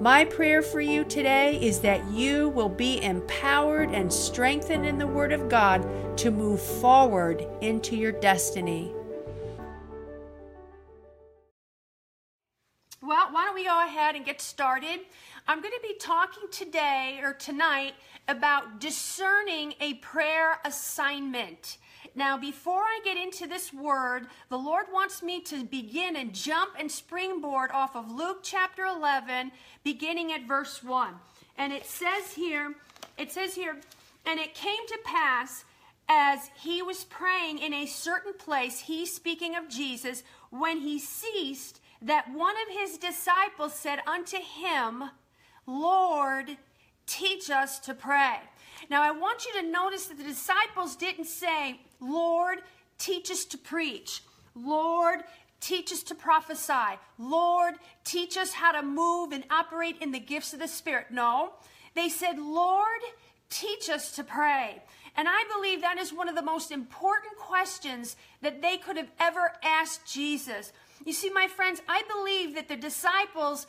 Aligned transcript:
My 0.00 0.24
prayer 0.24 0.62
for 0.62 0.80
you 0.80 1.04
today 1.04 1.58
is 1.60 1.80
that 1.80 2.10
you 2.10 2.48
will 2.48 2.70
be 2.70 3.02
empowered 3.02 3.90
and 3.90 4.10
strengthened 4.10 4.86
in 4.86 4.96
the 4.96 5.06
Word 5.06 5.30
of 5.30 5.50
God 5.50 5.86
to 6.16 6.30
move 6.30 6.62
forward 6.62 7.46
into 7.60 7.96
your 7.96 8.12
destiny. 8.12 8.94
Well, 13.02 13.28
why 13.30 13.44
don't 13.44 13.54
we 13.54 13.64
go 13.64 13.84
ahead 13.84 14.14
and 14.16 14.24
get 14.24 14.40
started? 14.40 15.00
I'm 15.46 15.60
going 15.60 15.74
to 15.74 15.86
be 15.86 15.96
talking 16.00 16.44
today 16.50 17.20
or 17.22 17.34
tonight 17.34 17.92
about 18.26 18.80
discerning 18.80 19.74
a 19.82 19.94
prayer 19.94 20.60
assignment. 20.64 21.76
Now, 22.20 22.36
before 22.36 22.82
I 22.82 23.00
get 23.02 23.16
into 23.16 23.46
this 23.46 23.72
word, 23.72 24.26
the 24.50 24.58
Lord 24.58 24.84
wants 24.92 25.22
me 25.22 25.40
to 25.40 25.64
begin 25.64 26.16
and 26.16 26.34
jump 26.34 26.72
and 26.78 26.92
springboard 26.92 27.70
off 27.72 27.96
of 27.96 28.12
Luke 28.12 28.40
chapter 28.42 28.84
11, 28.84 29.50
beginning 29.84 30.30
at 30.30 30.46
verse 30.46 30.84
1. 30.84 31.14
And 31.56 31.72
it 31.72 31.86
says 31.86 32.34
here, 32.34 32.74
it 33.16 33.32
says 33.32 33.54
here, 33.54 33.80
and 34.26 34.38
it 34.38 34.54
came 34.54 34.86
to 34.88 34.98
pass 35.02 35.64
as 36.10 36.50
he 36.60 36.82
was 36.82 37.04
praying 37.04 37.60
in 37.60 37.72
a 37.72 37.86
certain 37.86 38.34
place, 38.34 38.80
he 38.80 39.06
speaking 39.06 39.56
of 39.56 39.70
Jesus, 39.70 40.22
when 40.50 40.80
he 40.80 40.98
ceased, 40.98 41.80
that 42.02 42.30
one 42.30 42.56
of 42.68 42.76
his 42.76 42.98
disciples 42.98 43.72
said 43.72 44.00
unto 44.06 44.36
him, 44.36 45.04
Lord, 45.66 46.58
teach 47.06 47.48
us 47.48 47.78
to 47.78 47.94
pray. 47.94 48.40
Now, 48.90 49.02
I 49.02 49.12
want 49.12 49.46
you 49.46 49.60
to 49.60 49.70
notice 49.70 50.06
that 50.06 50.18
the 50.18 50.24
disciples 50.24 50.96
didn't 50.96 51.26
say, 51.26 51.80
Lord, 52.00 52.58
teach 52.98 53.30
us 53.30 53.44
to 53.46 53.58
preach. 53.58 54.22
Lord, 54.56 55.20
teach 55.60 55.92
us 55.92 56.02
to 56.04 56.14
prophesy. 56.16 56.98
Lord, 57.16 57.74
teach 58.04 58.36
us 58.36 58.52
how 58.52 58.72
to 58.72 58.82
move 58.82 59.30
and 59.30 59.44
operate 59.48 59.96
in 60.00 60.10
the 60.10 60.18
gifts 60.18 60.52
of 60.52 60.58
the 60.58 60.66
Spirit. 60.66 61.06
No, 61.12 61.52
they 61.94 62.08
said, 62.08 62.36
Lord, 62.38 63.00
teach 63.48 63.88
us 63.88 64.10
to 64.16 64.24
pray. 64.24 64.82
And 65.16 65.28
I 65.28 65.44
believe 65.54 65.82
that 65.82 65.98
is 65.98 66.12
one 66.12 66.28
of 66.28 66.34
the 66.34 66.42
most 66.42 66.72
important 66.72 67.36
questions 67.36 68.16
that 68.42 68.60
they 68.60 68.76
could 68.76 68.96
have 68.96 69.10
ever 69.20 69.52
asked 69.62 70.12
Jesus. 70.12 70.72
You 71.04 71.12
see, 71.12 71.30
my 71.30 71.46
friends, 71.46 71.80
I 71.88 72.02
believe 72.12 72.56
that 72.56 72.68
the 72.68 72.76
disciples 72.76 73.66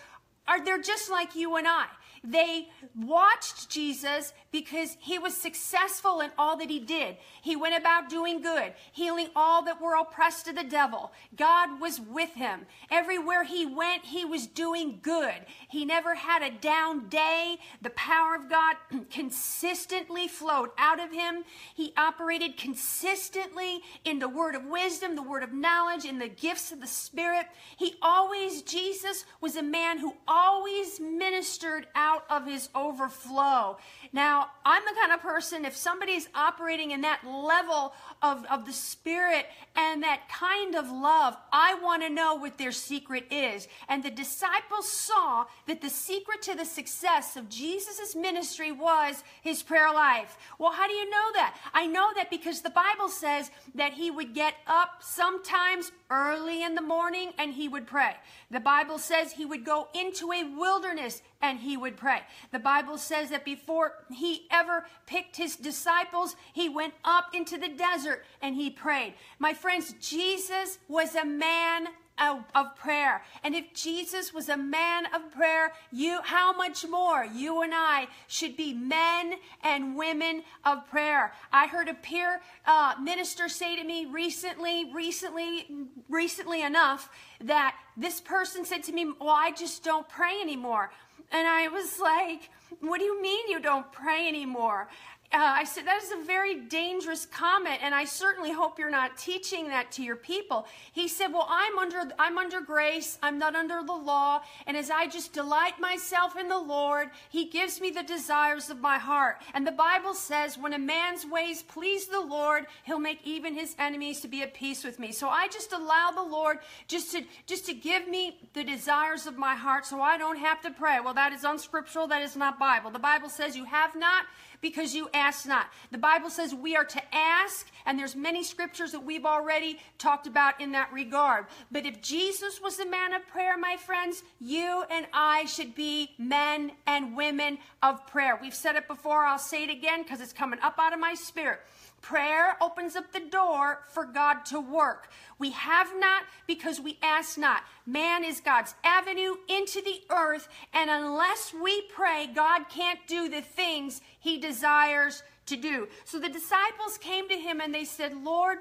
are, 0.47 0.63
they're 0.63 0.81
just 0.81 1.11
like 1.11 1.35
you 1.35 1.55
and 1.57 1.67
I. 1.67 1.85
They 2.23 2.69
watched 2.95 3.69
Jesus 3.69 4.33
because 4.51 4.95
he 4.99 5.17
was 5.17 5.35
successful 5.35 6.21
in 6.21 6.29
all 6.37 6.55
that 6.57 6.69
he 6.69 6.79
did. 6.79 7.17
He 7.41 7.55
went 7.55 7.75
about 7.75 8.09
doing 8.09 8.41
good, 8.41 8.73
healing 8.91 9.29
all 9.35 9.63
that 9.63 9.81
were 9.81 9.95
oppressed 9.95 10.47
of 10.47 10.55
the 10.55 10.63
devil. 10.63 11.11
God 11.35 11.81
was 11.81 11.99
with 11.99 12.33
him. 12.35 12.67
Everywhere 12.91 13.43
he 13.43 13.65
went, 13.65 14.05
he 14.05 14.23
was 14.23 14.45
doing 14.45 14.99
good. 15.01 15.45
He 15.69 15.83
never 15.83 16.13
had 16.13 16.43
a 16.43 16.51
down 16.51 17.09
day. 17.09 17.57
The 17.81 17.89
power 17.91 18.35
of 18.35 18.49
God 18.49 18.75
consistently 19.09 20.27
flowed 20.27 20.69
out 20.77 20.99
of 20.99 21.11
him. 21.11 21.43
He 21.73 21.91
operated 21.97 22.55
consistently 22.55 23.81
in 24.05 24.19
the 24.19 24.29
word 24.29 24.53
of 24.53 24.65
wisdom, 24.65 25.15
the 25.15 25.23
word 25.23 25.41
of 25.41 25.53
knowledge, 25.53 26.05
in 26.05 26.19
the 26.19 26.29
gifts 26.29 26.71
of 26.71 26.81
the 26.81 26.87
Spirit. 26.87 27.47
He 27.77 27.95
always, 28.01 28.61
Jesus 28.61 29.25
was 29.39 29.55
a 29.55 29.63
man 29.63 29.97
who 29.97 30.13
always 30.27 30.99
ministered 30.99 31.87
out 31.95 32.10
out 32.11 32.25
of 32.29 32.45
his 32.45 32.69
overflow. 32.75 33.77
Now, 34.13 34.47
I'm 34.65 34.83
the 34.83 34.99
kind 34.99 35.13
of 35.13 35.21
person, 35.21 35.63
if 35.63 35.75
somebody's 35.75 36.27
operating 36.35 36.91
in 36.91 37.01
that 37.01 37.21
level 37.25 37.93
of, 38.21 38.45
of 38.47 38.65
the 38.65 38.73
Spirit 38.73 39.45
and 39.75 40.03
that 40.03 40.27
kind 40.29 40.75
of 40.75 40.91
love, 40.91 41.37
I 41.51 41.75
want 41.75 42.03
to 42.03 42.09
know 42.09 42.35
what 42.35 42.57
their 42.57 42.73
secret 42.73 43.25
is. 43.31 43.69
And 43.87 44.03
the 44.03 44.11
disciples 44.11 44.91
saw 44.91 45.45
that 45.67 45.81
the 45.81 45.89
secret 45.89 46.41
to 46.43 46.55
the 46.55 46.65
success 46.65 47.37
of 47.37 47.47
Jesus' 47.47 48.13
ministry 48.13 48.73
was 48.73 49.23
his 49.41 49.63
prayer 49.63 49.93
life. 49.93 50.37
Well, 50.59 50.73
how 50.73 50.87
do 50.87 50.93
you 50.93 51.09
know 51.09 51.31
that? 51.35 51.57
I 51.73 51.87
know 51.87 52.09
that 52.15 52.29
because 52.29 52.61
the 52.61 52.69
Bible 52.69 53.07
says 53.07 53.49
that 53.75 53.93
he 53.93 54.11
would 54.11 54.33
get 54.33 54.55
up 54.67 55.01
sometimes 55.01 55.93
early 56.09 56.63
in 56.63 56.75
the 56.75 56.81
morning 56.81 57.31
and 57.37 57.53
he 57.53 57.69
would 57.69 57.87
pray. 57.87 58.15
The 58.49 58.59
Bible 58.59 58.99
says 58.99 59.31
he 59.31 59.45
would 59.45 59.63
go 59.63 59.87
into 59.95 60.33
a 60.33 60.43
wilderness 60.43 61.21
and 61.41 61.59
he 61.59 61.77
would 61.77 61.95
pray. 61.95 62.21
The 62.51 62.59
Bible 62.59 62.97
says 62.97 63.29
that 63.29 63.45
before 63.45 63.93
he 64.13 64.47
ever 64.51 64.85
picked 65.05 65.37
his 65.37 65.55
disciples, 65.55 66.35
he 66.53 66.69
went 66.69 66.93
up 67.03 67.33
into 67.33 67.57
the 67.57 67.69
desert 67.69 68.25
and 68.41 68.55
he 68.55 68.69
prayed. 68.69 69.13
My 69.39 69.53
friends, 69.53 69.93
Jesus 69.99 70.79
was 70.87 71.15
a 71.15 71.25
man 71.25 71.87
of, 72.21 72.75
prayer. 72.75 73.23
And 73.43 73.55
if 73.55 73.73
Jesus 73.73 74.33
was 74.33 74.49
a 74.49 74.57
man 74.57 75.05
of 75.13 75.31
prayer, 75.31 75.73
you 75.91 76.19
how 76.23 76.53
much 76.53 76.87
more 76.87 77.25
you 77.25 77.61
and 77.61 77.73
I 77.73 78.07
should 78.27 78.55
be 78.55 78.73
men 78.73 79.35
and 79.63 79.95
women 79.95 80.43
of 80.63 80.87
prayer. 80.87 81.33
I 81.51 81.67
heard 81.67 81.87
a 81.87 81.93
peer 81.93 82.41
uh, 82.65 82.95
minister 83.01 83.49
say 83.49 83.75
to 83.75 83.83
me 83.83 84.05
recently, 84.05 84.91
recently, 84.93 85.67
recently 86.09 86.61
enough 86.61 87.09
that 87.43 87.75
this 87.97 88.21
person 88.21 88.65
said 88.65 88.83
to 88.83 88.91
me, 88.91 89.11
"Well, 89.19 89.29
I 89.29 89.51
just 89.51 89.83
don't 89.83 90.07
pray 90.07 90.39
anymore." 90.41 90.91
And 91.31 91.47
I 91.47 91.69
was 91.69 91.99
like, 91.99 92.49
What 92.79 92.99
do 92.99 93.05
you 93.05 93.21
mean 93.21 93.49
you 93.49 93.59
don't 93.59 93.91
pray 93.91 94.27
anymore? 94.27 94.87
Uh, 95.33 95.37
I 95.37 95.63
said, 95.63 95.85
that 95.85 96.03
is 96.03 96.11
a 96.11 96.25
very 96.25 96.55
dangerous 96.55 97.25
comment, 97.25 97.79
and 97.81 97.95
I 97.95 98.03
certainly 98.03 98.51
hope 98.51 98.77
you're 98.77 98.89
not 98.89 99.17
teaching 99.17 99.69
that 99.69 99.89
to 99.93 100.03
your 100.03 100.17
people. 100.17 100.67
He 100.91 101.07
said, 101.07 101.27
well, 101.27 101.47
I'm 101.49 101.79
under, 101.79 102.03
I'm 102.19 102.37
under 102.37 102.59
grace. 102.59 103.17
I'm 103.23 103.39
not 103.39 103.55
under 103.55 103.81
the 103.81 103.93
law. 103.93 104.41
And 104.67 104.75
as 104.75 104.89
I 104.89 105.07
just 105.07 105.31
delight 105.31 105.79
myself 105.79 106.35
in 106.37 106.49
the 106.49 106.59
Lord, 106.59 107.11
he 107.29 107.45
gives 107.45 107.79
me 107.79 107.91
the 107.91 108.03
desires 108.03 108.69
of 108.69 108.81
my 108.81 108.97
heart. 108.97 109.41
And 109.53 109.65
the 109.65 109.71
Bible 109.71 110.13
says, 110.13 110.57
when 110.57 110.73
a 110.73 110.79
man's 110.79 111.25
ways 111.25 111.63
please 111.63 112.07
the 112.07 112.19
Lord, 112.19 112.65
he'll 112.83 112.99
make 112.99 113.19
even 113.23 113.53
his 113.53 113.73
enemies 113.79 114.19
to 114.21 114.27
be 114.27 114.41
at 114.41 114.53
peace 114.53 114.83
with 114.83 114.99
me. 114.99 115.13
So 115.13 115.29
I 115.29 115.47
just 115.47 115.71
allow 115.71 116.11
the 116.11 116.23
Lord 116.23 116.59
just 116.89 117.13
to, 117.13 117.23
just 117.45 117.65
to 117.67 117.73
give 117.73 118.07
me 118.07 118.37
the 118.53 118.65
desires 118.65 119.27
of 119.27 119.37
my 119.37 119.55
heart 119.55 119.85
so 119.85 120.01
I 120.01 120.17
don't 120.17 120.39
have 120.39 120.61
to 120.61 120.71
pray. 120.71 120.99
Well, 120.99 121.13
that 121.13 121.31
is 121.31 121.45
unscriptural. 121.45 122.07
That 122.07 122.21
is 122.21 122.35
not 122.35 122.59
Bible. 122.59 122.91
The 122.91 122.99
Bible 122.99 123.29
says 123.29 123.55
you 123.55 123.65
have 123.65 123.95
not 123.95 124.25
because 124.61 124.95
you 124.95 125.09
ask 125.13 125.45
not. 125.45 125.67
The 125.91 125.97
Bible 125.97 126.29
says 126.29 126.53
we 126.53 126.75
are 126.75 126.85
to 126.85 127.01
ask, 127.13 127.69
and 127.85 127.97
there's 127.97 128.15
many 128.15 128.43
scriptures 128.43 128.91
that 128.91 129.03
we've 129.03 129.25
already 129.25 129.79
talked 129.97 130.27
about 130.27 130.61
in 130.61 130.71
that 130.73 130.91
regard. 130.93 131.45
But 131.71 131.85
if 131.85 132.01
Jesus 132.01 132.61
was 132.61 132.79
a 132.79 132.85
man 132.85 133.13
of 133.13 133.27
prayer, 133.27 133.57
my 133.57 133.77
friends, 133.77 134.23
you 134.39 134.83
and 134.89 135.07
I 135.13 135.45
should 135.45 135.75
be 135.75 136.11
men 136.17 136.71
and 136.87 137.15
women 137.15 137.57
of 137.81 138.05
prayer. 138.07 138.39
We've 138.41 138.53
said 138.53 138.75
it 138.75 138.87
before, 138.87 139.25
I'll 139.25 139.39
say 139.39 139.63
it 139.63 139.69
again 139.69 140.03
because 140.03 140.21
it's 140.21 140.33
coming 140.33 140.59
up 140.61 140.75
out 140.77 140.93
of 140.93 140.99
my 140.99 141.15
spirit. 141.15 141.59
Prayer 142.01 142.57
opens 142.59 142.95
up 142.95 143.11
the 143.11 143.19
door 143.19 143.81
for 143.93 144.05
God 144.05 144.43
to 144.45 144.59
work. 144.59 145.09
We 145.37 145.51
have 145.51 145.91
not 145.99 146.23
because 146.47 146.81
we 146.81 146.97
ask 147.03 147.37
not. 147.37 147.61
Man 147.85 148.23
is 148.23 148.41
God's 148.41 148.73
avenue 148.83 149.35
into 149.47 149.81
the 149.81 150.01
earth, 150.09 150.47
and 150.73 150.89
unless 150.89 151.53
we 151.53 151.83
pray, 151.93 152.27
God 152.33 152.69
can't 152.69 152.99
do 153.07 153.29
the 153.29 153.41
things 153.41 154.01
he 154.19 154.39
desires 154.39 155.21
to 155.45 155.55
do. 155.55 155.87
So 156.05 156.19
the 156.19 156.29
disciples 156.29 156.97
came 156.99 157.29
to 157.29 157.35
him 157.35 157.61
and 157.61 157.73
they 157.73 157.85
said, 157.85 158.23
Lord, 158.23 158.59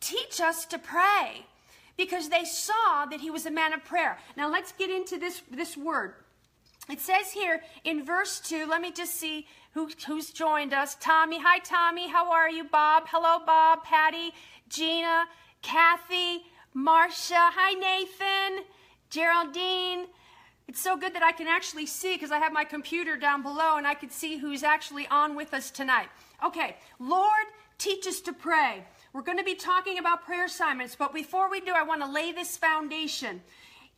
teach 0.00 0.40
us 0.40 0.64
to 0.66 0.78
pray 0.78 1.46
because 1.96 2.30
they 2.30 2.44
saw 2.44 3.06
that 3.10 3.20
he 3.20 3.30
was 3.30 3.44
a 3.44 3.50
man 3.50 3.72
of 3.72 3.84
prayer. 3.84 4.18
Now 4.36 4.50
let's 4.50 4.72
get 4.72 4.90
into 4.90 5.18
this, 5.18 5.42
this 5.50 5.76
word. 5.76 6.14
It 6.88 7.00
says 7.00 7.30
here 7.32 7.62
in 7.84 8.04
verse 8.04 8.40
2, 8.40 8.66
let 8.66 8.80
me 8.80 8.90
just 8.90 9.14
see 9.14 9.46
who, 9.72 9.88
who's 10.06 10.30
joined 10.30 10.72
us. 10.72 10.96
Tommy. 11.00 11.40
Hi, 11.40 11.58
Tommy. 11.58 12.08
How 12.08 12.30
are 12.30 12.50
you? 12.50 12.64
Bob. 12.64 13.04
Hello, 13.06 13.44
Bob. 13.44 13.84
Patty. 13.84 14.32
Gina. 14.68 15.24
Kathy. 15.62 16.44
Marcia. 16.74 17.34
Hi, 17.36 17.74
Nathan. 17.74 18.64
Geraldine. 19.10 20.06
It's 20.68 20.80
so 20.80 20.96
good 20.96 21.14
that 21.14 21.22
I 21.22 21.32
can 21.32 21.48
actually 21.48 21.86
see 21.86 22.14
because 22.14 22.30
I 22.30 22.38
have 22.38 22.52
my 22.52 22.64
computer 22.64 23.16
down 23.16 23.42
below 23.42 23.76
and 23.76 23.86
I 23.86 23.94
can 23.94 24.10
see 24.10 24.38
who's 24.38 24.62
actually 24.62 25.06
on 25.08 25.34
with 25.34 25.52
us 25.52 25.70
tonight. 25.70 26.08
Okay, 26.44 26.76
Lord, 26.98 27.46
teach 27.78 28.06
us 28.06 28.20
to 28.22 28.32
pray. 28.32 28.84
We're 29.12 29.22
going 29.22 29.38
to 29.38 29.44
be 29.44 29.54
talking 29.54 29.98
about 29.98 30.24
prayer 30.24 30.46
assignments, 30.46 30.94
but 30.94 31.12
before 31.12 31.50
we 31.50 31.60
do, 31.60 31.72
I 31.74 31.82
want 31.82 32.00
to 32.02 32.10
lay 32.10 32.32
this 32.32 32.56
foundation. 32.56 33.42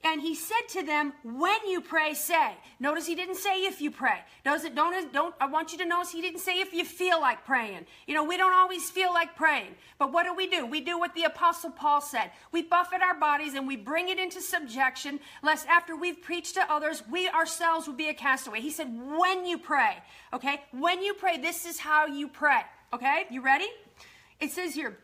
And 0.05 0.21
he 0.21 0.35
said 0.35 0.69
to 0.69 0.83
them, 0.83 1.15
when 1.23 1.67
you 1.67 1.81
pray, 1.81 2.13
say. 2.13 2.53
Notice 2.79 3.07
he 3.07 3.15
didn't 3.15 3.37
say 3.37 3.65
if 3.65 3.81
you 3.81 3.91
pray. 3.91 4.19
It, 4.45 4.75
don't, 4.75 5.13
don't, 5.15 5.35
I 5.41 5.47
want 5.47 5.73
you 5.73 5.79
to 5.79 5.87
notice 5.87 6.13
he 6.13 6.21
didn't 6.21 6.41
say 6.41 6.61
if 6.61 6.75
you 6.75 6.85
feel 6.85 7.19
like 7.23 7.47
praying. 7.47 7.87
You 8.07 8.15
know, 8.15 8.23
we 8.23 8.37
don't 8.37 8.53
always 8.53 8.91
feel 8.91 9.15
like 9.15 9.35
praying. 9.35 9.75
But 9.99 10.13
what 10.13 10.25
do 10.25 10.35
we 10.35 10.47
do? 10.47 10.67
We 10.67 10.83
do 10.83 10.99
what 10.99 11.15
the 11.15 11.25
apostle 11.25 11.71
Paul 11.71 12.03
said. 12.03 12.33
We 12.53 12.61
buffet 12.61 13.01
our 13.01 13.19
bodies 13.19 13.55
and 13.55 13.67
we 13.67 13.77
bring 13.77 14.11
it 14.11 14.19
into 14.19 14.43
subjection, 14.43 15.21
lest 15.43 15.67
after 15.69 15.97
we've 15.97 16.21
preached 16.21 16.55
to 16.57 16.71
others, 16.71 17.03
we 17.11 17.31
ourselves 17.31 17.87
will 17.87 17.95
be 17.95 18.11
a 18.11 18.15
castaway. 18.15 18.61
He 18.61 18.71
said, 18.71 18.89
when 19.17 19.47
you 19.47 19.57
pray, 19.57 19.97
okay? 20.35 20.61
When 20.73 21.03
you 21.03 21.15
pray, 21.15 21.39
this 21.39 21.65
is 21.65 21.79
how 21.79 22.05
you 22.07 22.29
pray, 22.29 22.61
okay? 22.93 23.25
You 23.31 23.41
ready? 23.41 23.69
It 24.39 24.51
says 24.51 24.75
here, 24.75 24.99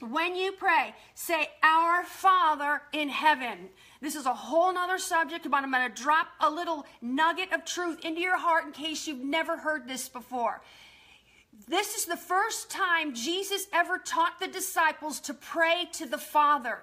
when 0.00 0.34
you 0.34 0.52
pray, 0.52 0.94
say, 1.14 1.50
Our 1.62 2.04
Father 2.04 2.80
in 2.92 3.10
heaven. 3.10 3.68
This 4.00 4.14
is 4.14 4.24
a 4.24 4.32
whole 4.32 4.72
nother 4.72 4.98
subject, 4.98 5.50
but 5.50 5.62
I'm 5.62 5.70
going 5.70 5.92
to 5.92 6.02
drop 6.02 6.28
a 6.40 6.50
little 6.50 6.86
nugget 7.02 7.52
of 7.52 7.64
truth 7.64 8.04
into 8.04 8.20
your 8.20 8.38
heart 8.38 8.64
in 8.64 8.72
case 8.72 9.06
you've 9.06 9.24
never 9.24 9.58
heard 9.58 9.86
this 9.86 10.08
before. 10.08 10.62
This 11.68 11.96
is 11.96 12.06
the 12.06 12.16
first 12.16 12.70
time 12.70 13.14
Jesus 13.14 13.66
ever 13.72 13.98
taught 13.98 14.40
the 14.40 14.48
disciples 14.48 15.20
to 15.20 15.34
pray 15.34 15.88
to 15.92 16.06
the 16.06 16.18
Father. 16.18 16.78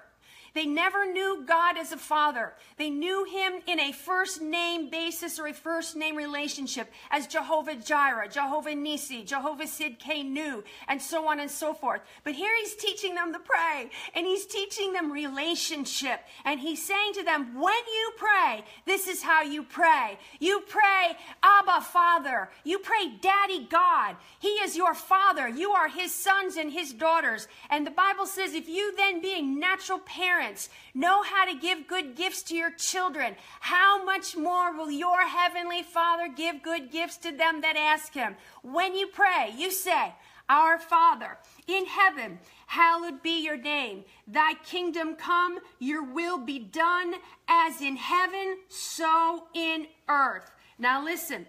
They 0.58 0.66
never 0.66 1.06
knew 1.06 1.44
God 1.48 1.78
as 1.78 1.92
a 1.92 1.98
father. 1.98 2.52
They 2.78 2.90
knew 2.90 3.26
him 3.26 3.62
in 3.68 3.80
a 3.80 3.92
first 3.92 4.42
name 4.42 4.90
basis 4.90 5.38
or 5.38 5.46
a 5.46 5.54
first 5.54 5.96
name 5.96 6.16
relationship 6.16 6.92
as 7.12 7.28
Jehovah 7.28 7.76
Jireh, 7.76 8.28
Jehovah 8.28 8.74
Nisi, 8.74 9.24
Jehovah 9.24 9.66
Tsidkenu, 9.66 10.64
and 10.88 11.00
so 11.00 11.28
on 11.28 11.40
and 11.40 11.52
so 11.52 11.76
forth. 11.76 12.02
But 12.24 12.34
here 12.34 12.50
he's 12.58 12.74
teaching 12.74 13.14
them 13.14 13.34
to 13.34 13.40
pray 13.40 13.92
and 14.16 14.26
he's 14.26 14.48
teaching 14.48 14.94
them 14.94 15.12
relationship. 15.12 16.22
And 16.44 16.60
he's 16.60 16.84
saying 16.84 17.14
to 17.14 17.24
them, 17.24 17.54
when 17.54 17.74
you 17.76 18.12
pray, 18.18 18.64
this 18.88 19.08
is 19.08 19.22
how 19.22 19.44
you 19.44 19.62
pray. 19.62 20.18
You 20.40 20.62
pray, 20.62 21.18
Abba 21.44 21.82
Father. 21.82 22.50
You 22.64 22.80
pray, 22.80 23.12
Daddy 23.22 23.68
God. 23.70 24.16
He 24.40 24.56
is 24.66 24.76
your 24.76 24.96
father. 24.96 25.48
You 25.48 25.74
are 25.74 25.88
his 25.88 26.12
sons 26.16 26.56
and 26.56 26.72
his 26.72 26.94
daughters. 26.94 27.48
And 27.70 27.86
the 27.86 27.92
Bible 27.92 28.26
says, 28.26 28.56
if 28.56 28.68
you 28.68 28.96
then 28.96 29.22
being 29.22 29.60
natural 29.60 30.00
parents, 30.00 30.47
parents 30.48 30.70
know 30.94 31.24
how 31.24 31.46
to 31.46 31.60
give 31.60 31.88
good 31.88 32.16
gifts 32.16 32.44
to 32.44 32.56
your 32.56 32.72
children, 32.72 33.36
how 33.60 34.04
much 34.04 34.36
more 34.36 34.76
will 34.76 34.90
your 34.90 35.28
heavenly 35.28 35.84
Father 35.84 36.28
give 36.34 36.64
good 36.64 36.92
gifts 36.92 37.18
to 37.18 37.32
them 37.32 37.62
that 37.62 37.76
ask 37.76 38.14
him? 38.14 38.36
When 38.64 38.96
you 38.96 39.08
pray, 39.08 39.54
you 39.56 39.72
say, 39.72 40.14
Our 40.50 40.80
Father 40.80 41.38
in 41.68 41.86
heaven, 41.86 42.40
hallowed 42.68 43.22
be 43.22 43.44
your 43.44 43.58
name. 43.58 44.06
Thy 44.28 44.54
kingdom 44.66 45.16
come, 45.16 45.60
your 45.80 46.04
will 46.04 46.38
be 46.38 46.60
done, 46.60 47.16
as 47.50 47.82
in 47.82 47.98
heaven, 47.98 48.58
so 48.70 49.48
in 49.54 49.88
earth. 50.08 50.50
Now 50.80 51.04
listen, 51.04 51.46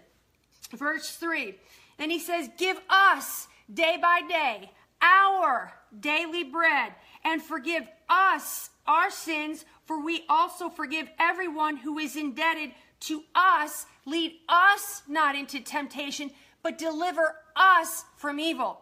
verse 0.75 1.15
3. 1.15 1.55
Then 1.97 2.09
he 2.09 2.19
says, 2.19 2.49
Give 2.57 2.79
us 2.89 3.47
day 3.73 3.97
by 4.01 4.21
day 4.27 4.71
our 5.01 5.73
daily 5.97 6.43
bread 6.43 6.93
and 7.23 7.41
forgive 7.41 7.87
us 8.09 8.69
our 8.89 9.11
sins, 9.11 9.65
for 9.85 10.03
we 10.03 10.25
also 10.27 10.69
forgive 10.69 11.07
everyone 11.19 11.77
who 11.77 11.99
is 11.99 12.15
indebted 12.15 12.71
to 13.01 13.23
us. 13.35 13.85
Lead 14.05 14.33
us 14.49 15.03
not 15.07 15.35
into 15.35 15.61
temptation, 15.61 16.31
but 16.63 16.77
deliver 16.77 17.35
us 17.55 18.03
from 18.17 18.39
evil. 18.39 18.81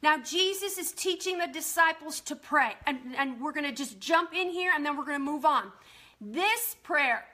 Now, 0.00 0.18
Jesus 0.18 0.78
is 0.78 0.92
teaching 0.92 1.38
the 1.38 1.46
disciples 1.46 2.20
to 2.20 2.36
pray, 2.36 2.72
and, 2.86 2.98
and 3.16 3.40
we're 3.40 3.52
going 3.52 3.66
to 3.66 3.72
just 3.72 4.00
jump 4.00 4.32
in 4.34 4.50
here 4.50 4.72
and 4.74 4.86
then 4.86 4.96
we're 4.96 5.04
going 5.04 5.18
to 5.18 5.24
move 5.24 5.44
on. 5.44 5.70
This 6.20 6.76
prayer 6.82 7.24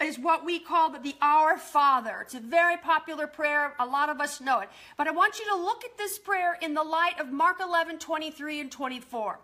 is 0.00 0.18
what 0.18 0.44
we 0.44 0.58
call 0.58 0.90
the 0.90 1.14
Our 1.22 1.56
Father. 1.56 2.18
It's 2.22 2.34
a 2.34 2.40
very 2.40 2.76
popular 2.76 3.26
prayer. 3.26 3.74
A 3.78 3.86
lot 3.86 4.08
of 4.08 4.20
us 4.20 4.40
know 4.40 4.60
it. 4.60 4.68
But 4.98 5.08
I 5.08 5.12
want 5.12 5.38
you 5.38 5.46
to 5.46 5.56
look 5.56 5.84
at 5.84 5.96
this 5.96 6.18
prayer 6.18 6.58
in 6.60 6.74
the 6.74 6.82
light 6.82 7.18
of 7.18 7.32
Mark 7.32 7.60
11, 7.60 7.98
23 7.98 8.60
and 8.60 8.70
24. 8.70 9.38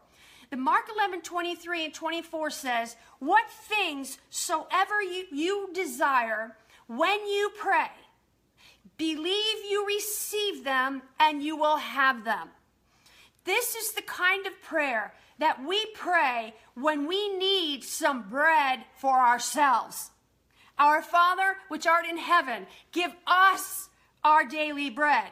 The 0.53 0.59
Mark 0.59 0.85
11, 0.95 1.23
23 1.23 1.87
and 1.87 1.95
24 1.95 2.51
says, 2.51 2.97
What 3.21 3.49
things 3.49 4.19
soever 4.29 5.01
you, 5.01 5.25
you 5.33 5.71
desire 5.73 6.55
when 6.89 7.27
you 7.27 7.51
pray, 7.59 7.89
believe 8.99 9.57
you 9.71 9.87
receive 9.87 10.63
them 10.63 11.01
and 11.19 11.43
you 11.43 11.57
will 11.57 11.79
have 11.79 12.27
them. 12.27 12.51
This 13.45 13.75
is 13.75 13.93
the 13.93 14.03
kind 14.03 14.47
of 14.47 14.61
prayer 14.61 15.15
that 15.39 15.65
we 15.65 15.87
pray 15.95 16.53
when 16.75 17.07
we 17.07 17.35
need 17.39 17.83
some 17.83 18.29
bread 18.29 18.81
for 18.99 19.21
ourselves. 19.21 20.11
Our 20.79 21.01
Father, 21.01 21.57
which 21.69 21.87
art 21.87 22.05
in 22.05 22.19
heaven, 22.19 22.67
give 22.93 23.15
us 23.27 23.89
our 24.23 24.45
daily 24.45 24.91
bread. 24.91 25.31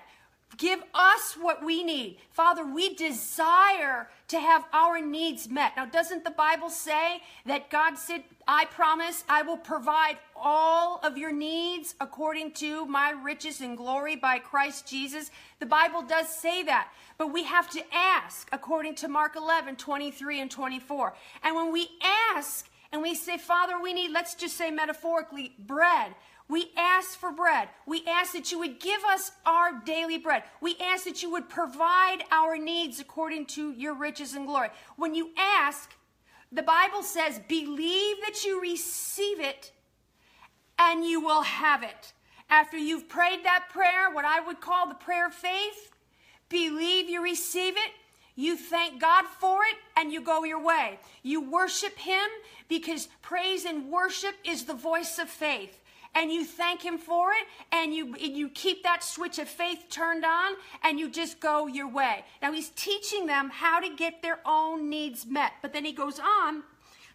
Give 0.57 0.83
us 0.95 1.37
what 1.41 1.65
we 1.65 1.83
need. 1.83 2.19
Father, 2.33 2.65
we 2.65 2.95
desire 2.95 4.09
to 4.29 4.41
have 4.41 4.65
our 4.73 5.01
needs 5.01 5.49
met. 5.49 5.73
Now, 5.77 5.87
doesn't 5.87 6.25
the 6.25 6.31
Bible 6.31 6.71
say 6.71 7.23
that 7.47 7.71
God 7.71 7.97
said, 7.97 8.25
I 8.47 8.65
promise 8.67 9.25
I 9.29 9.43
will 9.43 9.57
provide 9.57 10.19
all 10.35 11.01
of 11.03 11.17
your 11.17 11.33
needs 11.33 11.95
according 12.01 12.53
to 12.55 12.85
my 12.87 13.11
riches 13.11 13.61
and 13.61 13.77
glory 13.77 14.17
by 14.17 14.39
Christ 14.39 14.89
Jesus? 14.89 15.31
The 15.61 15.67
Bible 15.67 16.03
does 16.03 16.29
say 16.29 16.63
that, 16.65 16.89
but 17.17 17.33
we 17.33 17.45
have 17.45 17.71
to 17.71 17.83
ask 17.93 18.49
according 18.53 18.97
to 18.97 19.09
Mark 19.09 19.37
11, 19.37 19.77
23 19.77 20.41
and 20.41 20.51
24. 20.51 21.15
And 21.43 21.55
when 21.55 21.73
we 21.73 21.89
ask 22.35 22.69
and 22.93 23.03
we 23.03 23.15
say, 23.15 23.39
Father, 23.39 23.81
we 23.81 23.93
need, 23.93 24.11
let's 24.11 24.35
just 24.35 24.57
say 24.57 24.71
metaphorically, 24.71 25.55
bread. 25.59 26.15
We 26.51 26.73
ask 26.77 27.17
for 27.17 27.31
bread. 27.31 27.69
We 27.87 28.05
ask 28.09 28.33
that 28.33 28.51
you 28.51 28.59
would 28.59 28.81
give 28.81 29.05
us 29.05 29.31
our 29.47 29.81
daily 29.87 30.19
bread. 30.19 30.43
We 30.61 30.77
ask 30.81 31.05
that 31.05 31.23
you 31.23 31.31
would 31.31 31.49
provide 31.49 32.25
our 32.33 32.59
needs 32.59 32.99
according 32.99 33.47
to 33.47 33.71
your 33.71 33.95
riches 33.95 34.35
and 34.35 34.49
glory. 34.49 34.71
When 34.97 35.15
you 35.15 35.31
ask, 35.39 35.95
the 36.51 36.65
Bible 36.65 37.05
says, 37.05 37.41
believe 37.47 38.17
that 38.27 38.45
you 38.45 38.61
receive 38.61 39.39
it 39.39 39.71
and 40.77 41.05
you 41.05 41.21
will 41.21 41.43
have 41.43 41.85
it. 41.85 42.13
After 42.49 42.77
you've 42.77 43.09
prayed 43.09 43.45
that 43.45 43.69
prayer, 43.71 44.11
what 44.13 44.25
I 44.25 44.41
would 44.41 44.61
call 44.61 44.89
the 44.89 44.95
prayer 44.97 45.29
of 45.29 45.35
faith, 45.35 45.93
believe 46.49 47.09
you 47.09 47.23
receive 47.23 47.75
it, 47.77 47.93
you 48.35 48.57
thank 48.57 49.01
God 49.01 49.27
for 49.27 49.63
it, 49.63 49.77
and 49.97 50.13
you 50.13 50.21
go 50.21 50.43
your 50.43 50.63
way. 50.63 50.99
You 51.23 51.49
worship 51.49 51.97
Him 51.97 52.29
because 52.69 53.07
praise 53.23 53.65
and 53.65 53.89
worship 53.89 54.35
is 54.45 54.65
the 54.65 54.75
voice 54.75 55.19
of 55.21 55.29
faith 55.29 55.77
and 56.15 56.33
you 56.33 56.45
thank 56.45 56.83
him 56.83 56.99
for 56.99 57.31
it 57.31 57.47
and 57.73 57.95
you 57.95 58.17
you 58.19 58.49
keep 58.49 58.83
that 58.83 59.03
switch 59.03 59.39
of 59.39 59.49
faith 59.49 59.87
turned 59.91 60.25
on 60.25 60.53
and 60.83 60.99
you 60.99 61.11
just 61.11 61.41
go 61.41 61.67
your 61.67 61.89
way. 61.89 62.25
Now 62.43 62.53
he's 62.53 62.71
teaching 62.71 63.27
them 63.27 63.51
how 63.51 63.81
to 63.81 63.95
get 63.95 64.23
their 64.23 64.41
own 64.45 64.89
needs 64.89 65.27
met. 65.27 65.53
But 65.63 65.73
then 65.73 65.85
he 65.85 65.93
goes 65.93 66.19
on 66.19 66.63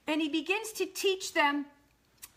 and 0.07 0.21
he 0.21 0.29
begins 0.29 0.71
to 0.73 0.85
teach 0.85 1.33
them 1.33 1.65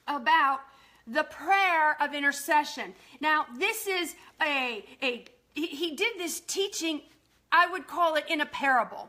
about 0.06 0.60
the 1.06 1.24
prayer 1.24 1.96
of 2.00 2.14
intercession. 2.14 2.94
Now, 3.20 3.46
this 3.58 3.86
is 3.86 4.14
a 4.42 4.84
a 5.02 5.24
he 5.54 5.96
did 5.96 6.12
this 6.18 6.40
teaching 6.40 7.02
I 7.50 7.66
would 7.66 7.86
call 7.86 8.16
it 8.16 8.24
in 8.28 8.40
a 8.40 8.46
parable. 8.46 9.08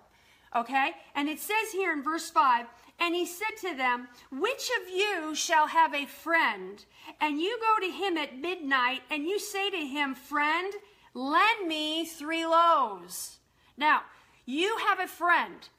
Okay? 0.55 0.91
And 1.15 1.29
it 1.29 1.39
says 1.39 1.71
here 1.71 1.91
in 1.91 2.01
verse 2.01 2.29
5 2.29 2.65
and 2.99 3.15
he 3.15 3.25
said 3.25 3.55
to 3.61 3.75
them, 3.75 4.07
Which 4.31 4.69
of 4.81 4.89
you 4.89 5.33
shall 5.35 5.67
have 5.67 5.93
a 5.93 6.05
friend, 6.05 6.83
and 7.21 7.41
you 7.41 7.57
go 7.59 7.85
to 7.85 7.91
him 7.91 8.17
at 8.17 8.37
midnight, 8.37 9.01
and 9.09 9.25
you 9.25 9.39
say 9.39 9.69
to 9.69 9.77
him, 9.77 10.15
Friend, 10.15 10.73
lend 11.13 11.67
me 11.67 12.05
three 12.05 12.45
loaves. 12.45 13.39
Now, 13.77 14.01
you 14.45 14.77
have 14.87 14.99
a 14.99 15.07
friend, 15.07 15.69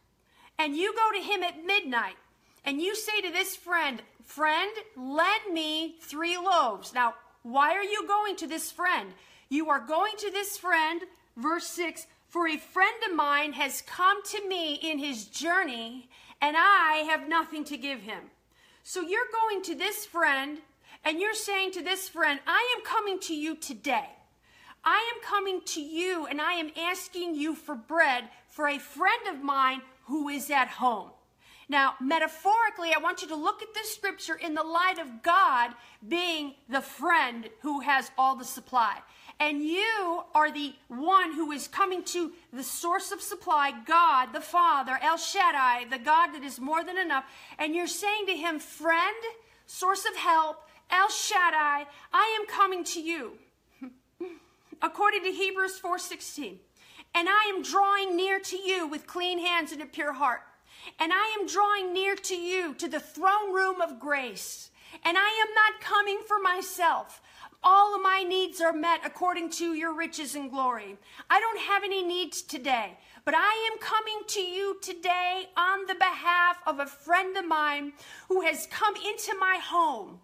and 0.58 0.76
you 0.76 0.94
go 0.94 1.12
to 1.12 1.24
him 1.24 1.42
at 1.42 1.64
midnight, 1.64 2.16
and 2.64 2.80
you 2.80 2.94
say 2.94 3.20
to 3.20 3.30
this 3.30 3.56
friend, 3.56 4.02
Friend, 4.24 4.70
lend 4.96 5.52
me 5.52 5.96
three 6.00 6.36
loaves. 6.36 6.94
Now, 6.94 7.14
why 7.42 7.74
are 7.74 7.84
you 7.84 8.06
going 8.06 8.36
to 8.36 8.46
this 8.46 8.70
friend? 8.70 9.12
You 9.48 9.70
are 9.70 9.80
going 9.80 10.12
to 10.18 10.30
this 10.30 10.56
friend, 10.56 11.02
verse 11.36 11.66
6, 11.66 12.06
for 12.28 12.46
a 12.46 12.56
friend 12.56 12.94
of 13.08 13.16
mine 13.16 13.54
has 13.54 13.82
come 13.82 14.22
to 14.22 14.48
me 14.48 14.74
in 14.74 14.98
his 14.98 15.24
journey 15.24 16.08
and 16.40 16.56
I 16.58 17.04
have 17.08 17.28
nothing 17.28 17.64
to 17.64 17.76
give 17.76 18.00
him. 18.00 18.30
So 18.82 19.00
you're 19.00 19.28
going 19.32 19.62
to 19.62 19.74
this 19.74 20.06
friend 20.06 20.58
and 21.04 21.20
you're 21.20 21.34
saying 21.34 21.72
to 21.72 21.82
this 21.82 22.08
friend, 22.08 22.40
I 22.46 22.74
am 22.76 22.84
coming 22.84 23.18
to 23.20 23.34
you 23.34 23.56
today. 23.56 24.08
I 24.84 25.12
am 25.14 25.22
coming 25.22 25.60
to 25.66 25.80
you 25.80 26.26
and 26.26 26.40
I 26.40 26.54
am 26.54 26.70
asking 26.76 27.34
you 27.34 27.54
for 27.54 27.74
bread 27.74 28.24
for 28.48 28.68
a 28.68 28.78
friend 28.78 29.28
of 29.28 29.42
mine 29.42 29.82
who 30.06 30.28
is 30.28 30.50
at 30.50 30.68
home. 30.68 31.10
Now, 31.68 31.94
metaphorically, 32.00 32.92
I 32.92 32.98
want 33.00 33.22
you 33.22 33.28
to 33.28 33.36
look 33.36 33.62
at 33.62 33.74
this 33.74 33.94
scripture 33.94 34.34
in 34.34 34.54
the 34.54 34.62
light 34.64 34.98
of 34.98 35.22
God 35.22 35.70
being 36.06 36.54
the 36.68 36.80
friend 36.80 37.48
who 37.60 37.80
has 37.80 38.10
all 38.18 38.34
the 38.34 38.44
supply. 38.44 38.96
And 39.40 39.62
you 39.62 40.22
are 40.34 40.52
the 40.52 40.74
one 40.88 41.32
who 41.32 41.50
is 41.50 41.66
coming 41.66 42.04
to 42.04 42.30
the 42.52 42.62
source 42.62 43.10
of 43.10 43.22
supply, 43.22 43.72
God, 43.86 44.34
the 44.34 44.40
Father, 44.40 44.98
El 45.02 45.16
Shaddai, 45.16 45.86
the 45.90 45.98
God 45.98 46.32
that 46.32 46.44
is 46.44 46.60
more 46.60 46.84
than 46.84 46.98
enough, 46.98 47.24
and 47.58 47.74
you're 47.74 47.86
saying 47.86 48.26
to 48.26 48.36
him, 48.36 48.58
friend, 48.58 49.16
source 49.66 50.04
of 50.04 50.14
help, 50.14 50.68
El 50.90 51.08
Shaddai, 51.08 51.86
I 52.12 52.38
am 52.38 52.46
coming 52.46 52.84
to 52.84 53.00
you. 53.00 53.32
According 54.82 55.24
to 55.24 55.32
Hebrews 55.32 55.80
4:16. 55.80 56.58
And 57.12 57.28
I 57.28 57.52
am 57.52 57.62
drawing 57.62 58.16
near 58.16 58.38
to 58.38 58.56
you 58.56 58.86
with 58.86 59.06
clean 59.06 59.40
hands 59.40 59.72
and 59.72 59.82
a 59.82 59.86
pure 59.86 60.12
heart. 60.12 60.42
And 61.00 61.12
I 61.12 61.36
am 61.38 61.46
drawing 61.46 61.92
near 61.92 62.14
to 62.14 62.36
you 62.36 62.74
to 62.74 62.88
the 62.88 63.00
throne 63.00 63.52
room 63.52 63.80
of 63.80 63.98
grace. 63.98 64.70
And 65.04 65.16
I 65.18 65.44
am 65.46 65.54
not 65.54 65.80
coming 65.80 66.20
for 66.26 66.38
myself. 66.38 67.20
All 67.62 67.94
of 67.94 68.02
my 68.02 68.22
needs 68.22 68.60
are 68.60 68.72
met 68.72 69.00
according 69.04 69.50
to 69.50 69.74
your 69.74 69.94
riches 69.94 70.34
and 70.34 70.50
glory. 70.50 70.96
I 71.28 71.40
don't 71.40 71.60
have 71.60 71.84
any 71.84 72.02
needs 72.02 72.40
today, 72.40 72.96
but 73.24 73.34
I 73.36 73.70
am 73.70 73.78
coming 73.78 74.22
to 74.28 74.40
you 74.40 74.78
today 74.80 75.44
on 75.56 75.86
the 75.86 75.94
behalf 75.94 76.58
of 76.66 76.80
a 76.80 76.86
friend 76.86 77.36
of 77.36 77.46
mine 77.46 77.92
who 78.28 78.40
has 78.42 78.66
come 78.70 78.94
into 78.96 79.36
my 79.38 79.58
home. 79.62 80.20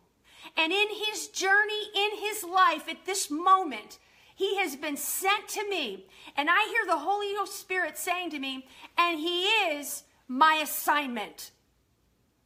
And 0.57 0.73
in 0.73 0.88
his 0.88 1.28
journey 1.28 1.90
in 1.95 2.19
his 2.19 2.43
life 2.43 2.88
at 2.88 3.05
this 3.05 3.31
moment, 3.31 3.99
he 4.35 4.57
has 4.59 4.75
been 4.76 4.97
sent 4.97 5.49
to 5.49 5.69
me. 5.69 6.07
And 6.37 6.49
I 6.50 6.69
hear 6.71 6.87
the 6.87 7.02
Holy 7.02 7.35
Spirit 7.47 7.99
saying 7.99 8.31
to 8.31 8.38
me, 8.38 8.66
and 8.97 9.19
he 9.19 9.45
is 9.45 10.05
my 10.26 10.61
assignment. 10.62 11.50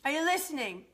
Are 0.04 0.10
you 0.10 0.24
listening? 0.24 0.84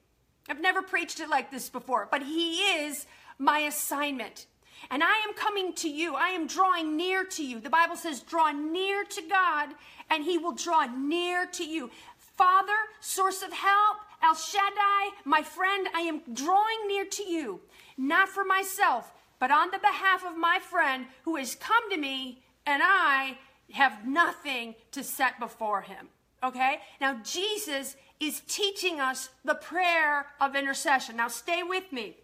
I've 0.49 0.61
never 0.61 0.83
preached 0.83 1.21
it 1.21 1.29
like 1.29 1.51
this 1.51 1.69
before, 1.69 2.09
but 2.11 2.23
he 2.23 2.59
is 2.59 3.07
my 3.39 3.61
assignment. 3.61 4.47
And 4.91 5.03
I 5.03 5.25
am 5.27 5.35
coming 5.35 5.73
to 5.75 5.89
you. 5.89 6.15
I 6.15 6.29
am 6.29 6.47
drawing 6.47 6.97
near 6.97 7.25
to 7.25 7.45
you. 7.45 7.61
The 7.61 7.71
Bible 7.71 7.97
says, 7.97 8.21
draw 8.21 8.53
near 8.53 9.05
to 9.05 9.23
God, 9.23 9.71
and 10.11 10.25
he 10.25 10.39
will 10.39 10.53
draw 10.53 10.87
near 10.87 11.47
to 11.47 11.65
you. 11.65 11.91
Father, 12.19 12.77
source 13.01 13.43
of 13.43 13.53
help, 13.53 13.97
El 14.23 14.35
Shaddai, 14.35 15.11
my 15.25 15.43
friend, 15.43 15.89
I 15.95 16.01
am 16.01 16.21
drawing 16.33 16.87
near 16.87 17.05
to 17.05 17.23
you, 17.23 17.61
not 17.97 18.29
for 18.29 18.45
myself, 18.45 19.13
but 19.39 19.51
on 19.51 19.71
the 19.71 19.79
behalf 19.79 20.25
of 20.25 20.37
my 20.37 20.59
friend 20.59 21.07
who 21.25 21.37
has 21.37 21.55
come 21.55 21.91
to 21.91 21.97
me, 21.97 22.43
and 22.67 22.83
I 22.85 23.39
have 23.73 24.07
nothing 24.07 24.75
to 24.93 25.03
set 25.03 25.41
before 25.41 25.83
him. 25.83 26.09
Okay? 26.43 26.81
Now, 27.01 27.19
Jesus 27.25 27.97
is 28.21 28.41
teaching 28.47 29.01
us 29.01 29.31
the 29.45 29.55
prayer 29.55 30.27
of 30.41 30.55
intercession. 30.55 31.17
Now, 31.17 31.29
stay 31.29 31.63
with 31.63 31.93
me. 31.93 32.17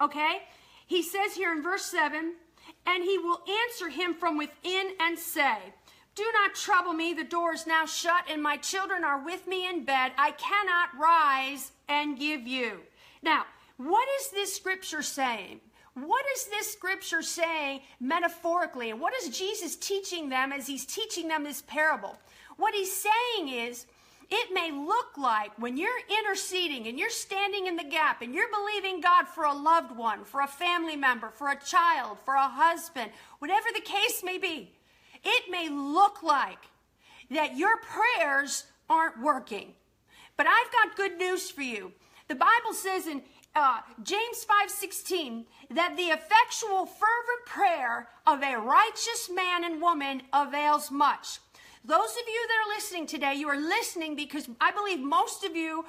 Okay? 0.00 0.42
He 0.86 1.02
says 1.02 1.34
here 1.34 1.52
in 1.52 1.62
verse 1.62 1.84
7 1.84 2.34
and 2.86 3.04
he 3.04 3.18
will 3.18 3.42
answer 3.66 3.88
him 3.88 4.14
from 4.14 4.38
within 4.38 4.92
and 5.00 5.18
say, 5.18 5.56
Do 6.14 6.24
not 6.34 6.54
trouble 6.54 6.92
me, 6.92 7.12
the 7.12 7.24
door 7.24 7.52
is 7.52 7.66
now 7.66 7.86
shut, 7.86 8.24
and 8.30 8.42
my 8.42 8.56
children 8.56 9.04
are 9.04 9.22
with 9.22 9.46
me 9.46 9.68
in 9.68 9.84
bed. 9.84 10.12
I 10.16 10.32
cannot 10.32 10.98
rise 10.98 11.72
and 11.88 12.18
give 12.18 12.46
you. 12.46 12.80
Now, 13.22 13.44
what 13.76 14.08
is 14.20 14.30
this 14.30 14.54
scripture 14.54 15.02
saying? 15.02 15.60
What 15.94 16.24
is 16.34 16.46
this 16.46 16.72
scripture 16.72 17.22
saying 17.22 17.80
metaphorically? 18.00 18.90
And 18.90 19.00
what 19.00 19.14
is 19.14 19.36
Jesus 19.36 19.76
teaching 19.76 20.28
them 20.28 20.52
as 20.52 20.66
he's 20.66 20.86
teaching 20.86 21.28
them 21.28 21.44
this 21.44 21.62
parable? 21.62 22.16
What 22.56 22.74
he's 22.74 22.92
saying 22.92 23.48
is, 23.48 23.86
it 24.30 24.52
may 24.52 24.70
look 24.70 25.16
like 25.16 25.50
when 25.58 25.76
you're 25.76 25.90
interceding 26.20 26.86
and 26.86 26.98
you're 26.98 27.08
standing 27.08 27.66
in 27.66 27.76
the 27.76 27.84
gap 27.84 28.20
and 28.20 28.34
you're 28.34 28.50
believing 28.50 29.00
God 29.00 29.26
for 29.26 29.44
a 29.44 29.54
loved 29.54 29.96
one, 29.96 30.24
for 30.24 30.42
a 30.42 30.46
family 30.46 30.96
member, 30.96 31.30
for 31.30 31.48
a 31.48 31.60
child, 31.60 32.18
for 32.24 32.34
a 32.34 32.48
husband, 32.48 33.10
whatever 33.38 33.68
the 33.74 33.80
case 33.80 34.22
may 34.22 34.36
be, 34.36 34.72
it 35.24 35.50
may 35.50 35.68
look 35.68 36.22
like 36.22 36.58
that 37.30 37.56
your 37.56 37.78
prayers 37.78 38.64
aren't 38.90 39.20
working. 39.22 39.74
But 40.36 40.46
I've 40.46 40.72
got 40.72 40.96
good 40.96 41.16
news 41.16 41.50
for 41.50 41.62
you. 41.62 41.92
The 42.28 42.34
Bible 42.34 42.74
says 42.74 43.06
in 43.06 43.22
uh, 43.54 43.80
James 44.02 44.46
5:16 44.46 45.44
that 45.70 45.96
the 45.96 46.10
effectual 46.10 46.86
fervent 46.86 47.46
prayer 47.46 48.08
of 48.26 48.42
a 48.42 48.56
righteous 48.56 49.30
man 49.34 49.64
and 49.64 49.80
woman 49.80 50.22
avails 50.32 50.90
much. 50.90 51.40
Those 51.88 52.10
of 52.10 52.28
you 52.28 52.46
that 52.48 52.66
are 52.66 52.76
listening 52.76 53.06
today, 53.06 53.34
you 53.36 53.48
are 53.48 53.58
listening 53.58 54.14
because 54.14 54.46
I 54.60 54.72
believe 54.72 55.00
most 55.00 55.42
of 55.42 55.56
you, 55.56 55.86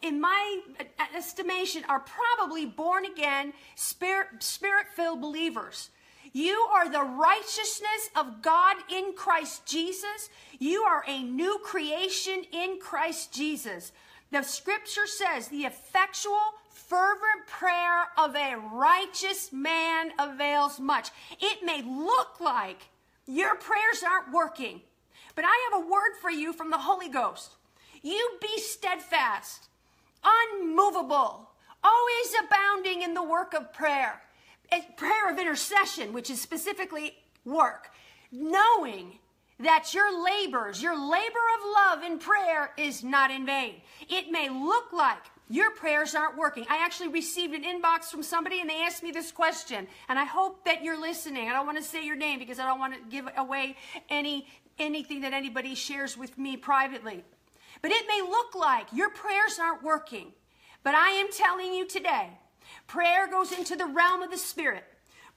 in 0.00 0.20
my 0.20 0.60
estimation, 1.12 1.82
are 1.88 2.04
probably 2.38 2.66
born 2.66 3.04
again, 3.04 3.52
spirit 3.74 4.86
filled 4.94 5.20
believers. 5.20 5.90
You 6.32 6.68
are 6.72 6.88
the 6.88 7.02
righteousness 7.02 8.10
of 8.14 8.42
God 8.42 8.76
in 8.88 9.12
Christ 9.16 9.66
Jesus. 9.66 10.30
You 10.60 10.82
are 10.82 11.02
a 11.08 11.24
new 11.24 11.58
creation 11.64 12.44
in 12.52 12.78
Christ 12.78 13.34
Jesus. 13.34 13.90
The 14.30 14.42
scripture 14.42 15.08
says 15.08 15.48
the 15.48 15.64
effectual, 15.64 16.38
fervent 16.68 17.48
prayer 17.48 18.04
of 18.16 18.36
a 18.36 18.54
righteous 18.72 19.52
man 19.52 20.12
avails 20.16 20.78
much. 20.78 21.10
It 21.40 21.64
may 21.64 21.82
look 21.82 22.40
like 22.40 22.82
your 23.26 23.56
prayers 23.56 24.04
aren't 24.08 24.32
working. 24.32 24.82
But 25.34 25.44
I 25.44 25.70
have 25.70 25.82
a 25.82 25.86
word 25.86 26.16
for 26.20 26.30
you 26.30 26.52
from 26.52 26.70
the 26.70 26.78
Holy 26.78 27.08
Ghost. 27.08 27.52
You 28.02 28.38
be 28.40 28.58
steadfast, 28.58 29.68
unmovable, 30.24 31.50
always 31.82 32.34
abounding 32.44 33.02
in 33.02 33.14
the 33.14 33.22
work 33.22 33.54
of 33.54 33.72
prayer, 33.72 34.20
prayer 34.96 35.30
of 35.30 35.38
intercession, 35.38 36.12
which 36.12 36.30
is 36.30 36.40
specifically 36.40 37.16
work, 37.44 37.90
knowing 38.32 39.18
that 39.58 39.92
your 39.92 40.24
labors, 40.24 40.82
your 40.82 40.94
labor 40.94 41.44
of 41.58 41.74
love 41.74 42.02
in 42.02 42.18
prayer 42.18 42.72
is 42.78 43.04
not 43.04 43.30
in 43.30 43.44
vain. 43.44 43.74
It 44.08 44.30
may 44.30 44.48
look 44.48 44.92
like 44.92 45.18
your 45.50 45.72
prayers 45.72 46.14
aren't 46.14 46.38
working. 46.38 46.64
I 46.70 46.82
actually 46.82 47.08
received 47.08 47.52
an 47.54 47.64
inbox 47.64 48.04
from 48.04 48.22
somebody 48.22 48.60
and 48.60 48.70
they 48.70 48.82
asked 48.82 49.02
me 49.02 49.10
this 49.10 49.32
question, 49.32 49.86
and 50.08 50.18
I 50.18 50.24
hope 50.24 50.64
that 50.64 50.82
you're 50.82 50.98
listening. 50.98 51.50
I 51.50 51.52
don't 51.52 51.66
want 51.66 51.76
to 51.76 51.84
say 51.84 52.06
your 52.06 52.16
name 52.16 52.38
because 52.38 52.58
I 52.58 52.66
don't 52.66 52.78
want 52.78 52.94
to 52.94 53.00
give 53.10 53.28
away 53.36 53.76
any 54.08 54.46
anything 54.80 55.20
that 55.20 55.32
anybody 55.32 55.74
shares 55.74 56.16
with 56.16 56.38
me 56.38 56.56
privately. 56.56 57.24
But 57.82 57.92
it 57.92 58.06
may 58.08 58.22
look 58.22 58.54
like 58.54 58.86
your 58.92 59.10
prayers 59.10 59.58
aren't 59.60 59.82
working. 59.82 60.32
But 60.82 60.94
I 60.94 61.10
am 61.10 61.30
telling 61.30 61.72
you 61.72 61.86
today, 61.86 62.30
prayer 62.86 63.28
goes 63.28 63.52
into 63.52 63.76
the 63.76 63.86
realm 63.86 64.22
of 64.22 64.30
the 64.30 64.38
Spirit. 64.38 64.84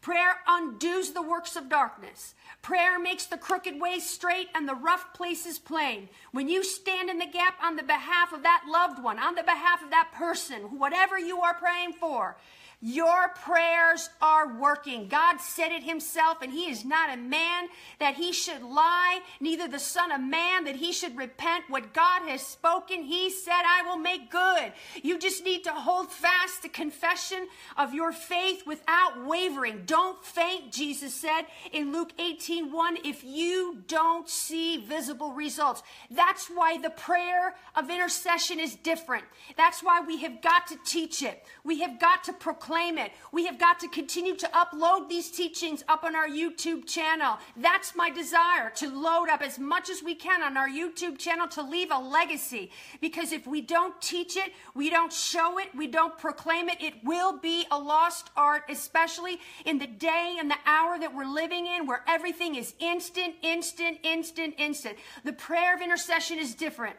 Prayer 0.03 0.35
undoes 0.49 1.13
the 1.13 1.21
works 1.21 1.55
of 1.55 1.69
darkness. 1.69 2.35
Prayer 2.61 2.99
makes 2.99 3.25
the 3.25 3.37
crooked 3.37 3.79
ways 3.79 4.05
straight 4.05 4.49
and 4.53 4.67
the 4.67 4.75
rough 4.75 5.13
places 5.13 5.59
plain. 5.59 6.09
When 6.33 6.49
you 6.49 6.61
stand 6.61 7.09
in 7.09 7.19
the 7.19 7.25
gap 7.25 7.55
on 7.63 7.77
the 7.77 7.83
behalf 7.83 8.33
of 8.33 8.43
that 8.43 8.65
loved 8.69 9.01
one, 9.01 9.17
on 9.17 9.35
the 9.35 9.43
behalf 9.43 9.81
of 9.81 9.91
that 9.91 10.11
person, 10.13 10.77
whatever 10.77 11.17
you 11.17 11.39
are 11.39 11.53
praying 11.53 11.93
for, 11.93 12.35
your 12.85 13.29
prayers 13.29 14.09
are 14.21 14.59
working. 14.59 15.07
God 15.07 15.39
said 15.39 15.71
it 15.71 15.83
himself, 15.83 16.41
and 16.41 16.51
he 16.51 16.69
is 16.69 16.83
not 16.83 17.13
a 17.13 17.15
man 17.15 17.69
that 17.99 18.15
he 18.15 18.33
should 18.33 18.61
lie, 18.61 19.21
neither 19.39 19.69
the 19.69 19.79
son 19.79 20.11
of 20.11 20.19
man 20.19 20.65
that 20.65 20.75
he 20.75 20.91
should 20.91 21.15
repent. 21.15 21.63
What 21.69 21.93
God 21.93 22.27
has 22.27 22.41
spoken, 22.41 23.03
he 23.03 23.29
said, 23.29 23.61
I 23.65 23.83
will 23.83 23.95
make 23.95 24.29
good. 24.29 24.73
You 25.01 25.17
just 25.17 25.45
need 25.45 25.63
to 25.63 25.71
hold 25.71 26.11
fast 26.11 26.61
the 26.61 26.67
confession 26.67 27.47
of 27.77 27.93
your 27.93 28.11
faith 28.11 28.67
without 28.67 29.25
wavering. 29.25 29.83
Don't 29.93 30.25
faint, 30.25 30.71
Jesus 30.71 31.13
said 31.13 31.43
in 31.71 31.91
Luke 31.91 32.13
18 32.17 32.71
1, 32.71 32.97
if 33.05 33.23
you 33.23 33.83
don't 33.87 34.27
see 34.27 34.77
visible 34.77 35.33
results. 35.33 35.83
That's 36.09 36.47
why 36.47 36.79
the 36.79 36.89
prayer 36.89 37.55
of 37.75 37.91
intercession 37.91 38.59
is 38.59 38.73
different. 38.73 39.23
That's 39.55 39.83
why 39.83 40.01
we 40.01 40.17
have 40.23 40.41
got 40.41 40.65
to 40.69 40.79
teach 40.83 41.21
it. 41.21 41.45
We 41.63 41.81
have 41.81 41.99
got 41.99 42.23
to 42.23 42.33
proclaim 42.33 42.97
it. 42.97 43.11
We 43.31 43.45
have 43.45 43.59
got 43.59 43.79
to 43.81 43.87
continue 43.87 44.35
to 44.37 44.47
upload 44.47 45.09
these 45.09 45.29
teachings 45.29 45.83
up 45.87 46.03
on 46.03 46.15
our 46.15 46.27
YouTube 46.27 46.87
channel. 46.87 47.37
That's 47.55 47.95
my 47.95 48.09
desire 48.09 48.71
to 48.77 48.89
load 48.89 49.29
up 49.29 49.43
as 49.43 49.59
much 49.59 49.91
as 49.91 50.01
we 50.01 50.15
can 50.15 50.41
on 50.41 50.57
our 50.57 50.69
YouTube 50.69 51.19
channel 51.19 51.47
to 51.49 51.61
leave 51.61 51.91
a 51.91 51.99
legacy. 51.99 52.71
Because 52.99 53.31
if 53.31 53.45
we 53.45 53.61
don't 53.61 54.01
teach 54.01 54.37
it, 54.37 54.53
we 54.73 54.89
don't 54.89 55.13
show 55.13 55.59
it, 55.59 55.67
we 55.75 55.85
don't 55.85 56.17
proclaim 56.17 56.67
it, 56.67 56.81
it 56.81 56.95
will 57.03 57.37
be 57.37 57.67
a 57.69 57.77
lost 57.77 58.31
art, 58.35 58.63
especially 58.69 59.39
in 59.65 59.77
the 59.77 59.82
day 59.87 60.35
and 60.39 60.49
the 60.49 60.57
hour 60.65 60.99
that 60.99 61.15
we're 61.15 61.25
living 61.25 61.67
in 61.67 61.85
where 61.85 62.03
everything 62.07 62.55
is 62.55 62.73
instant, 62.79 63.35
instant, 63.41 63.99
instant, 64.03 64.55
instant. 64.57 64.97
The 65.23 65.33
prayer 65.33 65.75
of 65.75 65.81
intercession 65.81 66.39
is 66.39 66.55
different. 66.55 66.95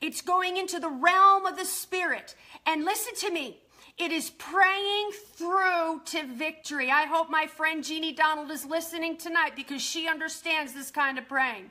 It's 0.00 0.20
going 0.20 0.56
into 0.56 0.78
the 0.78 0.90
realm 0.90 1.46
of 1.46 1.56
the 1.56 1.64
spirit. 1.64 2.34
And 2.66 2.84
listen 2.84 3.14
to 3.16 3.30
me. 3.32 3.60
It 3.98 4.12
is 4.12 4.30
praying 4.30 5.10
through 5.34 6.02
to 6.06 6.24
victory. 6.24 6.88
I 6.88 7.06
hope 7.06 7.30
my 7.30 7.46
friend 7.46 7.82
Jeannie 7.82 8.12
Donald 8.12 8.50
is 8.52 8.64
listening 8.64 9.16
tonight 9.16 9.56
because 9.56 9.82
she 9.82 10.06
understands 10.06 10.72
this 10.72 10.92
kind 10.92 11.18
of 11.18 11.26
praying. 11.26 11.70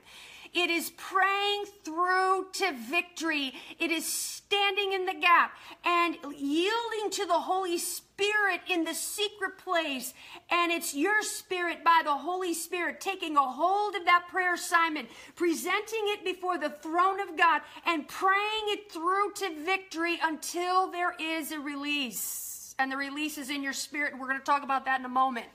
It 0.54 0.70
is 0.70 0.92
praying 0.98 1.66
through 1.84 2.48
to 2.54 2.74
victory. 2.90 3.54
It 3.80 3.92
is 3.92 4.06
standing 4.06 4.94
in 4.94 5.06
the 5.06 5.14
gap 5.14 5.52
and 5.86 6.18
yielding 6.36 7.10
to 7.12 7.26
the 7.26 7.34
Holy 7.34 7.78
Spirit 7.78 8.62
in 8.70 8.84
the 8.84 8.94
secret 8.94 9.58
place. 9.58 10.14
And 10.50 10.72
it's 10.72 10.96
your 10.96 11.22
spirit 11.22 11.84
by 11.84 12.02
the 12.04 12.14
Holy 12.14 12.54
Spirit 12.54 13.02
taking 13.02 13.38
a 13.38 13.44
hold 13.44 13.96
of 13.96 14.06
that 14.06 14.28
prayer 14.30 14.54
assignment, 14.54 15.10
presenting 15.36 16.04
it 16.06 16.24
before 16.24 16.58
the 16.58 16.70
throne 16.70 17.20
of 17.20 17.38
God, 17.38 17.62
and 17.86 18.08
praying 18.08 18.66
it 18.68 18.92
through 18.92 19.34
to 19.36 19.64
victory 19.64 20.20
until 20.24 20.92
there 20.92 21.16
is 21.20 21.52
a 21.52 21.60
release. 21.60 22.76
And 22.80 22.92
the 22.92 22.98
release 22.98 23.38
is 23.38 23.50
in 23.50 23.64
your 23.64 23.74
spirit. 23.74 24.14
We're 24.18 24.28
going 24.28 24.40
to 24.40 24.46
talk 24.46 24.64
about 24.64 24.86
that 24.86 25.00
in 25.00 25.06
a 25.06 25.10
moment. 25.10 25.48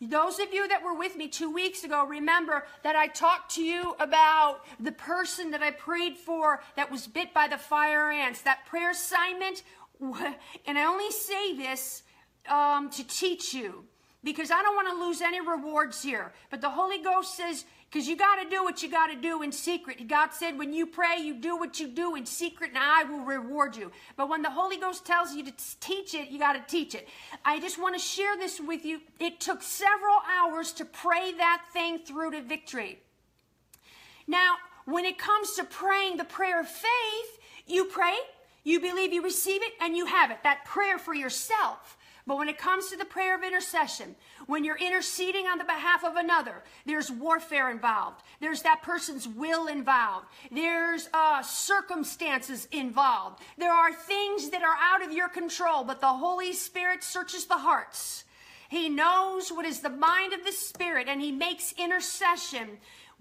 Those 0.00 0.38
of 0.40 0.52
you 0.52 0.68
that 0.68 0.82
were 0.82 0.94
with 0.94 1.16
me 1.16 1.26
two 1.26 1.50
weeks 1.50 1.82
ago, 1.82 2.04
remember 2.04 2.66
that 2.82 2.96
I 2.96 3.06
talked 3.06 3.54
to 3.54 3.62
you 3.62 3.96
about 3.98 4.60
the 4.78 4.92
person 4.92 5.52
that 5.52 5.62
I 5.62 5.70
prayed 5.70 6.18
for 6.18 6.62
that 6.76 6.90
was 6.90 7.06
bit 7.06 7.32
by 7.32 7.48
the 7.48 7.56
fire 7.56 8.10
ants. 8.10 8.42
That 8.42 8.66
prayer 8.66 8.90
assignment, 8.90 9.62
and 10.00 10.78
I 10.78 10.84
only 10.84 11.10
say 11.10 11.56
this 11.56 12.02
um, 12.46 12.90
to 12.90 13.06
teach 13.06 13.54
you 13.54 13.86
because 14.22 14.50
I 14.50 14.60
don't 14.60 14.74
want 14.74 14.88
to 14.88 15.06
lose 15.06 15.22
any 15.22 15.40
rewards 15.40 16.02
here. 16.02 16.34
But 16.50 16.60
the 16.60 16.70
Holy 16.70 16.98
Ghost 16.98 17.34
says 17.34 17.64
because 17.96 18.10
you 18.10 18.16
got 18.18 18.36
to 18.42 18.50
do 18.50 18.62
what 18.62 18.82
you 18.82 18.90
got 18.90 19.06
to 19.06 19.16
do 19.16 19.40
in 19.40 19.50
secret. 19.50 20.06
God 20.06 20.28
said, 20.30 20.58
when 20.58 20.74
you 20.74 20.84
pray, 20.86 21.16
you 21.18 21.32
do 21.32 21.56
what 21.56 21.80
you 21.80 21.88
do 21.88 22.14
in 22.14 22.26
secret, 22.26 22.68
and 22.74 22.78
I 22.78 23.04
will 23.04 23.24
reward 23.24 23.74
you. 23.74 23.90
But 24.16 24.28
when 24.28 24.42
the 24.42 24.50
Holy 24.50 24.76
Ghost 24.76 25.06
tells 25.06 25.32
you 25.32 25.42
to 25.46 25.52
teach 25.80 26.12
it, 26.12 26.28
you 26.28 26.38
got 26.38 26.52
to 26.52 26.62
teach 26.70 26.94
it. 26.94 27.08
I 27.42 27.58
just 27.58 27.80
want 27.80 27.94
to 27.94 27.98
share 27.98 28.36
this 28.36 28.60
with 28.60 28.84
you. 28.84 29.00
It 29.18 29.40
took 29.40 29.62
several 29.62 30.18
hours 30.30 30.72
to 30.72 30.84
pray 30.84 31.32
that 31.38 31.62
thing 31.72 32.00
through 32.00 32.32
to 32.32 32.42
victory. 32.42 32.98
Now, 34.26 34.56
when 34.84 35.06
it 35.06 35.16
comes 35.16 35.54
to 35.54 35.64
praying 35.64 36.18
the 36.18 36.24
prayer 36.24 36.60
of 36.60 36.68
faith, 36.68 37.38
you 37.66 37.86
pray, 37.86 38.16
you 38.62 38.78
believe 38.78 39.14
you 39.14 39.22
receive 39.22 39.62
it, 39.62 39.72
and 39.80 39.96
you 39.96 40.04
have 40.04 40.30
it. 40.30 40.42
That 40.42 40.66
prayer 40.66 40.98
for 40.98 41.14
yourself. 41.14 41.95
But 42.26 42.38
when 42.38 42.48
it 42.48 42.58
comes 42.58 42.88
to 42.88 42.96
the 42.96 43.04
prayer 43.04 43.36
of 43.36 43.44
intercession, 43.44 44.16
when 44.46 44.64
you're 44.64 44.78
interceding 44.78 45.46
on 45.46 45.58
the 45.58 45.64
behalf 45.64 46.02
of 46.04 46.16
another, 46.16 46.64
there's 46.84 47.08
warfare 47.08 47.70
involved. 47.70 48.22
There's 48.40 48.62
that 48.62 48.82
person's 48.82 49.28
will 49.28 49.68
involved. 49.68 50.26
There's 50.50 51.08
uh, 51.14 51.42
circumstances 51.42 52.66
involved. 52.72 53.42
There 53.58 53.72
are 53.72 53.92
things 53.92 54.50
that 54.50 54.62
are 54.62 54.76
out 54.82 55.04
of 55.04 55.12
your 55.12 55.28
control, 55.28 55.84
but 55.84 56.00
the 56.00 56.08
Holy 56.08 56.52
Spirit 56.52 57.04
searches 57.04 57.46
the 57.46 57.58
hearts. 57.58 58.24
He 58.68 58.88
knows 58.88 59.52
what 59.52 59.64
is 59.64 59.80
the 59.80 59.88
mind 59.90 60.32
of 60.32 60.44
the 60.44 60.50
Spirit, 60.50 61.06
and 61.08 61.20
He 61.20 61.30
makes 61.30 61.72
intercession 61.78 62.78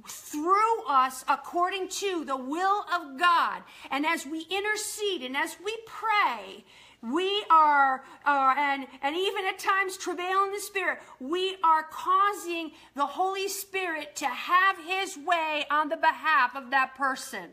through 0.08 0.86
us 0.88 1.24
according 1.28 1.88
to 1.88 2.26
the 2.26 2.36
will 2.36 2.86
of 2.94 3.20
God. 3.20 3.62
And 3.92 4.06
as 4.06 4.26
we 4.26 4.48
intercede 4.50 5.22
and 5.22 5.38
as 5.38 5.58
we 5.64 5.78
pray, 5.86 6.66
we 7.12 7.44
are, 7.50 8.04
uh, 8.26 8.54
and, 8.58 8.88
and 9.02 9.16
even 9.16 9.46
at 9.46 9.60
times 9.60 9.98
travail 9.98 10.44
in 10.46 10.52
the 10.52 10.60
Spirit, 10.60 11.00
we 11.20 11.58
are 11.64 11.84
causing 11.84 12.72
the 12.96 13.06
Holy 13.06 13.48
Spirit 13.48 14.16
to 14.18 14.26
have 14.26 14.78
His 14.86 15.18
way 15.18 15.66
on 15.70 15.90
the 15.90 15.98
behalf 15.98 16.56
of 16.56 16.72
that 16.72 16.96
person. 16.96 17.50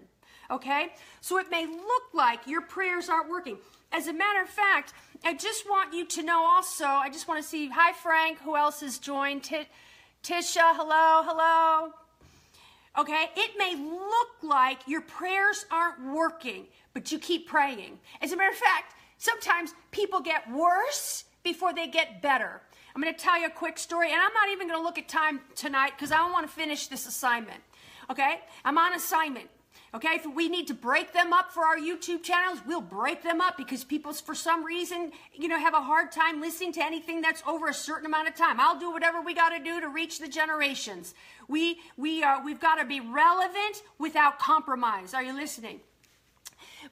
Okay? 0.50 0.92
So 1.21 1.38
it 1.38 1.50
may 1.50 1.66
look 1.66 2.02
like 2.12 2.47
your 2.47 2.62
prayers 2.62 3.09
aren't 3.09 3.30
working. 3.30 3.59
As 3.92 4.06
a 4.06 4.12
matter 4.12 4.42
of 4.42 4.49
fact, 4.49 4.94
I 5.25 5.35
just 5.35 5.68
want 5.68 5.94
you 5.94 6.06
to 6.06 6.23
know 6.23 6.42
also, 6.44 6.87
I 6.87 7.09
just 7.11 7.28
want 7.28 7.42
to 7.42 7.49
see, 7.49 7.68
hi 7.68 7.92
Frank, 7.92 8.38
who 8.40 8.56
else 8.56 8.80
has 8.80 8.99
joined? 8.99 9.44
T- 9.44 9.68
Tisha, 10.23 10.75
hello, 10.75 11.23
hello. 11.25 11.92
Okay, 12.99 13.26
it 13.37 13.52
may 13.56 13.75
look 13.76 14.28
like 14.42 14.78
your 14.87 15.00
prayers 15.00 15.64
aren't 15.71 16.14
working, 16.14 16.66
but 16.92 17.11
you 17.11 17.18
keep 17.18 17.49
praying. 17.49 17.99
As 18.21 18.32
a 18.32 18.37
matter 18.37 18.50
of 18.50 18.56
fact, 18.56 18.94
Sometimes 19.23 19.73
people 19.93 20.21
get 20.21 20.50
worse 20.50 21.26
before 21.45 21.73
they 21.73 21.87
get 21.87 22.23
better. 22.23 22.61
I'm 22.93 23.00
going 23.00 23.14
to 23.14 23.21
tell 23.21 23.38
you 23.38 23.47
a 23.47 23.50
quick 23.50 23.79
story, 23.79 24.11
and 24.11 24.21
I'm 24.21 24.33
not 24.35 24.49
even 24.50 24.67
going 24.67 24.81
to 24.81 24.83
look 24.83 24.99
at 24.99 25.09
time 25.09 25.38
tonight 25.55 25.93
because 25.97 26.11
I 26.11 26.17
don't 26.17 26.33
want 26.33 26.45
to 26.45 26.52
finish 26.52 26.88
this 26.88 27.07
assignment. 27.07 27.61
Okay? 28.11 28.41
I'm 28.64 28.76
on 28.79 28.95
assignment. 28.95 29.49
Okay, 29.95 30.14
if 30.14 30.26
we 30.26 30.49
need 30.49 30.67
to 30.67 30.75
break 30.75 31.12
them 31.12 31.33
up 31.33 31.52
for 31.52 31.64
our 31.64 31.76
YouTube 31.76 32.25
channels, 32.25 32.59
we'll 32.67 32.81
break 32.81 33.23
them 33.23 33.41
up 33.41 33.57
because 33.57 33.85
people, 33.85 34.12
for 34.12 34.35
some 34.35 34.64
reason, 34.64 35.12
you 35.33 35.47
know, 35.47 35.57
have 35.57 35.75
a 35.75 35.83
hard 35.83 36.11
time 36.11 36.41
listening 36.41 36.73
to 36.73 36.85
anything 36.85 37.21
that's 37.21 37.45
over 37.47 37.69
a 37.69 37.75
certain 37.75 38.07
amount 38.07 38.26
of 38.26 38.35
time. 38.35 38.59
I'll 38.59 38.81
do 38.81 38.91
whatever 38.91 39.23
we 39.23 39.35
got 39.35 39.50
to 39.50 39.62
do 39.62 39.81
to 39.81 39.88
reach 39.88 40.19
the 40.19 40.26
generations. 40.26 41.14
We 41.47 41.79
we 41.97 42.25
are 42.25 42.45
we've 42.45 42.61
got 42.61 42.81
to 42.81 42.85
be 42.85 42.99
relevant 42.99 43.85
without 44.00 44.41
compromise. 44.41 45.14
Are 45.14 45.23
you 45.23 45.33
listening? 45.33 45.79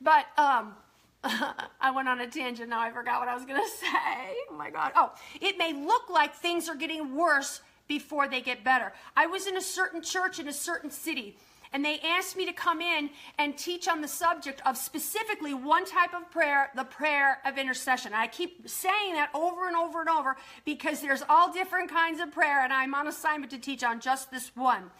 But 0.01 0.27
um, 0.39 0.75
I 1.81 1.91
went 1.91 2.09
on 2.09 2.21
a 2.21 2.27
tangent 2.27 2.71
now. 2.71 2.81
I 2.81 2.91
forgot 2.91 3.21
what 3.21 3.29
I 3.29 3.35
was 3.35 3.45
going 3.45 3.61
to 3.63 3.69
say. 3.69 4.35
Oh 4.51 4.57
my 4.57 4.71
God. 4.71 4.93
Oh, 4.97 5.13
it 5.41 5.59
may 5.59 5.73
look 5.73 6.09
like 6.09 6.35
things 6.35 6.69
are 6.69 6.77
getting 6.77 7.15
worse 7.15 7.61
before 7.89 8.29
they 8.29 8.41
get 8.41 8.65
better. 8.65 8.93
I 9.17 9.27
was 9.27 9.47
in 9.47 9.57
a 9.57 9.61
certain 9.61 10.01
church 10.01 10.39
in 10.39 10.49
a 10.49 10.53
certain 10.53 10.91
city, 10.91 11.37
and 11.73 11.85
they 11.85 11.99
asked 12.01 12.37
me 12.37 12.47
to 12.47 12.53
come 12.53 12.81
in 12.81 13.11
and 13.37 13.57
teach 13.57 13.89
on 13.89 14.01
the 14.01 14.09
subject 14.09 14.63
of 14.65 14.77
specifically 14.77 15.55
one 15.55 15.85
type 15.85 16.15
of 16.15 16.31
prayer, 16.31 16.71
the 16.75 16.85
prayer 16.85 17.39
of 17.45 17.59
intercession. 17.59 18.13
I 18.15 18.29
keep 18.29 18.69
saying 18.69 19.15
that 19.15 19.31
over 19.35 19.67
and 19.67 19.77
over 19.77 20.01
and 20.01 20.09
over 20.09 20.37
because 20.65 21.01
there's 21.01 21.23
all 21.29 21.53
different 21.53 21.91
kinds 21.91 22.21
of 22.21 22.33
prayer, 22.33 22.63
and 22.63 22.73
I'm 22.73 22.95
on 22.95 23.09
assignment 23.09 23.51
to 23.53 23.59
teach 23.59 23.85
on 23.85 24.01
just 24.01 24.31
this 24.31 24.55
one. 24.57 24.91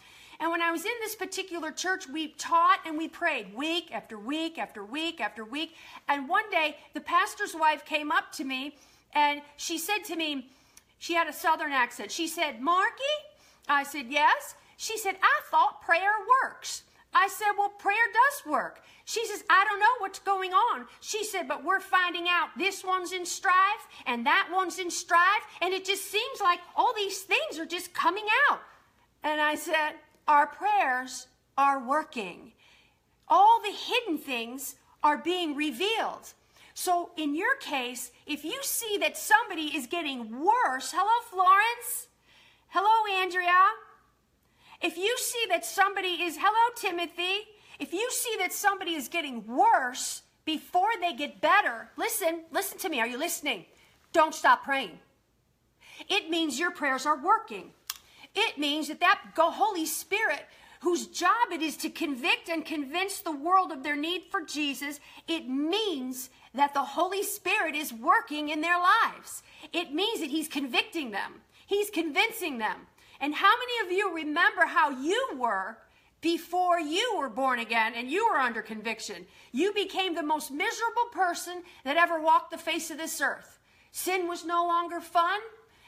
And 0.41 0.49
when 0.49 0.61
I 0.63 0.71
was 0.71 0.83
in 0.85 0.91
this 1.01 1.13
particular 1.13 1.69
church, 1.71 2.09
we 2.09 2.29
taught 2.29 2.79
and 2.87 2.97
we 2.97 3.07
prayed 3.07 3.53
week 3.55 3.93
after 3.93 4.17
week 4.17 4.57
after 4.57 4.83
week 4.83 5.21
after 5.21 5.45
week. 5.45 5.75
And 6.09 6.27
one 6.27 6.49
day, 6.49 6.77
the 6.95 6.99
pastor's 6.99 7.53
wife 7.53 7.85
came 7.85 8.11
up 8.11 8.31
to 8.33 8.43
me 8.43 8.75
and 9.13 9.43
she 9.55 9.77
said 9.77 9.99
to 10.05 10.15
me, 10.15 10.49
she 10.97 11.13
had 11.13 11.27
a 11.27 11.33
southern 11.33 11.71
accent. 11.71 12.11
She 12.11 12.27
said, 12.27 12.59
Marky? 12.59 13.03
I 13.69 13.83
said, 13.83 14.07
yes. 14.09 14.55
She 14.77 14.97
said, 14.97 15.15
I 15.21 15.41
thought 15.51 15.83
prayer 15.83 16.13
works. 16.43 16.83
I 17.13 17.27
said, 17.27 17.51
well, 17.55 17.69
prayer 17.69 17.95
does 18.11 18.51
work. 18.51 18.81
She 19.05 19.23
says, 19.27 19.43
I 19.47 19.63
don't 19.65 19.79
know 19.79 19.95
what's 19.99 20.19
going 20.19 20.53
on. 20.53 20.87
She 21.01 21.23
said, 21.23 21.47
but 21.47 21.63
we're 21.63 21.79
finding 21.79 22.27
out 22.27 22.49
this 22.57 22.83
one's 22.83 23.11
in 23.11 23.27
strife 23.27 23.87
and 24.07 24.25
that 24.25 24.49
one's 24.51 24.79
in 24.79 24.89
strife. 24.89 25.45
And 25.61 25.71
it 25.71 25.85
just 25.85 26.09
seems 26.09 26.39
like 26.41 26.59
all 26.75 26.93
these 26.95 27.19
things 27.19 27.59
are 27.59 27.65
just 27.65 27.93
coming 27.93 28.25
out. 28.49 28.61
And 29.23 29.39
I 29.39 29.53
said, 29.53 29.93
our 30.27 30.47
prayers 30.47 31.27
are 31.57 31.85
working. 31.85 32.53
All 33.27 33.59
the 33.61 33.71
hidden 33.75 34.17
things 34.17 34.75
are 35.03 35.17
being 35.17 35.55
revealed. 35.55 36.33
So, 36.73 37.11
in 37.17 37.35
your 37.35 37.55
case, 37.57 38.11
if 38.25 38.45
you 38.45 38.59
see 38.61 38.97
that 38.99 39.17
somebody 39.17 39.75
is 39.75 39.87
getting 39.87 40.43
worse, 40.43 40.93
hello, 40.95 41.21
Florence. 41.29 42.07
Hello, 42.69 43.21
Andrea. 43.21 43.65
If 44.81 44.97
you 44.97 45.15
see 45.17 45.45
that 45.49 45.65
somebody 45.65 46.21
is, 46.23 46.37
hello, 46.39 46.73
Timothy. 46.75 47.47
If 47.79 47.93
you 47.93 48.09
see 48.11 48.35
that 48.39 48.53
somebody 48.53 48.93
is 48.93 49.09
getting 49.09 49.45
worse 49.45 50.23
before 50.45 50.89
they 50.99 51.13
get 51.13 51.41
better, 51.41 51.89
listen, 51.97 52.43
listen 52.51 52.77
to 52.79 52.89
me. 52.89 52.99
Are 52.99 53.07
you 53.07 53.17
listening? 53.17 53.65
Don't 54.13 54.33
stop 54.33 54.63
praying. 54.63 54.99
It 56.09 56.29
means 56.29 56.57
your 56.57 56.71
prayers 56.71 57.05
are 57.05 57.21
working. 57.21 57.71
It 58.35 58.57
means 58.57 58.87
that 58.87 58.99
that 58.99 59.21
Holy 59.37 59.85
Spirit 59.85 60.45
whose 60.81 61.05
job 61.07 61.51
it 61.51 61.61
is 61.61 61.77
to 61.77 61.89
convict 61.89 62.49
and 62.49 62.65
convince 62.65 63.19
the 63.19 63.31
world 63.31 63.71
of 63.71 63.83
their 63.83 63.95
need 63.95 64.23
for 64.31 64.41
Jesus, 64.41 64.99
it 65.27 65.47
means 65.47 66.29
that 66.55 66.73
the 66.73 66.83
Holy 66.83 67.23
Spirit 67.23 67.75
is 67.75 67.93
working 67.93 68.49
in 68.49 68.61
their 68.61 68.79
lives. 68.79 69.43
It 69.71 69.93
means 69.93 70.19
that 70.19 70.31
He's 70.31 70.47
convicting 70.47 71.11
them, 71.11 71.41
He's 71.65 71.89
convincing 71.89 72.57
them. 72.57 72.87
And 73.19 73.35
how 73.35 73.53
many 73.59 73.85
of 73.85 73.91
you 73.95 74.15
remember 74.15 74.65
how 74.65 74.89
you 74.89 75.29
were 75.37 75.77
before 76.21 76.79
you 76.79 77.15
were 77.17 77.29
born 77.29 77.59
again 77.59 77.93
and 77.95 78.09
you 78.09 78.27
were 78.27 78.37
under 78.37 78.63
conviction? 78.63 79.27
You 79.51 79.71
became 79.73 80.15
the 80.15 80.23
most 80.23 80.49
miserable 80.49 81.05
person 81.11 81.61
that 81.83 81.97
ever 81.97 82.19
walked 82.19 82.49
the 82.49 82.57
face 82.57 82.89
of 82.89 82.97
this 82.97 83.21
earth. 83.21 83.59
Sin 83.91 84.27
was 84.27 84.43
no 84.43 84.65
longer 84.65 84.99
fun. 84.99 85.39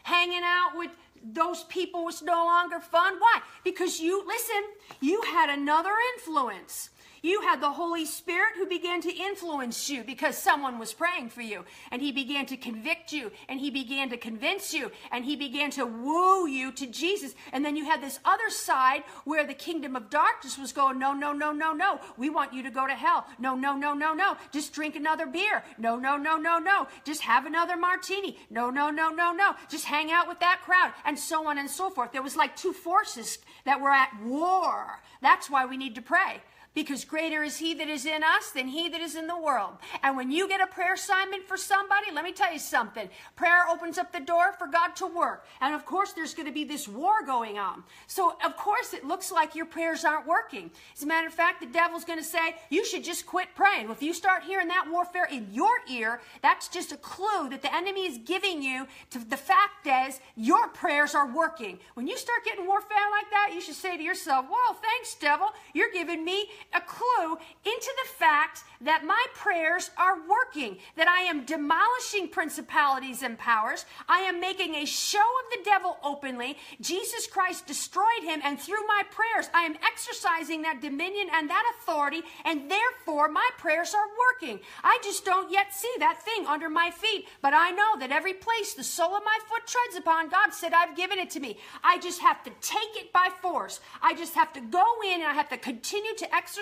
Hanging 0.03 0.41
out 0.43 0.71
with 0.75 0.91
those 1.24 1.64
people 1.66 2.04
was 2.04 2.22
no 2.22 2.46
longer 2.46 2.80
fun. 2.80 3.14
Why? 3.20 3.42
Because 3.64 4.00
you, 4.00 4.24
listen, 4.28 4.64
you 5.00 5.22
had 5.22 5.50
another 5.50 5.94
influence. 6.16 6.90
You 7.24 7.40
had 7.40 7.62
the 7.62 7.72
Holy 7.72 8.04
Spirit 8.04 8.56
who 8.58 8.66
began 8.66 9.00
to 9.00 9.10
influence 9.10 9.90
you 9.90 10.04
because 10.04 10.38
someone 10.38 10.78
was 10.78 10.92
praying 10.92 11.30
for 11.30 11.42
you. 11.42 11.64
And 11.90 12.02
he 12.02 12.12
began 12.12 12.46
to 12.48 12.58
convict 12.58 13.14
you. 13.14 13.32
And 13.48 13.62
he 13.62 13.72
began 13.72 14.10
to 14.10 14.18
convince 14.18 14.74
you. 14.74 14.92
And 15.10 15.24
he 15.24 15.38
began 15.38 15.72
to 15.72 15.86
woo 15.86 16.48
you 16.48 16.74
to 16.74 16.86
Jesus. 16.86 17.34
And 17.54 17.64
then 17.64 17.78
you 17.78 17.86
had 17.86 18.02
this 18.02 18.20
other 18.26 18.50
side 18.50 19.04
where 19.24 19.48
the 19.48 19.54
kingdom 19.54 19.96
of 19.96 20.10
darkness 20.10 20.58
was 20.58 20.74
going, 20.74 21.00
no, 21.00 21.14
no, 21.14 21.32
no, 21.32 21.54
no, 21.54 21.72
no. 21.72 22.02
We 22.18 22.30
want 22.30 22.54
you 22.54 22.62
to 22.62 22.70
go 22.70 22.86
to 22.86 22.94
hell. 22.94 23.26
No, 23.40 23.56
no, 23.56 23.74
no, 23.74 23.94
no, 23.94 24.14
no. 24.14 24.36
Just 24.52 24.74
drink 24.74 24.98
another 24.98 25.26
beer. 25.26 25.64
No, 25.78 25.96
no, 25.96 26.18
no, 26.18 26.36
no, 26.36 26.60
no. 26.60 26.88
Just 27.06 27.22
have 27.22 27.46
another 27.46 27.78
martini. 27.78 28.38
No, 28.50 28.70
no, 28.70 28.90
no, 28.90 29.10
no, 29.12 29.32
no. 29.32 29.56
Just 29.70 29.86
hang 29.86 30.12
out 30.12 30.28
with 30.28 30.42
that 30.42 30.60
crowd. 30.66 30.92
And 31.06 31.18
so 31.18 31.48
on 31.48 31.58
and 31.58 31.70
so 31.70 31.90
forth. 31.90 32.12
There 32.12 32.22
was 32.22 32.36
like 32.36 32.58
two 32.58 32.74
forces 32.74 33.40
that 33.64 33.80
were 33.80 33.92
at 33.92 34.12
war. 34.22 35.02
That's 35.22 35.50
why 35.50 35.66
we 35.66 35.78
need 35.78 35.96
to 35.96 36.02
pray. 36.02 36.42
Because 36.74 37.06
greater 37.06 37.44
is 37.44 37.58
he 37.58 37.74
that 37.76 37.88
is 37.88 38.06
in 38.06 38.24
us 38.24 38.52
than 38.52 38.68
he 38.68 38.90
that 38.90 39.02
is 39.02 39.16
in 39.16 39.28
the 39.28 39.38
world. 39.38 39.74
And 40.02 40.18
when 40.18 40.32
you 40.32 40.48
get 40.48 40.62
a 40.62 40.68
prayer 40.68 40.94
assignment 40.94 41.48
for 41.48 41.58
somebody, 41.58 42.12
let 42.14 42.24
me 42.24 42.32
tell 42.32 42.52
you 42.52 42.60
something. 42.60 43.10
Prayer 43.36 43.68
opens 43.70 43.98
up 43.98 44.12
the 44.12 44.20
door 44.20 44.54
for 44.54 44.68
God 44.68 44.96
to 44.98 45.08
work. 45.08 45.46
And 45.62 45.76
of 45.76 45.86
course, 45.86 46.14
there's 46.14 46.34
going 46.34 46.48
to 46.48 46.54
be 46.54 46.64
this 46.64 46.88
war 46.88 47.24
going 47.26 47.58
on. 47.58 47.84
So, 48.08 48.36
of 48.44 48.58
course, 48.58 48.94
it 48.94 49.06
looks 49.06 49.32
like 49.32 49.56
your 49.56 49.66
prayers 49.66 50.04
aren't 50.06 50.28
working. 50.28 50.72
As 50.96 51.04
a 51.04 51.08
matter 51.08 51.28
of 51.28 51.34
fact, 51.34 51.62
the 51.62 51.68
devil's 51.68 52.06
going 52.06 52.20
to 52.20 52.26
say, 52.26 52.56
you 52.70 52.86
should 52.86 53.04
just 53.04 53.26
quit 53.26 53.50
praying. 53.56 53.86
Well, 53.86 53.94
if 53.94 54.02
you 54.02 54.14
start 54.14 54.44
hearing 54.44 54.68
that 54.70 54.88
warfare 54.90 55.28
in 55.32 55.48
your 55.52 55.72
ear, 55.90 56.22
that's 56.42 56.68
just 56.68 56.92
a 56.92 56.98
clue 56.98 57.50
that 57.50 57.62
the 57.62 57.74
enemy 57.74 58.06
is 58.06 58.20
giving 58.26 58.62
you 58.62 58.88
to 59.12 59.20
the 59.20 59.38
fact 59.38 59.88
is 59.88 60.20
your 60.36 60.68
prayers 60.70 61.16
are 61.16 61.32
working. 61.32 61.80
When 61.94 62.08
you 62.08 62.18
start 62.18 62.44
getting 62.46 62.66
warfare 62.66 62.98
like 63.12 63.30
that, 63.32 63.52
you 63.54 63.62
should 63.62 63.76
say 63.76 63.98
to 63.98 64.04
yourself, 64.04 64.46
well, 64.50 64.74
thanks, 64.82 65.16
devil. 65.16 65.50
You're 65.74 65.92
giving 65.92 66.24
me 66.26 66.48
a 66.73 66.82
clue 66.82 67.38
into 67.65 67.93
the 68.04 68.10
fact 68.17 68.63
that 68.82 69.06
my 69.06 69.26
prayers 69.34 69.91
are 69.97 70.17
working, 70.28 70.78
that 70.97 71.08
I 71.08 71.21
am 71.21 71.45
demolishing 71.45 72.28
principalities 72.30 73.23
and 73.23 73.38
powers. 73.38 73.86
I 74.08 74.19
am 74.19 74.39
making 74.39 74.76
a 74.76 74.86
show 74.86 75.19
of 75.19 75.52
the 75.52 75.63
devil 75.63 75.97
openly. 76.04 76.58
Jesus 76.82 77.28
Christ 77.28 77.65
destroyed 77.65 78.23
him, 78.23 78.41
and 78.43 78.60
through 78.60 78.86
my 78.88 79.04
prayers, 79.12 79.49
I 79.54 79.63
am 79.63 79.78
exercising 79.86 80.62
that 80.63 80.82
dominion 80.82 81.28
and 81.34 81.49
that 81.49 81.71
authority, 81.76 82.21
and 82.45 82.69
therefore 82.69 83.30
my 83.30 83.49
prayers 83.58 83.93
are 83.93 84.08
working. 84.32 84.60
I 84.84 84.99
just 85.04 85.26
don't 85.26 85.52
yet 85.52 85.73
see 85.73 85.93
that 85.99 86.21
thing 86.23 86.45
under 86.47 86.69
my 86.69 86.91
feet, 86.91 87.28
but 87.41 87.54
I 87.54 87.71
know 87.71 87.97
that 87.99 88.12
every 88.12 88.34
place 88.34 88.73
the 88.73 88.84
sole 88.84 89.15
of 89.15 89.23
my 89.23 89.38
foot 89.47 89.65
treads 89.67 89.97
upon, 89.97 90.30
God 90.30 90.54
said, 90.54 90.73
I've 90.73 90.95
given 90.95 91.19
it 91.19 91.30
to 91.32 91.39
me. 91.39 91.58
I 91.84 91.99
just 91.99 92.21
have 92.21 92.43
to 92.43 92.52
take 92.62 92.95
it 92.95 93.13
by 93.13 93.30
force. 93.41 93.80
I 94.02 94.13
just 94.13 94.34
have 94.36 94.52
to 94.54 94.62
go 94.62 94.86
in 95.06 95.21
and 95.21 95.23
I 95.23 95.34
have 95.34 95.49
to 95.49 95.58
continue 95.58 96.15
to 96.15 96.36
exercise 96.36 96.53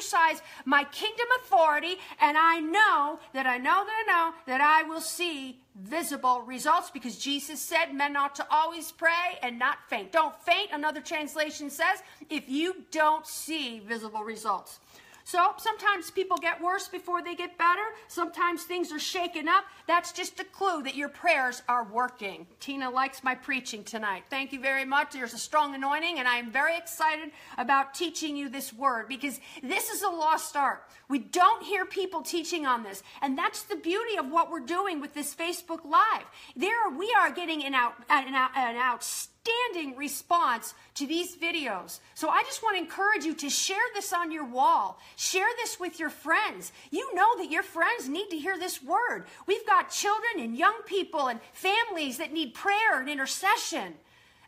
my 0.66 0.84
kingdom 0.86 1.28
authority 1.44 1.98
and 2.20 2.38
I 2.38 2.60
know 2.60 3.20
that 3.34 3.46
I 3.46 3.58
know 3.58 3.84
that 3.86 4.04
I 4.08 4.12
know 4.12 4.36
that 4.48 4.62
I 4.62 4.84
will 4.84 5.02
see 5.02 5.60
visible 5.76 6.42
results 6.42 6.92
because 6.92 7.18
Jesus 7.18 7.60
said 7.62 7.94
men 7.94 8.16
ought 8.16 8.36
to 8.36 8.48
always 8.52 8.92
pray 8.92 9.40
and 9.42 9.58
not 9.58 9.78
faint. 9.88 10.12
Don't 10.12 10.36
faint, 10.44 10.70
another 10.72 11.02
translation 11.02 11.70
says, 11.70 12.04
if 12.30 12.50
you 12.50 12.84
don't 12.92 13.26
see 13.26 13.80
visible 13.80 14.24
results. 14.24 14.80
So 15.24 15.54
sometimes 15.58 16.12
people 16.12 16.38
get 16.38 16.62
worse 16.62 16.88
before 16.88 17.22
they 17.22 17.36
get 17.36 17.58
better. 17.58 17.82
Sometimes 18.08 18.64
things 18.64 18.92
are 18.92 19.00
shaken 19.00 19.48
up. 19.48 19.66
That's 19.88 20.12
just 20.12 20.40
a 20.40 20.44
clue 20.44 20.84
that 20.84 20.96
your 20.96 21.10
prayers 21.10 21.62
are 21.68 21.84
working. 21.84 22.48
Tina 22.60 22.90
likes 22.90 23.24
my 23.24 23.36
preaching 23.36 23.84
tonight. 23.84 24.24
Thank 24.30 24.54
you 24.54 24.60
very 24.60 24.86
much. 24.86 25.14
There's 25.14 25.34
a 25.34 25.38
strong 25.40 25.76
anointing, 25.76 26.20
and 26.20 26.28
I 26.28 26.38
am 26.38 26.52
very 26.52 26.78
excited 26.78 27.32
about 27.58 27.94
teaching 27.94 28.36
you 28.36 28.50
this 28.50 28.74
word 28.74 29.08
because 29.08 29.40
this 29.62 29.90
is 29.90 30.02
a 30.02 30.10
lost 30.10 30.56
art. 30.56 30.84
We 31.08 31.20
don't 31.20 31.64
hear 31.64 31.86
people 31.86 32.22
teaching 32.22 32.66
on 32.66 32.84
this, 32.84 33.04
and 33.22 33.38
that's 33.38 33.64
the 33.64 33.76
beauty 33.76 34.18
of 34.18 34.30
what 34.30 34.50
we're 34.50 34.60
doing 34.60 35.02
with 35.02 35.14
this 35.14 35.36
Facebook 35.36 35.84
Live. 35.86 36.26
There, 36.56 36.90
we 36.98 37.14
are 37.20 37.32
getting 37.32 37.64
an, 37.64 37.74
out, 37.74 37.94
an, 38.10 38.34
out, 38.34 38.52
an 38.56 38.78
outstanding 38.78 39.31
outstanding 39.42 39.98
response 39.98 40.74
to 40.96 41.08
these 41.08 41.36
videos. 41.36 42.00
So 42.14 42.30
I 42.30 42.44
just 42.44 42.62
want 42.64 42.78
to 42.78 42.84
encourage 42.84 43.26
you 43.26 43.34
to 43.36 43.50
share 43.50 43.78
this 43.94 44.14
on 44.14 44.32
your 44.32 44.46
wall. 44.46 45.00
Share 45.16 45.48
this 45.58 45.80
with 45.80 46.00
your 46.00 46.10
friends. 46.10 46.72
You 46.92 47.14
know 47.16 47.38
that 47.38 47.52
your 47.52 47.64
friends 47.64 48.10
need 48.10 48.30
to 48.30 48.38
hear 48.38 48.58
this 48.58 48.84
word. 48.84 49.26
We've 49.48 49.66
got 49.66 49.90
children 49.90 50.40
and 50.40 50.56
young 50.56 50.82
people 50.86 51.28
and 51.28 51.40
families 51.54 52.18
that 52.18 52.34
need 52.34 52.54
prayer 52.54 53.00
and 53.00 53.10
intercession. 53.10 53.96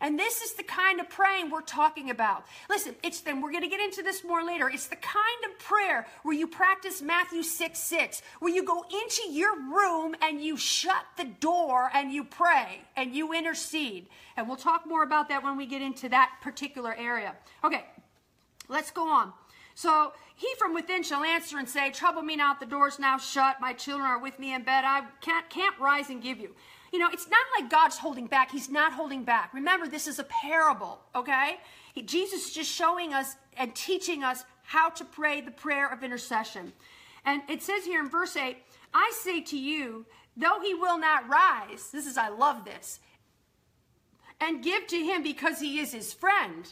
And 0.04 0.20
this 0.20 0.42
is 0.42 0.52
the 0.54 0.64
kind 0.64 1.00
of 1.00 1.10
praying 1.10 1.50
we're 1.50 1.62
talking 1.62 2.10
about. 2.10 2.46
Listen, 2.70 2.94
it's 3.04 3.22
then 3.22 3.42
we're 3.42 3.52
going 3.52 3.64
to 3.64 3.70
get 3.70 3.80
into 3.80 4.04
this 4.04 4.22
more 4.22 4.44
later. 4.44 4.70
It's 4.70 4.88
the 4.88 4.98
kind 4.98 5.46
of 5.50 5.58
prayer 5.58 6.06
where 6.24 6.36
you 6.36 6.46
practice 6.46 7.02
Matthew 7.02 7.42
6 7.42 7.80
6, 7.80 8.22
where 8.40 8.54
you 8.54 8.66
go 8.66 8.84
into 8.84 9.32
your 9.32 9.56
room 9.56 10.14
and 10.22 10.44
you 10.44 10.58
shut 10.58 11.06
the 11.16 11.24
door 11.24 11.90
and 11.94 12.12
you 12.12 12.26
pray 12.26 12.82
and 12.98 13.16
you 13.16 13.34
intercede. 13.34 14.08
And 14.36 14.46
we'll 14.46 14.58
talk 14.58 14.86
more 14.86 15.04
about 15.04 15.30
that 15.30 15.42
when 15.42 15.56
we 15.56 15.66
get 15.66 15.82
into 15.82 16.10
that 16.10 16.34
particular 16.42 16.94
area. 16.94 17.34
Okay, 17.64 17.86
let's 18.68 18.92
go 18.92 19.08
on. 19.08 19.32
So 19.74 20.12
he 20.36 20.48
from 20.58 20.74
within 20.74 21.04
shall 21.04 21.24
answer 21.24 21.58
and 21.58 21.70
say, 21.70 21.92
Trouble 21.92 22.24
me 22.24 22.36
not, 22.36 22.60
the 22.60 22.66
door's 22.66 23.00
now 23.00 23.18
shut, 23.18 23.62
my 23.62 23.72
children 23.72 24.06
are 24.06 24.20
with 24.20 24.38
me 24.38 24.54
in 24.54 24.64
bed, 24.64 24.84
I 24.86 25.04
can't, 25.22 25.50
can't 25.50 25.80
rise 25.80 26.10
and 26.10 26.22
give 26.22 26.40
you. 26.40 26.54
You 26.94 27.00
know, 27.00 27.10
it's 27.12 27.28
not 27.28 27.44
like 27.60 27.72
God's 27.72 27.98
holding 27.98 28.28
back. 28.28 28.52
He's 28.52 28.70
not 28.70 28.94
holding 28.94 29.24
back. 29.24 29.52
Remember, 29.52 29.88
this 29.88 30.06
is 30.06 30.20
a 30.20 30.24
parable, 30.26 31.02
okay? 31.16 31.58
He, 31.92 32.04
Jesus 32.04 32.46
is 32.46 32.54
just 32.54 32.70
showing 32.70 33.16
us 33.16 33.36
and 33.58 33.74
teaching 33.74 34.24
us 34.24 34.46
how 34.62 34.92
to 34.92 35.04
pray 35.04 35.42
the 35.42 35.50
prayer 35.50 35.92
of 35.92 36.04
intercession. 36.04 36.72
And 37.26 37.42
it 37.50 37.64
says 37.64 37.84
here 37.84 38.00
in 38.00 38.12
verse 38.12 38.38
8, 38.38 38.58
I 38.94 39.12
say 39.16 39.42
to 39.42 39.58
you, 39.58 40.06
though 40.38 40.60
he 40.62 40.76
will 40.76 41.00
not 41.00 41.28
rise, 41.28 41.90
this 41.92 42.06
is, 42.06 42.16
I 42.16 42.30
love 42.30 42.64
this, 42.64 43.00
and 44.40 44.64
give 44.64 44.86
to 44.88 44.98
him 44.98 45.24
because 45.24 45.60
he 45.60 45.80
is 45.80 45.94
his 45.94 46.14
friend, 46.14 46.72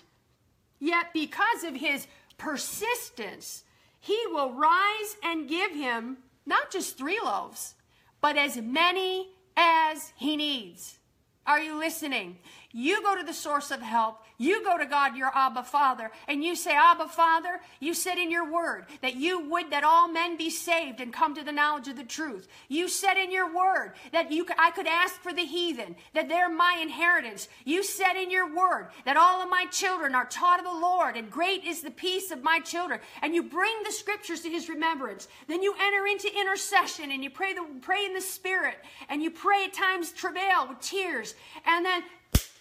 yet 0.80 1.08
because 1.14 1.64
of 1.64 1.76
his 1.76 2.06
persistence, 2.38 3.64
he 4.00 4.20
will 4.30 4.54
rise 4.54 5.18
and 5.24 5.50
give 5.50 5.72
him 5.72 6.18
not 6.46 6.70
just 6.70 6.96
three 6.96 7.20
loaves, 7.24 7.74
but 8.22 8.38
as 8.38 8.58
many 8.58 9.30
as 9.62 10.14
he 10.16 10.36
needs. 10.36 10.98
Are 11.46 11.62
you 11.62 11.78
listening? 11.78 12.38
You 12.74 13.02
go 13.02 13.18
to 13.18 13.24
the 13.24 13.34
source 13.34 13.72
of 13.72 13.82
help. 13.82 14.24
You 14.38 14.64
go 14.64 14.78
to 14.78 14.86
God, 14.86 15.16
your 15.16 15.32
Abba 15.36 15.64
Father, 15.64 16.10
and 16.28 16.44
you 16.44 16.56
say, 16.56 16.76
Abba 16.76 17.08
Father, 17.08 17.62
you 17.80 17.94
said 17.94 18.18
in 18.18 18.32
your 18.32 18.52
word 18.52 18.86
that 19.02 19.16
you 19.16 19.40
would 19.50 19.70
that 19.72 19.84
all 19.84 20.08
men 20.08 20.36
be 20.36 20.50
saved 20.50 21.00
and 21.00 21.14
come 21.14 21.36
to 21.36 21.44
the 21.44 21.52
knowledge 21.52 21.88
of 21.88 21.96
the 21.96 22.04
truth. 22.04 22.48
You 22.68 22.88
said 22.88 23.18
in 23.18 23.32
your 23.32 23.54
word 23.56 23.94
that 24.12 24.32
you 24.32 24.48
I 24.58 24.72
could 24.72 24.88
ask 24.88 25.16
for 25.22 25.32
the 25.32 25.46
heathen, 25.46 25.96
that 26.14 26.28
they're 26.28 26.50
my 26.50 26.80
inheritance. 26.82 27.50
You 27.66 27.84
said 27.84 28.14
in 28.14 28.32
your 28.32 28.54
word 28.54 28.90
that 29.06 29.18
all 29.18 29.44
of 29.44 29.50
my 29.50 29.66
children 29.66 30.16
are 30.16 30.26
taught 30.26 30.60
of 30.60 30.66
the 30.66 30.72
Lord, 30.72 31.16
and 31.18 31.30
great 31.30 31.64
is 31.64 31.82
the 31.82 31.92
peace 31.92 32.32
of 32.32 32.42
my 32.42 32.60
children. 32.60 33.00
And 33.22 33.36
you 33.36 33.44
bring 33.44 33.76
the 33.84 33.92
scriptures 33.92 34.42
to 34.42 34.50
his 34.50 34.70
remembrance. 34.70 35.28
Then 35.48 35.62
you 35.62 35.76
enter 35.80 36.08
into 36.08 36.30
intercession 36.40 37.12
and 37.12 37.24
you 37.24 37.30
pray 37.30 37.54
the 37.54 37.66
pray 37.82 38.06
in 38.06 38.14
the 38.14 38.22
spirit, 38.22 38.78
and 39.10 39.22
you 39.22 39.30
pray 39.30 39.66
at 39.66 39.74
times 39.74 40.12
travail 40.12 40.68
with 40.68 40.80
tears, 40.80 41.36
and 41.66 41.86
then 41.86 42.04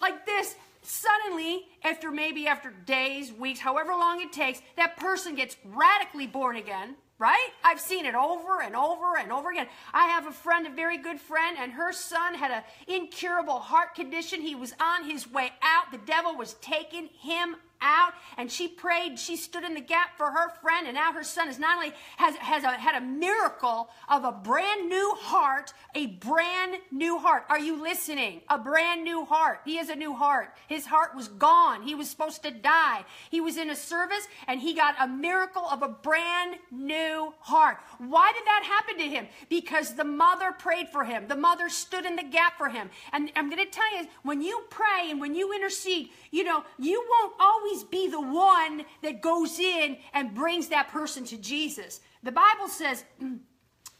like 0.01 0.27
this, 0.27 0.55
suddenly, 0.83 1.67
after 1.85 2.11
maybe 2.11 2.47
after 2.47 2.71
days, 2.87 3.33
weeks, 3.33 3.61
however 3.61 3.93
long 3.93 4.21
it 4.21 4.33
takes, 4.33 4.61
that 4.77 4.97
person 4.97 5.35
gets 5.35 5.57
radically 5.65 6.27
born 6.27 6.57
again, 6.57 6.95
right? 7.19 7.51
I've 7.63 7.81
seen 7.81 8.07
it 8.07 8.15
over 8.15 8.63
and 8.63 8.75
over 8.75 9.17
and 9.19 9.31
over 9.31 9.51
again. 9.51 9.67
I 9.93 10.07
have 10.07 10.27
a 10.27 10.33
friend, 10.33 10.67
a 10.67 10.71
very 10.71 10.99
good 10.99 11.21
friend, 11.21 11.57
and 11.61 11.73
her 11.73 11.93
son 11.93 12.35
had 12.35 12.51
an 12.51 12.63
incurable 12.87 13.59
heart 13.59 13.95
condition. 13.95 14.41
He 14.41 14.55
was 14.55 14.75
on 14.81 15.09
his 15.09 15.31
way 15.31 15.53
out. 15.63 15.91
The 15.93 15.99
devil 16.07 16.35
was 16.37 16.55
taking 16.55 17.09
him 17.21 17.57
out 17.81 18.13
and 18.37 18.51
she 18.51 18.69
prayed 18.69 19.19
she 19.19 19.37
stood 19.37 19.65
in 19.65 19.75
the 19.75 19.81
gap 19.81 20.17
for 20.17 20.31
her 20.31 20.51
friend 20.63 20.87
and 20.87 20.95
now 20.95 21.13
her 21.13 21.25
son 21.25 21.49
is 21.49 21.59
not 21.59 21.77
only 21.77 21.93
has, 22.17 22.35
has 22.37 22.65
a, 22.65 22.71
had 22.71 23.01
a 23.01 23.05
miracle 23.05 23.89
of 24.09 24.25
a 24.25 24.33
brand 24.33 24.89
new 24.89 25.15
heart 25.19 25.73
a 25.95 26.07
brand 26.07 26.77
new 26.91 27.19
heart. 27.19 27.45
Are 27.49 27.59
you 27.59 27.83
listening? 27.83 28.41
A 28.49 28.59
brand 28.59 29.03
new 29.03 29.25
heart. 29.25 29.61
He 29.65 29.77
has 29.77 29.89
a 29.89 29.97
new 29.97 30.15
heart. 30.15 30.55
His 30.69 30.87
heart 30.87 31.15
was 31.17 31.29
gone. 31.29 31.83
He 31.83 31.95
was 31.95 32.09
supposed 32.09 32.43
to 32.45 32.51
die. 32.51 33.05
He 33.31 33.41
was 33.41 33.57
in 33.57 33.71
a 33.71 33.77
service 33.77 34.27
and 34.47 34.61
he 34.61 34.75
got 34.75 34.95
a 35.01 35.09
miracle 35.09 35.65
of 35.71 35.83
a 35.83 35.89
brand 35.89 36.57
new 36.71 37.35
heart. 37.41 37.79
Why 37.99 38.33
did 38.37 38.47
that 38.47 38.63
happen 38.65 38.99
to 38.99 39.09
him? 39.09 39.27
Because 39.49 39.95
the 39.95 40.05
mother 40.05 40.53
prayed 40.53 40.89
for 40.89 41.05
him. 41.05 41.27
The 41.27 41.37
mother 41.37 41.69
stood 41.69 42.05
in 42.05 42.17
the 42.17 42.23
gap 42.23 42.57
for 42.57 42.69
him. 42.69 42.91
And 43.13 43.31
i'm 43.37 43.51
going 43.51 43.65
to 43.65 43.71
tell 43.71 43.97
you 43.97 44.07
when 44.23 44.41
you 44.43 44.63
pray 44.71 45.11
and 45.11 45.21
when 45.21 45.35
you 45.35 45.53
intercede 45.53 46.11
you 46.31 46.45
know 46.45 46.65
you 46.79 47.05
won't 47.11 47.35
always 47.41 47.70
always 47.71 47.85
be 47.85 48.09
the 48.09 48.21
one 48.21 48.85
that 49.03 49.21
goes 49.21 49.59
in 49.59 49.97
and 50.13 50.35
brings 50.35 50.69
that 50.69 50.89
person 50.89 51.25
to 51.27 51.37
Jesus. 51.37 52.01
The 52.23 52.33
Bible 52.33 52.69
says 52.69 53.05
mm, 53.23 53.39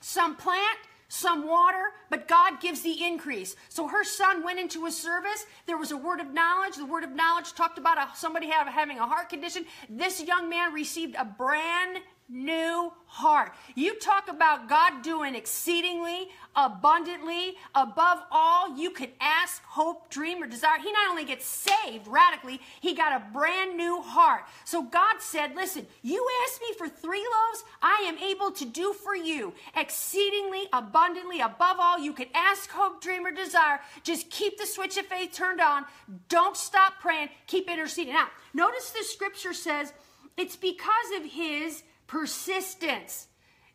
some 0.01 0.37
plant, 0.37 0.79
some 1.09 1.47
water, 1.47 1.93
but 2.09 2.29
God 2.29 2.61
gives 2.61 2.83
the 2.83 3.05
increase. 3.05 3.57
So 3.69 3.89
her 3.89 4.05
son 4.05 4.45
went 4.45 4.61
into 4.61 4.87
a 4.87 4.93
service. 4.93 5.45
There 5.67 5.79
was 5.79 5.91
a 5.91 5.97
word 5.97 6.21
of 6.21 6.33
knowledge. 6.33 6.77
The 6.77 6.87
word 6.87 7.05
of 7.05 7.13
knowledge 7.13 7.53
talked 7.55 7.79
about 7.79 7.99
a, 7.99 8.09
somebody 8.17 8.49
having 8.49 8.99
a 8.99 9.07
heart 9.07 9.29
condition. 9.29 9.65
This 9.89 10.23
young 10.23 10.49
man 10.49 10.73
received 10.73 11.17
a 11.19 11.25
brand 11.25 11.99
new 12.31 12.93
heart. 13.07 13.53
You 13.75 13.99
talk 13.99 14.29
about 14.29 14.69
God 14.69 15.03
doing 15.03 15.35
exceedingly, 15.35 16.29
abundantly, 16.55 17.57
above 17.75 18.21
all 18.31 18.79
you 18.79 18.91
could 18.91 19.11
ask, 19.21 19.63
hope, 19.65 20.09
dream, 20.11 20.41
or 20.43 20.47
desire. 20.47 20.79
He 20.79 20.93
not 20.93 21.11
only 21.11 21.25
gets 21.25 21.45
saved 21.45 22.07
radically, 22.07 22.61
he 22.81 22.95
got 22.95 23.13
a 23.13 23.33
brand 23.33 23.77
new 23.77 24.01
heart. 24.01 24.45
So 24.65 24.83
God 24.83 25.17
said, 25.19 25.57
Listen, 25.57 25.87
you 26.03 26.25
asked 26.47 26.61
me 26.61 26.73
for 26.79 26.89
three 26.89 27.19
loaves, 27.19 27.65
I 27.83 28.05
am 28.07 28.19
able 28.19 28.53
to 28.53 28.65
do 28.65 28.93
for 28.93 29.17
you 29.17 29.53
exceedingly, 29.77 30.69
abundantly, 30.73 31.41
above 31.41 31.79
all 31.81 31.99
you 31.99 32.13
could 32.13 32.29
ask, 32.35 32.71
hope, 32.71 33.03
dream, 33.03 33.27
or 33.27 33.33
desire. 33.33 33.81
Just 34.05 34.31
keep 34.31 34.57
the 34.57 34.67
switch 34.67 34.97
of 34.97 35.07
faith 35.07 35.33
turned 35.33 35.61
on. 35.61 35.85
Don't 36.29 36.57
stop 36.57 37.01
praying. 37.01 37.31
Keep 37.49 37.69
interceding. 37.69 38.15
Now, 38.15 38.29
notice 38.55 38.91
the 38.91 39.03
scripture 39.03 39.53
says, 39.53 39.93
it's 40.37 40.57
because 40.57 41.11
of 41.17 41.25
his 41.25 41.83
persistence. 42.11 43.29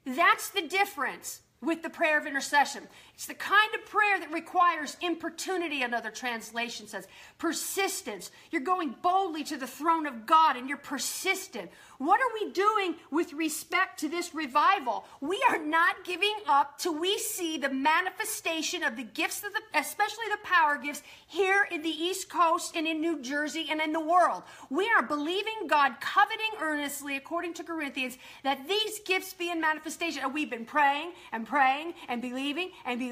That's 0.05 0.49
the 0.49 0.67
difference 0.67 1.41
with 1.61 1.81
the 1.83 1.89
prayer 1.89 2.19
of 2.19 2.27
intercession. 2.27 2.83
It's 3.15 3.27
the 3.27 3.33
kind 3.33 3.73
of 3.73 3.85
prayer 3.85 4.19
that 4.19 4.33
requires 4.33 4.97
importunity, 5.01 5.83
another 5.83 6.11
translation 6.11 6.85
says. 6.85 7.07
Persistence. 7.37 8.29
You're 8.51 8.61
going 8.61 8.93
boldly 9.01 9.45
to 9.45 9.55
the 9.55 9.65
throne 9.65 10.05
of 10.05 10.25
God 10.25 10.57
and 10.57 10.67
you're 10.67 10.77
persistent. 10.77 11.71
What 11.97 12.19
are 12.19 12.33
we 12.33 12.51
doing 12.51 12.95
with 13.11 13.31
respect 13.31 14.01
to 14.01 14.09
this 14.09 14.35
revival? 14.35 15.05
We 15.21 15.41
are 15.49 15.57
not 15.57 16.03
giving 16.03 16.35
up 16.45 16.77
till 16.77 16.99
we 16.99 17.17
see 17.17 17.57
the 17.57 17.69
manifestation 17.69 18.83
of 18.83 18.97
the 18.97 19.03
gifts 19.03 19.45
of 19.45 19.53
the, 19.53 19.79
especially 19.79 20.25
the 20.29 20.45
power 20.45 20.77
gifts 20.77 21.01
here 21.25 21.69
in 21.71 21.83
the 21.83 21.89
East 21.89 22.29
Coast 22.29 22.75
and 22.75 22.85
in 22.85 22.99
New 22.99 23.21
Jersey 23.21 23.67
and 23.71 23.79
in 23.79 23.93
the 23.93 23.99
world. 24.01 24.43
We 24.69 24.89
are 24.89 25.01
believing 25.01 25.67
God, 25.67 26.01
coveting 26.01 26.59
earnestly, 26.59 27.15
according 27.15 27.53
to 27.53 27.63
Corinthians, 27.63 28.17
that 28.43 28.67
these 28.67 28.99
gifts 29.05 29.33
be 29.33 29.51
in 29.51 29.61
manifestation. 29.61 30.21
And 30.21 30.33
we've 30.33 30.49
been 30.49 30.65
praying 30.65 31.13
and 31.31 31.47
praying 31.47 31.93
and 32.09 32.21
believing 32.21 32.71
and 32.85 32.99
believing 32.99 33.04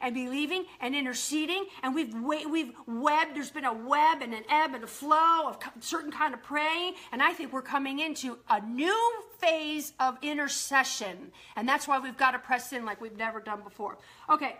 and 0.00 0.14
believing 0.14 0.66
and 0.80 0.94
interceding. 0.94 1.64
And 1.82 1.94
we've, 1.94 2.14
we've 2.14 2.72
webbed, 2.86 3.36
there's 3.36 3.50
been 3.50 3.64
a 3.64 3.72
web 3.72 4.22
and 4.22 4.34
an 4.34 4.44
ebb 4.50 4.74
and 4.74 4.84
a 4.84 4.86
flow 4.86 5.48
of 5.48 5.58
certain 5.80 6.10
kind 6.10 6.34
of 6.34 6.42
praying. 6.42 6.94
And 7.12 7.22
I 7.22 7.32
think 7.32 7.52
we're 7.52 7.62
coming 7.62 8.00
into 8.00 8.38
a 8.48 8.60
new 8.60 9.22
phase 9.38 9.92
of 10.00 10.16
intercession. 10.22 11.32
And 11.56 11.68
that's 11.68 11.86
why 11.86 11.98
we've 11.98 12.16
got 12.16 12.32
to 12.32 12.38
press 12.38 12.72
in 12.72 12.84
like 12.84 13.00
we've 13.00 13.16
never 13.16 13.40
done 13.40 13.62
before. 13.62 13.98
Okay, 14.30 14.56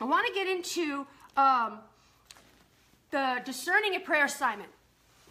I 0.00 0.04
want 0.04 0.26
to 0.26 0.34
get 0.34 0.48
into 0.48 1.06
um, 1.36 1.78
the 3.10 3.40
discerning 3.44 3.94
a 3.94 4.00
prayer 4.00 4.24
assignment. 4.24 4.70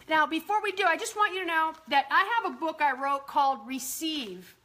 Now, 0.08 0.26
before 0.26 0.60
we 0.62 0.72
do, 0.72 0.84
I 0.84 0.96
just 0.96 1.14
want 1.14 1.34
you 1.34 1.40
to 1.40 1.46
know 1.46 1.74
that 1.88 2.06
I 2.10 2.40
have 2.42 2.52
a 2.52 2.56
book 2.56 2.80
I 2.80 2.92
wrote 2.92 3.26
called 3.26 3.60
Receive 3.66 4.56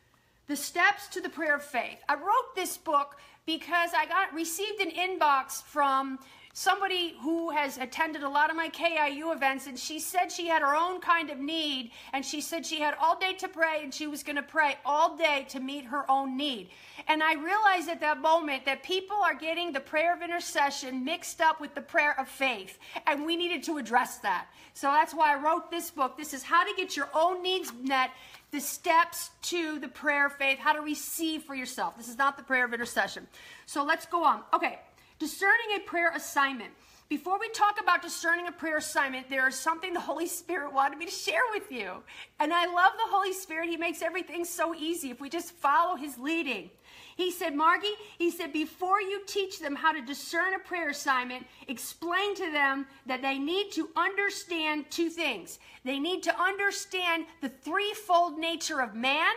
The 0.47 0.55
Steps 0.55 1.07
to 1.09 1.21
the 1.21 1.29
Prayer 1.29 1.55
of 1.55 1.63
Faith. 1.63 1.99
I 2.09 2.15
wrote 2.15 2.55
this 2.55 2.77
book 2.77 3.17
because 3.47 3.91
I 3.97 4.05
got 4.05 4.31
received 4.33 4.81
an 4.81 4.91
inbox 4.91 5.63
from 5.63 6.19
somebody 6.57 7.15
who 7.21 7.51
has 7.51 7.77
attended 7.77 8.23
a 8.23 8.29
lot 8.29 8.49
of 8.49 8.55
my 8.55 8.67
KIU 8.67 9.33
events, 9.33 9.67
and 9.67 9.77
she 9.77 9.99
said 9.99 10.31
she 10.31 10.47
had 10.47 10.63
her 10.63 10.75
own 10.75 10.99
kind 10.99 11.29
of 11.29 11.37
need, 11.37 11.91
and 12.13 12.25
she 12.25 12.41
said 12.41 12.65
she 12.65 12.79
had 12.79 12.95
all 12.99 13.17
day 13.17 13.33
to 13.33 13.47
pray, 13.47 13.81
and 13.83 13.93
she 13.93 14.07
was 14.07 14.23
going 14.23 14.35
to 14.35 14.41
pray 14.41 14.75
all 14.83 15.15
day 15.15 15.45
to 15.49 15.59
meet 15.59 15.85
her 15.85 16.09
own 16.09 16.35
need. 16.35 16.69
And 17.07 17.21
I 17.21 17.35
realized 17.35 17.89
at 17.89 18.01
that 18.01 18.21
moment 18.21 18.65
that 18.65 18.81
people 18.81 19.17
are 19.17 19.35
getting 19.35 19.71
the 19.71 19.79
prayer 19.79 20.15
of 20.15 20.23
intercession 20.23 21.05
mixed 21.05 21.41
up 21.41 21.61
with 21.61 21.75
the 21.75 21.81
prayer 21.81 22.19
of 22.19 22.27
faith, 22.27 22.79
and 23.05 23.23
we 23.23 23.37
needed 23.37 23.61
to 23.65 23.77
address 23.77 24.17
that. 24.17 24.47
So 24.73 24.87
that's 24.87 25.13
why 25.13 25.35
I 25.35 25.39
wrote 25.39 25.69
this 25.69 25.91
book. 25.91 26.17
This 26.17 26.33
is 26.33 26.41
how 26.41 26.63
to 26.63 26.73
get 26.75 26.97
your 26.97 27.09
own 27.13 27.43
needs 27.43 27.71
met 27.83 28.09
the 28.51 28.59
steps 28.59 29.29
to 29.43 29.79
the 29.79 29.87
prayer 29.87 30.27
of 30.27 30.33
faith, 30.33 30.57
how 30.59 30.73
to 30.73 30.81
receive 30.81 31.43
for 31.43 31.55
yourself. 31.55 31.97
This 31.97 32.07
is 32.07 32.17
not 32.17 32.37
the 32.37 32.43
prayer 32.43 32.65
of 32.65 32.73
intercession. 32.73 33.27
So 33.65 33.83
let's 33.83 34.05
go 34.05 34.23
on. 34.23 34.41
Okay, 34.53 34.79
Discerning 35.19 35.77
a 35.77 35.79
prayer 35.79 36.11
assignment. 36.15 36.71
Before 37.09 37.39
we 37.39 37.49
talk 37.49 37.79
about 37.81 38.03
discerning 38.03 38.47
a 38.47 38.51
prayer 38.51 38.77
assignment, 38.77 39.29
there 39.29 39.47
is 39.47 39.55
something 39.55 39.93
the 39.93 39.99
Holy 39.99 40.27
Spirit 40.27 40.73
wanted 40.73 40.99
me 40.99 41.05
to 41.05 41.11
share 41.11 41.41
with 41.53 41.71
you. 41.71 42.03
And 42.39 42.53
I 42.53 42.65
love 42.65 42.91
the 42.97 43.09
Holy 43.09 43.33
Spirit. 43.33 43.69
He 43.69 43.77
makes 43.77 44.03
everything 44.03 44.45
so 44.45 44.75
easy 44.75 45.09
if 45.09 45.19
we 45.19 45.29
just 45.29 45.53
follow 45.53 45.95
his 45.95 46.19
leading. 46.19 46.69
He 47.17 47.31
said, 47.31 47.55
Margie, 47.55 47.95
he 48.19 48.29
said, 48.29 48.53
before 48.53 49.01
you 49.01 49.21
teach 49.25 49.59
them 49.59 49.75
how 49.75 49.91
to 49.91 50.01
discern 50.01 50.53
a 50.53 50.59
prayer 50.59 50.89
assignment, 50.89 51.47
explain 51.67 52.35
to 52.35 52.51
them 52.51 52.85
that 53.07 53.23
they 53.23 53.39
need 53.39 53.71
to 53.71 53.89
understand 53.95 54.85
two 54.91 55.09
things. 55.09 55.57
They 55.83 55.97
need 55.97 56.21
to 56.23 56.39
understand 56.39 57.25
the 57.41 57.49
threefold 57.49 58.37
nature 58.37 58.81
of 58.81 58.93
man, 58.93 59.33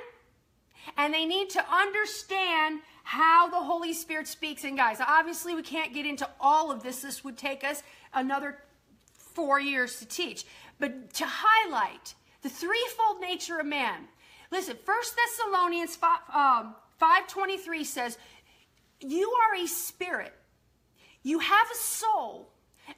and 0.99 1.14
they 1.14 1.25
need 1.25 1.49
to 1.51 1.64
understand 1.73 2.81
how 3.03 3.49
the 3.49 3.57
Holy 3.57 3.95
Spirit 3.95 4.29
speaks. 4.29 4.64
And 4.64 4.77
guys, 4.77 4.99
obviously, 5.01 5.55
we 5.55 5.62
can't 5.62 5.95
get 5.95 6.05
into 6.05 6.29
all 6.38 6.71
of 6.71 6.83
this. 6.83 7.01
This 7.01 7.25
would 7.25 7.38
take 7.38 7.64
us 7.64 7.83
another 8.12 8.59
four 9.14 9.59
years 9.59 9.99
to 10.01 10.05
teach. 10.05 10.45
But 10.79 11.14
to 11.14 11.25
highlight 11.27 12.14
the 12.43 12.51
threefold 12.51 13.23
nature 13.23 13.59
of 13.59 13.64
man, 13.64 14.09
listen, 14.53 14.77
First 14.85 15.16
Thessalonians 15.16 15.97
5, 15.97 16.19
um, 16.35 16.75
5.23 17.00 17.84
says, 17.84 18.18
you 19.00 19.32
are 19.42 19.62
a 19.62 19.66
spirit, 19.66 20.32
you 21.22 21.38
have 21.38 21.66
a 21.70 21.76
soul, 21.76 22.50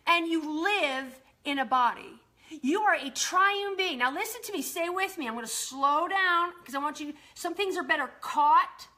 and 0.06 0.26
you 0.26 0.64
live 0.64 1.20
in 1.44 1.58
a 1.58 1.64
body. 1.64 2.18
You 2.60 2.82
are 2.82 2.94
a 2.94 3.10
triune 3.10 3.76
being. 3.76 3.98
Now 3.98 4.12
listen 4.12 4.42
to 4.42 4.52
me, 4.52 4.60
stay 4.62 4.88
with 4.88 5.16
me. 5.16 5.26
I'm 5.26 5.34
going 5.34 5.46
to 5.46 5.50
slow 5.50 6.06
down 6.08 6.52
because 6.60 6.74
I 6.74 6.78
want 6.78 7.00
you, 7.00 7.14
some 7.34 7.54
things 7.54 7.76
are 7.76 7.82
better 7.82 8.10
caught 8.20 8.88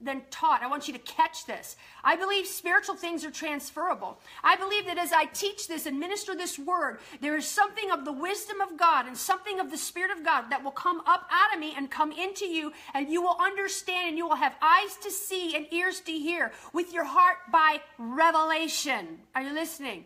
than 0.00 0.22
taught. 0.30 0.62
I 0.62 0.66
want 0.66 0.86
you 0.86 0.92
to 0.92 1.00
catch 1.00 1.46
this. 1.46 1.76
I 2.04 2.16
believe 2.16 2.46
spiritual 2.46 2.96
things 2.96 3.24
are 3.24 3.30
transferable. 3.30 4.18
I 4.44 4.56
believe 4.56 4.84
that 4.86 4.98
as 4.98 5.12
I 5.12 5.24
teach 5.24 5.68
this 5.68 5.86
and 5.86 5.98
minister 5.98 6.34
this 6.34 6.58
word, 6.58 6.98
there 7.20 7.36
is 7.36 7.46
something 7.46 7.90
of 7.90 8.04
the 8.04 8.12
wisdom 8.12 8.60
of 8.60 8.78
God 8.78 9.06
and 9.06 9.16
something 9.16 9.58
of 9.58 9.70
the 9.70 9.78
Spirit 9.78 10.10
of 10.10 10.24
God 10.24 10.50
that 10.50 10.62
will 10.62 10.70
come 10.70 11.00
up 11.06 11.26
out 11.30 11.54
of 11.54 11.60
me 11.60 11.72
and 11.76 11.90
come 11.90 12.12
into 12.12 12.44
you, 12.44 12.72
and 12.92 13.08
you 13.08 13.22
will 13.22 13.36
understand 13.40 14.08
and 14.08 14.18
you 14.18 14.28
will 14.28 14.36
have 14.36 14.54
eyes 14.60 14.96
to 15.02 15.10
see 15.10 15.56
and 15.56 15.66
ears 15.72 16.00
to 16.00 16.12
hear 16.12 16.52
with 16.72 16.92
your 16.92 17.04
heart 17.04 17.36
by 17.50 17.80
revelation. 17.98 19.18
Are 19.34 19.42
you 19.42 19.54
listening? 19.54 20.04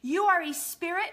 You 0.00 0.24
are 0.24 0.42
a 0.42 0.54
spirit, 0.54 1.12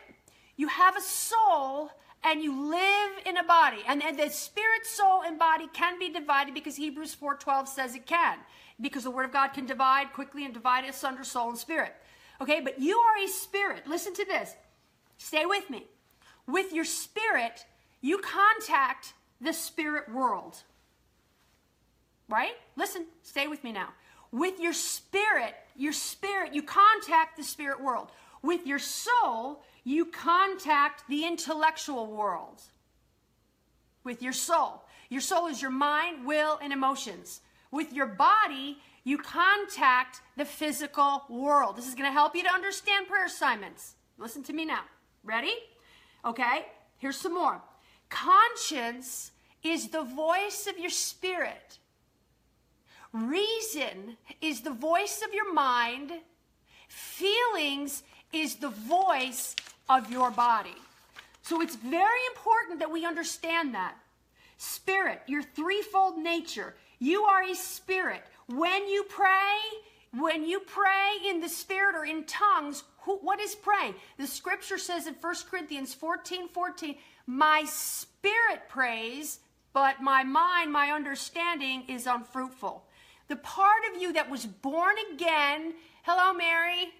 you 0.55 0.67
have 0.67 0.95
a 0.95 1.01
soul, 1.01 1.91
and 2.23 2.41
you 2.41 2.69
live 2.69 3.11
in 3.25 3.37
a 3.37 3.43
body. 3.43 3.79
And, 3.87 4.01
and 4.01 4.17
the 4.17 4.29
spirit, 4.29 4.85
soul, 4.85 5.23
and 5.25 5.37
body 5.37 5.67
can 5.73 5.99
be 5.99 6.09
divided 6.09 6.53
because 6.53 6.75
Hebrews 6.75 7.15
4.12 7.21 7.67
says 7.67 7.95
it 7.95 8.05
can. 8.05 8.37
Because 8.79 9.03
the 9.03 9.11
word 9.11 9.25
of 9.25 9.33
God 9.33 9.49
can 9.49 9.65
divide 9.65 10.13
quickly 10.13 10.45
and 10.45 10.53
divide 10.53 10.85
asunder 10.85 11.23
soul 11.23 11.49
and 11.49 11.57
spirit. 11.57 11.93
Okay, 12.41 12.61
but 12.61 12.79
you 12.79 12.97
are 12.97 13.23
a 13.23 13.27
spirit. 13.27 13.87
Listen 13.87 14.13
to 14.13 14.25
this. 14.25 14.55
Stay 15.17 15.45
with 15.45 15.69
me. 15.69 15.85
With 16.47 16.73
your 16.73 16.85
spirit, 16.85 17.65
you 18.01 18.17
contact 18.17 19.13
the 19.39 19.53
spirit 19.53 20.11
world. 20.13 20.57
Right? 22.29 22.53
Listen, 22.75 23.05
stay 23.21 23.47
with 23.47 23.63
me 23.63 23.71
now. 23.71 23.89
With 24.31 24.59
your 24.59 24.73
spirit, 24.73 25.53
your 25.75 25.93
spirit, 25.93 26.53
you 26.53 26.63
contact 26.63 27.37
the 27.37 27.43
spirit 27.43 27.81
world. 27.81 28.09
With 28.41 28.65
your 28.65 28.79
soul, 28.79 29.63
you 29.83 30.05
contact 30.05 31.03
the 31.09 31.25
intellectual 31.25 32.07
world 32.07 32.61
with 34.03 34.21
your 34.21 34.33
soul. 34.33 34.83
Your 35.09 35.21
soul 35.21 35.47
is 35.47 35.61
your 35.61 35.71
mind, 35.71 36.25
will, 36.25 36.59
and 36.61 36.71
emotions. 36.71 37.41
With 37.71 37.91
your 37.93 38.05
body, 38.05 38.77
you 39.03 39.17
contact 39.17 40.21
the 40.37 40.45
physical 40.45 41.23
world. 41.29 41.75
This 41.75 41.87
is 41.87 41.95
going 41.95 42.09
to 42.09 42.13
help 42.13 42.35
you 42.35 42.43
to 42.43 42.49
understand 42.49 43.07
prayer 43.07 43.25
assignments. 43.25 43.95
Listen 44.17 44.43
to 44.43 44.53
me 44.53 44.65
now. 44.65 44.81
Ready? 45.23 45.53
Okay, 46.25 46.65
here's 46.97 47.17
some 47.17 47.33
more. 47.33 47.61
Conscience 48.09 49.31
is 49.63 49.89
the 49.89 50.03
voice 50.03 50.67
of 50.67 50.77
your 50.77 50.89
spirit. 50.89 51.79
Reason 53.11 54.17
is 54.41 54.61
the 54.61 54.71
voice 54.71 55.21
of 55.25 55.33
your 55.33 55.53
mind. 55.53 56.11
Feelings 56.87 58.03
is 58.31 58.55
the 58.55 58.69
voice 58.69 59.55
of 59.89 60.11
your 60.11 60.31
body. 60.31 60.75
So 61.41 61.61
it's 61.61 61.75
very 61.75 62.25
important 62.35 62.79
that 62.79 62.91
we 62.91 63.05
understand 63.05 63.73
that. 63.75 63.95
Spirit, 64.57 65.21
your 65.27 65.43
threefold 65.43 66.17
nature. 66.17 66.75
You 66.99 67.23
are 67.23 67.43
a 67.43 67.55
spirit. 67.55 68.23
When 68.47 68.87
you 68.87 69.03
pray, 69.09 69.57
when 70.17 70.45
you 70.45 70.61
pray 70.61 71.27
in 71.27 71.41
the 71.41 71.49
spirit 71.49 71.95
or 71.95 72.05
in 72.05 72.23
tongues, 72.25 72.83
who, 72.99 73.17
what 73.17 73.41
is 73.41 73.55
praying? 73.55 73.95
The 74.17 74.27
scripture 74.27 74.77
says 74.77 75.07
in 75.07 75.15
1 75.15 75.35
Corinthians 75.49 75.93
14 75.93 76.47
14, 76.47 76.95
my 77.27 77.65
spirit 77.65 78.69
prays, 78.69 79.39
but 79.73 80.01
my 80.01 80.23
mind, 80.23 80.71
my 80.71 80.91
understanding 80.91 81.83
is 81.89 82.07
unfruitful. 82.07 82.85
The 83.27 83.35
part 83.37 83.81
of 83.93 84.01
you 84.01 84.13
that 84.13 84.29
was 84.29 84.45
born 84.45 84.95
again, 85.13 85.73
hello, 86.03 86.33
Mary, 86.33 86.93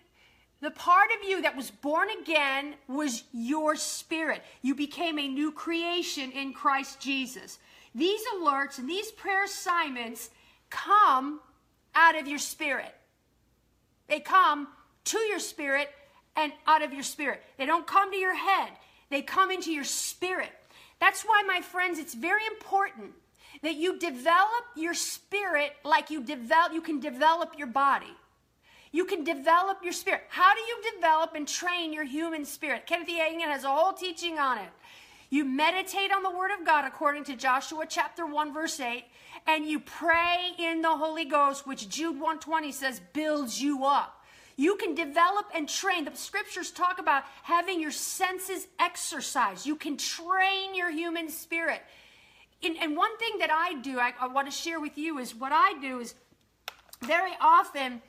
the 0.63 0.71
part 0.71 1.10
of 1.17 1.28
you 1.28 1.41
that 1.41 1.56
was 1.56 1.71
born 1.71 2.08
again 2.21 2.76
was 2.88 3.23
your 3.32 3.76
spirit. 3.76 4.43
You 4.62 4.76
became 4.76 5.19
a 5.19 5.28
new 5.28 5.52
creation 5.52 6.32
in 6.32 6.54
Christ 6.54 6.99
Jesus. 6.99 7.60
These 7.95 8.21
alerts 8.36 8.78
and 8.78 8.89
these 8.89 9.12
prayer 9.12 9.43
assignments 9.43 10.30
come 10.69 11.39
out 11.95 12.17
of 12.17 12.28
your 12.28 12.39
spirit. 12.39 12.93
They 14.08 14.19
come 14.19 14.67
to 15.06 15.17
your 15.19 15.39
spirit 15.39 15.89
and 16.36 16.52
out 16.65 16.82
of 16.82 16.93
your 16.93 17.04
spirit. 17.04 17.43
They 17.58 17.65
don't 17.65 17.86
come 17.86 18.12
to 18.12 18.17
your 18.17 18.36
head, 18.36 18.71
they 19.10 19.21
come 19.21 19.52
into 19.52 19.71
your 19.71 19.84
spirit. 19.84 20.52
That's 20.99 21.23
why, 21.23 21.43
my 21.45 21.62
friends, 21.62 21.99
it's 21.99 22.13
very 22.13 22.45
important 22.47 23.12
that 23.62 23.76
you 23.76 23.99
develop 23.99 24.63
your 24.76 24.93
spirit 24.93 25.73
like 25.84 26.10
you 26.10 26.23
develop 26.23 26.73
you 26.73 26.82
can 26.82 26.99
develop 26.99 27.58
your 27.58 27.67
body. 27.67 28.15
You 28.93 29.06
can 29.06 29.23
develop 29.23 29.79
your 29.84 29.91
spirit. 29.91 30.21
How 30.29 30.53
do 30.53 30.62
you 30.62 30.93
develop 30.93 31.34
and 31.34 31.47
train 31.47 31.91
your 31.91 32.03
human 32.06 32.45
spirit? 32.45 32.86
Kenneth 32.86 33.10
E. 33.10 33.17
Hagin 33.17 33.41
has 33.41 33.63
a 33.63 33.69
whole 33.69 33.91
teaching 33.91 34.38
on 34.38 34.60
it. 34.60 34.69
You 35.32 35.43
meditate 35.45 36.12
on 36.12 36.21
the 36.21 36.29
word 36.29 36.51
of 36.51 36.63
God 36.63 36.86
according 36.86 37.23
to 37.23 37.36
Joshua 37.36 37.86
chapter 37.89 38.27
1 38.27 38.53
verse 38.53 38.79
8 38.79 39.03
and 39.47 39.65
you 39.65 39.79
pray 39.79 40.51
in 40.60 40.84
the 40.84 40.95
Holy 40.95 41.25
Ghost 41.25 41.65
which 41.65 41.89
Jude 41.89 42.13
120 42.13 42.71
says 42.71 43.01
builds 43.13 43.60
you 43.60 43.84
up. 43.84 44.23
You 44.58 44.75
can 44.75 44.93
develop 44.93 45.47
and 45.56 45.67
train. 45.67 46.06
The 46.06 46.15
scriptures 46.15 46.69
talk 46.69 46.99
about 46.99 47.23
having 47.41 47.82
your 47.82 47.89
senses 47.89 48.67
exercised. 48.79 49.65
You 49.65 49.75
can 49.75 49.97
train 49.97 50.75
your 50.75 50.91
human 50.91 51.29
spirit. 51.29 51.82
And, 52.62 52.77
and 52.77 52.95
one 52.95 53.17
thing 53.17 53.39
that 53.39 53.49
I 53.49 53.82
do, 53.82 53.99
I, 53.99 54.13
I 54.21 54.27
want 54.27 54.47
to 54.47 54.56
share 54.56 54.79
with 54.79 54.99
you, 54.99 55.17
is 55.17 55.34
what 55.34 55.51
I 55.51 55.73
do 55.82 55.99
is 55.99 56.13
very 57.01 57.34
often 57.41 58.03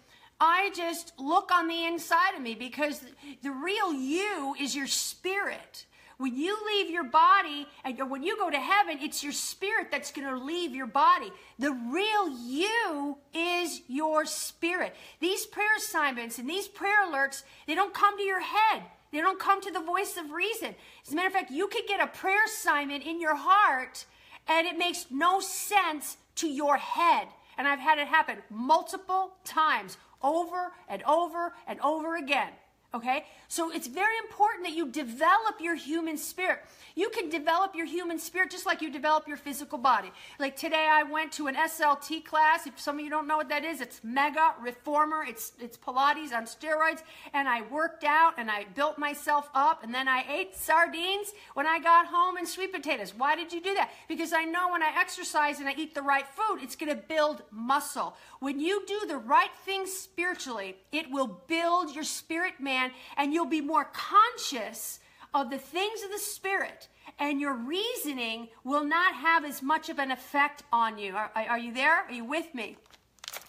I 0.44 0.70
just 0.74 1.12
look 1.18 1.50
on 1.50 1.68
the 1.68 1.86
inside 1.86 2.34
of 2.36 2.42
me 2.42 2.54
because 2.54 3.02
the 3.42 3.50
real 3.50 3.94
you 3.94 4.54
is 4.60 4.76
your 4.76 4.86
spirit. 4.86 5.86
When 6.18 6.36
you 6.36 6.56
leave 6.66 6.90
your 6.90 7.04
body 7.04 7.66
and 7.82 7.98
when 8.10 8.22
you 8.22 8.36
go 8.36 8.50
to 8.50 8.60
heaven, 8.60 8.98
it's 9.00 9.24
your 9.24 9.32
spirit 9.32 9.90
that's 9.90 10.12
going 10.12 10.28
to 10.28 10.36
leave 10.36 10.74
your 10.74 10.86
body. 10.86 11.32
The 11.58 11.72
real 11.72 12.28
you 12.28 13.16
is 13.32 13.80
your 13.88 14.26
spirit. 14.26 14.94
These 15.18 15.46
prayer 15.46 15.76
assignments 15.76 16.38
and 16.38 16.48
these 16.48 16.68
prayer 16.68 17.06
alerts, 17.06 17.42
they 17.66 17.74
don't 17.74 17.94
come 17.94 18.16
to 18.18 18.22
your 18.22 18.42
head. 18.42 18.82
They 19.12 19.20
don't 19.20 19.40
come 19.40 19.62
to 19.62 19.70
the 19.70 19.80
voice 19.80 20.16
of 20.16 20.30
reason. 20.30 20.74
As 21.06 21.12
a 21.12 21.16
matter 21.16 21.28
of 21.28 21.32
fact, 21.32 21.50
you 21.50 21.68
could 21.68 21.86
get 21.88 22.00
a 22.00 22.06
prayer 22.06 22.44
assignment 22.44 23.04
in 23.04 23.20
your 23.20 23.36
heart 23.36 24.04
and 24.46 24.66
it 24.66 24.76
makes 24.76 25.06
no 25.10 25.40
sense 25.40 26.18
to 26.36 26.48
your 26.48 26.76
head. 26.76 27.28
And 27.56 27.66
I've 27.66 27.78
had 27.78 27.98
it 27.98 28.08
happen 28.08 28.38
multiple 28.50 29.32
times, 29.44 29.96
over 30.22 30.72
and 30.88 31.02
over 31.04 31.54
and 31.66 31.80
over 31.80 32.16
again. 32.16 32.50
Okay? 32.94 33.24
So 33.48 33.70
it's 33.70 33.86
very 33.86 34.16
important 34.18 34.64
that 34.64 34.74
you 34.74 34.88
develop 34.88 35.60
your 35.60 35.74
human 35.74 36.16
spirit. 36.16 36.60
You 36.96 37.08
can 37.10 37.28
develop 37.28 37.74
your 37.74 37.86
human 37.86 38.18
spirit 38.18 38.50
just 38.50 38.66
like 38.66 38.80
you 38.80 38.90
develop 38.90 39.26
your 39.26 39.36
physical 39.36 39.78
body. 39.78 40.12
Like 40.38 40.56
today 40.56 40.88
I 40.90 41.02
went 41.02 41.32
to 41.32 41.48
an 41.48 41.56
SLT 41.56 42.24
class. 42.24 42.66
If 42.66 42.80
some 42.80 42.98
of 42.98 43.04
you 43.04 43.10
don't 43.10 43.26
know 43.26 43.36
what 43.36 43.48
that 43.48 43.64
is, 43.64 43.80
it's 43.80 44.00
mega 44.04 44.54
reformer. 44.60 45.24
It's 45.26 45.52
it's 45.60 45.76
Pilates 45.76 46.32
on 46.32 46.44
steroids 46.44 47.02
and 47.32 47.48
I 47.48 47.62
worked 47.62 48.04
out 48.04 48.34
and 48.38 48.50
I 48.50 48.66
built 48.74 48.96
myself 48.96 49.50
up 49.54 49.82
and 49.82 49.92
then 49.92 50.08
I 50.08 50.24
ate 50.30 50.56
sardines 50.56 51.32
when 51.54 51.66
I 51.66 51.80
got 51.80 52.06
home 52.06 52.36
and 52.36 52.46
sweet 52.46 52.72
potatoes. 52.72 53.12
Why 53.16 53.34
did 53.34 53.52
you 53.52 53.60
do 53.60 53.74
that? 53.74 53.90
Because 54.08 54.32
I 54.32 54.44
know 54.44 54.70
when 54.70 54.82
I 54.82 54.92
exercise 54.96 55.58
and 55.58 55.68
I 55.68 55.74
eat 55.76 55.94
the 55.94 56.02
right 56.02 56.26
food, 56.26 56.60
it's 56.62 56.76
going 56.76 56.90
to 56.90 57.02
build 57.02 57.42
muscle. 57.50 58.16
When 58.38 58.60
you 58.60 58.84
do 58.86 59.00
the 59.08 59.18
right 59.18 59.50
things 59.64 59.92
spiritually, 59.92 60.76
it 60.92 61.10
will 61.10 61.42
build 61.48 61.94
your 61.94 62.04
spirit 62.04 62.60
man 62.60 62.92
and 63.16 63.33
you'll 63.34 63.44
be 63.44 63.60
more 63.60 63.90
conscious 63.92 65.00
of 65.34 65.50
the 65.50 65.58
things 65.58 66.02
of 66.04 66.10
the 66.12 66.18
Spirit, 66.18 66.88
and 67.18 67.40
your 67.40 67.54
reasoning 67.54 68.48
will 68.62 68.84
not 68.84 69.14
have 69.16 69.44
as 69.44 69.60
much 69.60 69.88
of 69.88 69.98
an 69.98 70.10
effect 70.12 70.62
on 70.72 70.96
you. 70.96 71.14
Are, 71.14 71.30
are 71.34 71.58
you 71.58 71.74
there? 71.74 72.04
Are 72.04 72.12
you 72.12 72.24
with 72.24 72.54
me? 72.54 72.76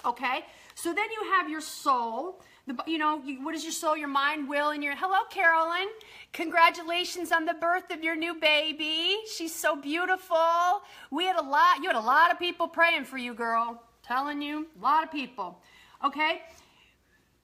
Okay? 0.04 0.44
So 0.74 0.94
then 0.94 1.06
you 1.12 1.32
have 1.34 1.50
your 1.50 1.62
soul. 1.62 2.42
The, 2.68 2.76
you 2.88 2.98
know, 2.98 3.22
you, 3.24 3.46
what 3.46 3.54
is 3.54 3.64
your 3.64 3.72
soul, 3.72 3.96
your 3.96 4.08
mind, 4.08 4.50
will, 4.50 4.72
and 4.72 4.84
your. 4.84 4.96
Hello, 4.96 5.20
Carolyn. 5.30 5.88
Congratulations 6.34 7.32
on 7.32 7.46
the 7.46 7.54
birth 7.54 7.92
of 7.92 8.04
your 8.04 8.16
new 8.16 8.34
baby. 8.34 9.18
She's 9.32 9.54
so 9.54 9.76
beautiful. 9.76 10.82
We 11.12 11.26
had 11.26 11.36
a 11.36 11.44
lot, 11.44 11.78
you 11.82 11.88
had 11.88 11.96
a 11.96 12.00
lot 12.00 12.32
of 12.32 12.40
people 12.40 12.68
praying 12.68 13.06
for 13.06 13.20
you, 13.20 13.36
girl. 13.36 13.84
Telling 14.02 14.42
you, 14.42 14.68
a 14.80 14.84
lot 14.84 15.04
of 15.04 15.12
people. 15.12 15.62
Okay? 16.04 16.42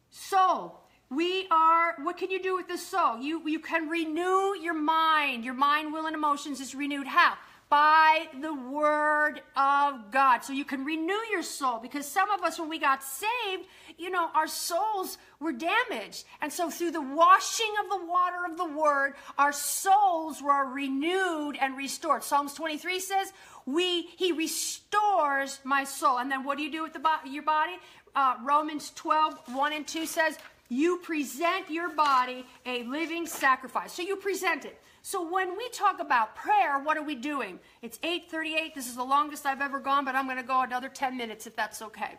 Soul. 0.09 0.80
We 1.11 1.45
are, 1.51 1.95
what 2.03 2.15
can 2.15 2.31
you 2.31 2.41
do 2.41 2.55
with 2.55 2.69
the 2.69 2.77
soul? 2.77 3.19
You, 3.19 3.45
you 3.45 3.59
can 3.59 3.89
renew 3.89 4.55
your 4.55 4.73
mind. 4.73 5.43
Your 5.43 5.53
mind, 5.53 5.91
will, 5.91 6.05
and 6.05 6.15
emotions 6.15 6.61
is 6.61 6.73
renewed. 6.73 7.05
How? 7.05 7.33
By 7.67 8.27
the 8.41 8.53
word 8.53 9.41
of 9.57 10.09
God. 10.09 10.39
So 10.39 10.53
you 10.53 10.63
can 10.63 10.85
renew 10.85 11.19
your 11.29 11.43
soul 11.43 11.79
because 11.79 12.05
some 12.05 12.31
of 12.31 12.43
us, 12.43 12.57
when 12.57 12.69
we 12.69 12.79
got 12.79 13.03
saved, 13.03 13.65
you 13.97 14.09
know, 14.09 14.29
our 14.33 14.47
souls 14.47 15.17
were 15.41 15.51
damaged. 15.51 16.23
And 16.41 16.51
so 16.51 16.69
through 16.69 16.91
the 16.91 17.01
washing 17.01 17.73
of 17.83 17.89
the 17.89 18.05
water 18.05 18.45
of 18.49 18.57
the 18.57 18.65
word, 18.65 19.15
our 19.37 19.51
souls 19.51 20.41
were 20.41 20.65
renewed 20.65 21.57
and 21.59 21.75
restored. 21.75 22.23
Psalms 22.23 22.53
23 22.53 23.01
says, 23.01 23.33
we, 23.65 24.03
he 24.03 24.31
restores 24.31 25.59
my 25.65 25.83
soul. 25.83 26.19
And 26.19 26.31
then 26.31 26.45
what 26.45 26.57
do 26.57 26.63
you 26.63 26.71
do 26.71 26.83
with 26.83 26.93
the, 26.93 27.01
your 27.29 27.43
body? 27.43 27.73
Uh, 28.15 28.35
Romans 28.43 28.91
12, 28.95 29.53
1 29.53 29.73
and 29.73 29.87
2 29.87 30.05
says, 30.05 30.37
you 30.71 30.99
present 30.99 31.69
your 31.69 31.89
body 31.89 32.45
a 32.65 32.83
living 32.83 33.27
sacrifice. 33.27 33.91
So 33.91 34.01
you 34.03 34.15
present 34.15 34.63
it. 34.63 34.81
So 35.01 35.29
when 35.29 35.57
we 35.57 35.67
talk 35.69 35.99
about 35.99 36.33
prayer, 36.33 36.79
what 36.79 36.95
are 36.97 37.03
we 37.03 37.13
doing? 37.13 37.59
It's 37.81 37.97
8:38. 37.99 38.73
This 38.73 38.87
is 38.87 38.95
the 38.95 39.03
longest 39.03 39.45
I've 39.45 39.59
ever 39.59 39.81
gone, 39.81 40.05
but 40.05 40.15
I'm 40.15 40.25
going 40.25 40.37
to 40.37 40.43
go 40.43 40.61
another 40.61 40.87
10 40.87 41.17
minutes 41.17 41.45
if 41.45 41.57
that's 41.57 41.81
okay. 41.81 42.17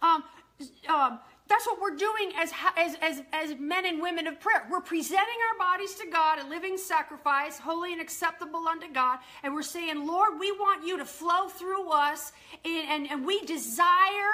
Um, 0.00 0.22
um, 0.88 1.18
that's 1.48 1.66
what 1.66 1.80
we're 1.80 1.96
doing 1.96 2.32
as, 2.38 2.52
as, 2.76 2.96
as, 3.02 3.22
as 3.32 3.58
men 3.58 3.84
and 3.84 4.00
women 4.00 4.28
of 4.28 4.38
prayer. 4.38 4.66
We're 4.70 4.80
presenting 4.80 5.36
our 5.50 5.58
bodies 5.58 5.94
to 5.96 6.06
God, 6.06 6.38
a 6.38 6.48
living 6.48 6.78
sacrifice, 6.78 7.58
holy 7.58 7.92
and 7.92 8.00
acceptable 8.00 8.68
unto 8.68 8.90
God. 8.92 9.18
And 9.42 9.52
we're 9.52 9.62
saying, 9.62 10.06
Lord, 10.06 10.38
we 10.38 10.52
want 10.52 10.86
you 10.86 10.98
to 10.98 11.04
flow 11.04 11.48
through 11.48 11.90
us, 11.90 12.32
and, 12.64 12.88
and, 12.88 13.10
and 13.10 13.26
we 13.26 13.40
desire 13.42 14.32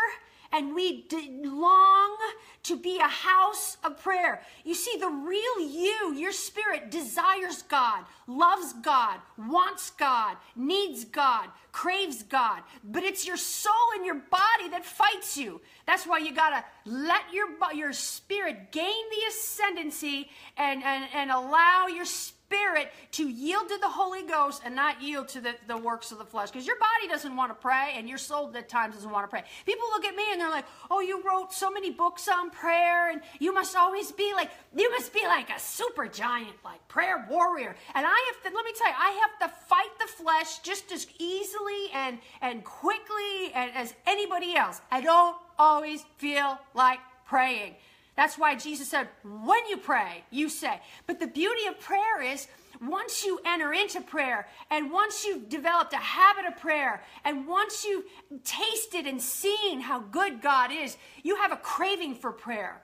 and 0.52 0.74
we 0.74 1.06
long 1.44 2.16
to 2.64 2.76
be 2.76 2.98
a 2.98 3.08
house 3.08 3.76
of 3.84 4.02
prayer. 4.02 4.42
You 4.64 4.74
see, 4.74 4.98
the 4.98 5.08
real 5.08 5.60
you, 5.60 6.14
your 6.14 6.32
spirit, 6.32 6.90
desires 6.90 7.62
God, 7.62 8.04
loves 8.26 8.72
God, 8.82 9.20
wants 9.38 9.90
God, 9.90 10.36
needs 10.56 11.04
God, 11.04 11.48
craves 11.72 12.22
God. 12.24 12.62
But 12.84 13.04
it's 13.04 13.26
your 13.26 13.36
soul 13.36 13.74
and 13.94 14.04
your 14.04 14.16
body 14.16 14.68
that 14.70 14.84
fights 14.84 15.36
you. 15.36 15.60
That's 15.86 16.06
why 16.06 16.18
you 16.18 16.34
got 16.34 16.50
to 16.50 16.64
let 16.90 17.22
your, 17.32 17.48
your 17.74 17.92
spirit 17.92 18.72
gain 18.72 19.04
the 19.10 19.28
ascendancy 19.28 20.28
and, 20.56 20.82
and, 20.82 21.04
and 21.14 21.30
allow 21.30 21.86
your 21.86 22.04
spirit 22.04 22.39
spirit 22.50 22.90
to 23.12 23.28
yield 23.28 23.68
to 23.68 23.78
the 23.78 23.88
Holy 23.88 24.22
Ghost 24.22 24.62
and 24.64 24.74
not 24.74 25.00
yield 25.00 25.28
to 25.28 25.40
the, 25.40 25.54
the 25.68 25.76
works 25.76 26.10
of 26.10 26.18
the 26.18 26.24
flesh. 26.24 26.50
Because 26.50 26.66
your 26.66 26.78
body 26.78 27.08
doesn't 27.08 27.36
want 27.36 27.50
to 27.50 27.54
pray 27.54 27.94
and 27.96 28.08
your 28.08 28.18
soul 28.18 28.50
at 28.56 28.68
times 28.68 28.96
doesn't 28.96 29.10
want 29.10 29.24
to 29.24 29.28
pray. 29.28 29.44
People 29.66 29.86
look 29.92 30.04
at 30.04 30.16
me 30.16 30.24
and 30.32 30.40
they're 30.40 30.50
like, 30.50 30.64
oh, 30.90 31.00
you 31.00 31.22
wrote 31.22 31.52
so 31.52 31.70
many 31.70 31.90
books 31.90 32.26
on 32.26 32.50
prayer 32.50 33.10
and 33.10 33.20
you 33.38 33.54
must 33.54 33.76
always 33.76 34.10
be 34.10 34.32
like, 34.34 34.50
you 34.76 34.90
must 34.90 35.12
be 35.14 35.24
like 35.24 35.48
a 35.50 35.60
super 35.60 36.08
giant, 36.08 36.56
like 36.64 36.86
prayer 36.88 37.24
warrior. 37.30 37.76
And 37.94 38.04
I 38.04 38.32
have 38.32 38.50
to, 38.50 38.56
let 38.56 38.64
me 38.64 38.72
tell 38.76 38.88
you, 38.88 38.94
I 38.98 39.10
have 39.38 39.50
to 39.50 39.56
fight 39.66 39.98
the 40.00 40.08
flesh 40.08 40.58
just 40.58 40.90
as 40.90 41.06
easily 41.18 41.90
and, 41.94 42.18
and 42.42 42.64
quickly 42.64 43.52
and, 43.54 43.70
as 43.76 43.94
anybody 44.06 44.56
else. 44.56 44.80
I 44.90 45.00
don't 45.00 45.36
always 45.56 46.02
feel 46.18 46.58
like 46.74 46.98
praying. 47.26 47.76
That's 48.16 48.36
why 48.36 48.54
Jesus 48.54 48.88
said, 48.88 49.08
when 49.24 49.66
you 49.68 49.76
pray, 49.76 50.24
you 50.30 50.48
say. 50.48 50.80
But 51.06 51.20
the 51.20 51.26
beauty 51.26 51.66
of 51.66 51.80
prayer 51.80 52.22
is 52.22 52.48
once 52.80 53.24
you 53.24 53.40
enter 53.44 53.72
into 53.72 54.00
prayer 54.00 54.46
and 54.70 54.90
once 54.90 55.24
you've 55.24 55.48
developed 55.48 55.92
a 55.92 55.96
habit 55.96 56.44
of 56.46 56.58
prayer 56.58 57.02
and 57.24 57.46
once 57.46 57.84
you've 57.84 58.04
tasted 58.44 59.06
and 59.06 59.20
seen 59.20 59.80
how 59.80 60.00
good 60.00 60.40
God 60.40 60.70
is, 60.72 60.96
you 61.22 61.36
have 61.36 61.52
a 61.52 61.56
craving 61.56 62.14
for 62.14 62.32
prayer. 62.32 62.82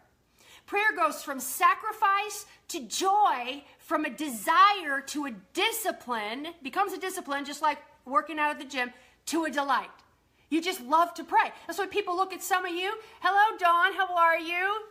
Prayer 0.66 0.96
goes 0.96 1.22
from 1.22 1.38
sacrifice 1.38 2.46
to 2.68 2.80
joy, 2.80 3.62
from 3.78 4.04
a 4.04 4.10
desire 4.10 5.00
to 5.06 5.26
a 5.26 5.30
discipline, 5.54 6.48
becomes 6.62 6.92
a 6.92 6.98
discipline, 6.98 7.44
just 7.44 7.62
like 7.62 7.78
working 8.04 8.38
out 8.38 8.50
at 8.50 8.58
the 8.58 8.64
gym, 8.64 8.92
to 9.26 9.44
a 9.44 9.50
delight. 9.50 9.90
You 10.50 10.60
just 10.60 10.80
love 10.80 11.14
to 11.14 11.24
pray. 11.24 11.52
That's 11.66 11.78
why 11.78 11.86
people 11.86 12.16
look 12.16 12.32
at 12.32 12.42
some 12.42 12.64
of 12.64 12.72
you. 12.72 12.92
Hello, 13.20 13.56
Dawn, 13.58 13.94
how 13.94 14.14
are 14.16 14.38
you? 14.38 14.82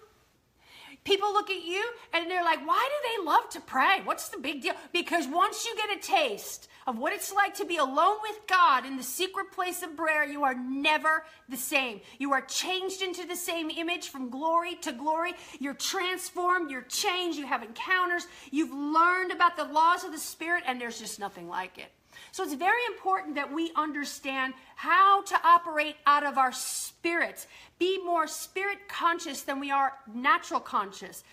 People 1.05 1.33
look 1.33 1.51
at 1.51 1.63
you 1.63 1.83
and 2.13 2.29
they're 2.29 2.43
like, 2.43 2.65
why 2.67 2.89
do 2.89 3.23
they 3.23 3.29
love 3.29 3.47
to 3.51 3.61
pray? 3.61 4.01
What's 4.03 4.29
the 4.29 4.39
big 4.39 4.63
deal? 4.63 4.73
Because 4.91 5.27
once 5.27 5.63
you 5.63 5.75
get 5.75 5.95
a 5.95 6.01
taste 6.01 6.67
of 6.87 6.97
what 6.97 7.13
it's 7.13 7.31
like 7.31 7.53
to 7.55 7.65
be 7.65 7.77
alone 7.77 8.17
with 8.23 8.39
God 8.47 8.87
in 8.87 8.97
the 8.97 9.03
secret 9.03 9.51
place 9.51 9.83
of 9.83 9.95
prayer, 9.95 10.25
you 10.25 10.43
are 10.43 10.55
never 10.55 11.25
the 11.47 11.57
same. 11.57 12.01
You 12.17 12.33
are 12.33 12.41
changed 12.41 13.03
into 13.03 13.27
the 13.27 13.35
same 13.35 13.69
image 13.69 14.09
from 14.09 14.31
glory 14.31 14.75
to 14.81 14.91
glory. 14.91 15.33
You're 15.59 15.75
transformed, 15.75 16.71
you're 16.71 16.81
changed, 16.81 17.37
you 17.37 17.45
have 17.45 17.61
encounters, 17.61 18.25
you've 18.51 18.73
learned 18.73 19.31
about 19.31 19.55
the 19.57 19.65
laws 19.65 20.03
of 20.03 20.11
the 20.11 20.17
Spirit, 20.17 20.63
and 20.65 20.81
there's 20.81 20.99
just 20.99 21.19
nothing 21.19 21.47
like 21.47 21.77
it. 21.77 21.91
So 22.35 22.43
it's 22.43 22.53
very 22.53 22.83
important 22.87 23.35
that 23.35 23.53
we 23.53 23.71
understand 23.77 24.55
how 24.75 25.21
to 25.21 25.39
operate 25.47 25.95
out 26.05 26.25
of 26.25 26.37
our 26.37 26.51
spirits, 26.51 27.47
be 27.79 27.97
more 28.03 28.27
spirit 28.27 28.89
conscious 28.89 29.43
than 29.43 29.61
we 29.61 29.71
are 29.71 29.93
natural 30.13 30.59
conscious. 30.59 31.23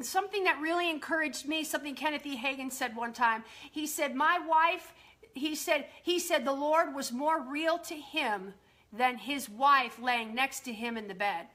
Something 0.00 0.44
that 0.44 0.58
really 0.58 0.88
encouraged 0.88 1.46
me, 1.46 1.64
something 1.64 1.94
Kenneth 1.94 2.24
E. 2.24 2.34
Hagin 2.34 2.72
said 2.72 2.96
one 2.96 3.12
time. 3.12 3.44
He 3.70 3.86
said, 3.86 4.14
My 4.14 4.38
wife, 4.38 4.94
he 5.34 5.54
said, 5.54 5.84
he 6.02 6.18
said 6.18 6.46
the 6.46 6.52
Lord 6.54 6.94
was 6.94 7.12
more 7.12 7.42
real 7.42 7.76
to 7.80 7.94
him 7.94 8.54
than 8.90 9.18
his 9.18 9.50
wife 9.50 10.00
laying 10.00 10.34
next 10.34 10.60
to 10.60 10.72
him 10.72 10.96
in 10.96 11.08
the 11.08 11.14
bed. 11.14 11.48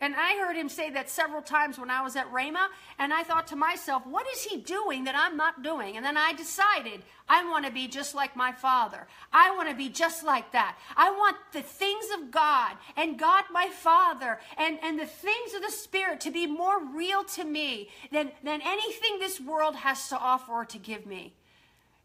And 0.00 0.14
I 0.14 0.38
heard 0.38 0.54
him 0.54 0.68
say 0.68 0.90
that 0.90 1.10
several 1.10 1.42
times 1.42 1.76
when 1.76 1.90
I 1.90 2.02
was 2.02 2.14
at 2.14 2.30
Rhema, 2.32 2.68
and 3.00 3.12
I 3.12 3.24
thought 3.24 3.48
to 3.48 3.56
myself, 3.56 4.06
what 4.06 4.28
is 4.32 4.44
he 4.44 4.58
doing 4.58 5.04
that 5.04 5.16
I'm 5.16 5.36
not 5.36 5.64
doing? 5.64 5.96
And 5.96 6.06
then 6.06 6.16
I 6.16 6.32
decided 6.34 7.02
I 7.28 7.44
want 7.44 7.66
to 7.66 7.72
be 7.72 7.88
just 7.88 8.14
like 8.14 8.36
my 8.36 8.52
father. 8.52 9.08
I 9.32 9.50
want 9.56 9.68
to 9.68 9.74
be 9.74 9.88
just 9.88 10.22
like 10.22 10.52
that. 10.52 10.78
I 10.96 11.10
want 11.10 11.36
the 11.52 11.62
things 11.62 12.06
of 12.16 12.30
God 12.30 12.76
and 12.96 13.18
God 13.18 13.44
my 13.50 13.68
Father 13.68 14.38
and, 14.56 14.78
and 14.82 15.00
the 15.00 15.06
things 15.06 15.54
of 15.54 15.62
the 15.62 15.72
Spirit 15.72 16.20
to 16.20 16.30
be 16.30 16.46
more 16.46 16.80
real 16.94 17.24
to 17.24 17.44
me 17.44 17.90
than, 18.12 18.30
than 18.44 18.60
anything 18.64 19.18
this 19.18 19.40
world 19.40 19.74
has 19.74 20.08
to 20.10 20.16
offer 20.16 20.52
or 20.52 20.64
to 20.66 20.78
give 20.78 21.06
me. 21.06 21.34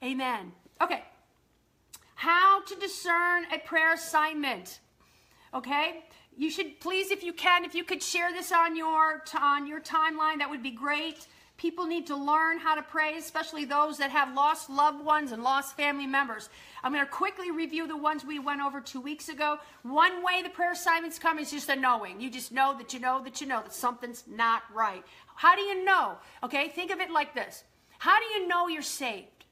Amen. 0.03 0.51
Okay. 0.81 1.03
How 2.15 2.63
to 2.63 2.75
discern 2.75 3.45
a 3.53 3.59
prayer 3.59 3.93
assignment. 3.93 4.79
Okay? 5.53 6.05
You 6.37 6.49
should 6.49 6.79
please, 6.79 7.11
if 7.11 7.23
you 7.23 7.33
can, 7.33 7.65
if 7.65 7.75
you 7.75 7.83
could 7.83 8.01
share 8.01 8.31
this 8.31 8.51
on 8.51 8.75
your 8.75 9.23
on 9.39 9.67
your 9.67 9.81
timeline, 9.81 10.39
that 10.39 10.49
would 10.49 10.63
be 10.63 10.71
great. 10.71 11.27
People 11.57 11.85
need 11.85 12.07
to 12.07 12.15
learn 12.15 12.57
how 12.57 12.75
to 12.75 12.81
pray, 12.81 13.15
especially 13.15 13.63
those 13.63 13.97
that 13.99 14.09
have 14.09 14.33
lost 14.33 14.69
loved 14.69 15.05
ones 15.05 15.31
and 15.31 15.43
lost 15.43 15.77
family 15.77 16.07
members. 16.07 16.49
I'm 16.83 16.91
going 16.91 17.05
to 17.05 17.11
quickly 17.11 17.51
review 17.51 17.87
the 17.87 17.95
ones 17.95 18.25
we 18.25 18.39
went 18.39 18.61
over 18.61 18.81
two 18.81 18.99
weeks 18.99 19.29
ago. 19.29 19.59
One 19.83 20.23
way 20.23 20.41
the 20.41 20.49
prayer 20.49 20.71
assignments 20.71 21.19
come 21.19 21.37
is 21.39 21.51
just 21.51 21.69
a 21.69 21.75
knowing. 21.75 22.19
You 22.19 22.29
just 22.29 22.51
know 22.51 22.75
that 22.77 22.93
you 22.93 22.99
know 22.99 23.23
that 23.23 23.39
you 23.39 23.47
know 23.47 23.61
that 23.61 23.73
something's 23.73 24.23
not 24.27 24.63
right. 24.73 25.03
How 25.35 25.55
do 25.55 25.61
you 25.61 25.85
know? 25.85 26.17
Okay, 26.43 26.69
think 26.69 26.91
of 26.91 26.99
it 26.99 27.11
like 27.11 27.33
this 27.33 27.63
How 27.99 28.19
do 28.19 28.25
you 28.33 28.47
know 28.47 28.67
you're 28.67 28.81
saved? 28.81 29.45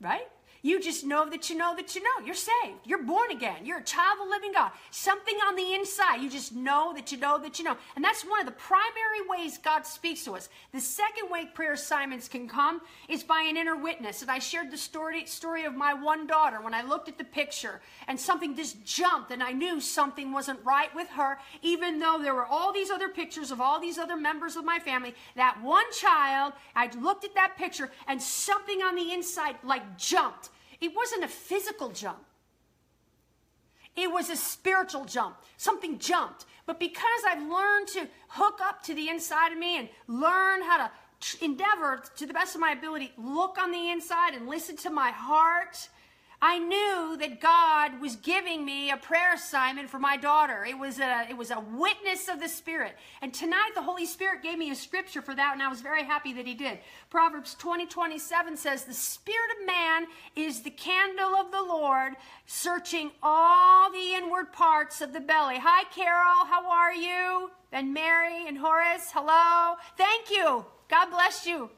Right? 0.00 0.28
You 0.62 0.78
just 0.78 1.06
know 1.06 1.28
that 1.30 1.48
you 1.48 1.56
know 1.56 1.74
that 1.74 1.94
you 1.94 2.02
know. 2.02 2.24
You're 2.24 2.34
saved. 2.34 2.80
You're 2.84 3.02
born 3.02 3.30
again. 3.30 3.64
You're 3.64 3.78
a 3.78 3.84
child 3.84 4.18
of 4.20 4.26
the 4.26 4.30
living 4.30 4.52
God. 4.52 4.72
Something 4.90 5.36
on 5.46 5.56
the 5.56 5.72
inside. 5.72 6.16
You 6.16 6.28
just 6.28 6.54
know 6.54 6.92
that 6.94 7.10
you 7.10 7.18
know 7.18 7.38
that 7.38 7.58
you 7.58 7.64
know. 7.64 7.76
And 7.96 8.04
that's 8.04 8.24
one 8.24 8.40
of 8.40 8.46
the 8.46 8.52
primary 8.52 9.26
ways 9.26 9.56
God 9.56 9.86
speaks 9.86 10.24
to 10.24 10.32
us. 10.32 10.50
The 10.72 10.80
second 10.80 11.30
way 11.30 11.46
prayer 11.46 11.72
assignments 11.72 12.28
can 12.28 12.46
come 12.46 12.82
is 13.08 13.22
by 13.22 13.40
an 13.48 13.56
inner 13.56 13.76
witness. 13.76 14.20
And 14.20 14.30
I 14.30 14.38
shared 14.38 14.70
the 14.70 14.76
story, 14.76 15.24
story 15.24 15.64
of 15.64 15.74
my 15.74 15.94
one 15.94 16.26
daughter 16.26 16.60
when 16.60 16.74
I 16.74 16.82
looked 16.82 17.08
at 17.08 17.16
the 17.16 17.24
picture 17.24 17.80
and 18.06 18.20
something 18.20 18.54
just 18.54 18.84
jumped 18.84 19.30
and 19.30 19.42
I 19.42 19.52
knew 19.52 19.80
something 19.80 20.30
wasn't 20.30 20.60
right 20.62 20.94
with 20.94 21.08
her, 21.08 21.38
even 21.62 21.98
though 21.98 22.18
there 22.20 22.34
were 22.34 22.46
all 22.46 22.70
these 22.70 22.90
other 22.90 23.08
pictures 23.08 23.50
of 23.50 23.62
all 23.62 23.80
these 23.80 23.96
other 23.96 24.16
members 24.16 24.56
of 24.56 24.64
my 24.66 24.78
family. 24.78 25.14
That 25.36 25.62
one 25.62 25.90
child, 25.92 26.52
I 26.76 26.90
looked 27.00 27.24
at 27.24 27.34
that 27.34 27.56
picture 27.56 27.90
and 28.06 28.20
something 28.20 28.82
on 28.82 28.94
the 28.94 29.12
inside 29.12 29.56
like 29.64 29.96
jumped 29.96 30.49
it 30.80 30.94
wasn't 30.94 31.24
a 31.24 31.28
physical 31.28 31.90
jump. 31.90 32.24
It 33.96 34.10
was 34.10 34.30
a 34.30 34.36
spiritual 34.36 35.04
jump. 35.04 35.36
Something 35.56 35.98
jumped. 35.98 36.46
But 36.66 36.78
because 36.78 37.22
I've 37.28 37.42
learned 37.42 37.88
to 37.88 38.08
hook 38.28 38.60
up 38.62 38.82
to 38.84 38.94
the 38.94 39.08
inside 39.08 39.52
of 39.52 39.58
me 39.58 39.78
and 39.78 39.88
learn 40.06 40.62
how 40.62 40.78
to 40.78 41.44
endeavor 41.44 42.02
to 42.16 42.26
the 42.26 42.32
best 42.32 42.54
of 42.54 42.60
my 42.60 42.72
ability, 42.72 43.12
look 43.18 43.58
on 43.58 43.72
the 43.72 43.90
inside 43.90 44.34
and 44.34 44.48
listen 44.48 44.76
to 44.78 44.90
my 44.90 45.10
heart 45.10 45.88
I 46.42 46.58
knew 46.58 47.18
that 47.18 47.40
God 47.40 48.00
was 48.00 48.16
giving 48.16 48.64
me 48.64 48.90
a 48.90 48.96
prayer 48.96 49.34
assignment 49.34 49.90
for 49.90 49.98
my 49.98 50.16
daughter. 50.16 50.64
It 50.64 50.78
was 50.78 50.98
a 50.98 51.26
it 51.28 51.36
was 51.36 51.50
a 51.50 51.60
witness 51.60 52.28
of 52.28 52.40
the 52.40 52.48
Spirit. 52.48 52.96
And 53.20 53.34
tonight 53.34 53.72
the 53.74 53.82
Holy 53.82 54.06
Spirit 54.06 54.42
gave 54.42 54.56
me 54.56 54.70
a 54.70 54.74
scripture 54.74 55.20
for 55.20 55.34
that, 55.34 55.52
and 55.52 55.62
I 55.62 55.68
was 55.68 55.82
very 55.82 56.02
happy 56.02 56.32
that 56.32 56.46
He 56.46 56.54
did. 56.54 56.78
Proverbs 57.10 57.54
20, 57.58 57.86
27 57.86 58.56
says, 58.56 58.84
The 58.84 58.94
spirit 58.94 59.50
of 59.60 59.66
man 59.66 60.06
is 60.34 60.62
the 60.62 60.70
candle 60.70 61.34
of 61.34 61.52
the 61.52 61.62
Lord, 61.62 62.14
searching 62.46 63.10
all 63.22 63.92
the 63.92 64.14
inward 64.14 64.50
parts 64.50 65.02
of 65.02 65.12
the 65.12 65.20
belly. 65.20 65.58
Hi, 65.58 65.84
Carol, 65.94 66.46
how 66.46 66.70
are 66.70 66.94
you? 66.94 67.50
And 67.70 67.92
Mary 67.92 68.48
and 68.48 68.56
Horace, 68.56 69.10
hello. 69.12 69.76
Thank 69.98 70.30
you. 70.30 70.64
God 70.88 71.10
bless 71.10 71.46
you. 71.46 71.70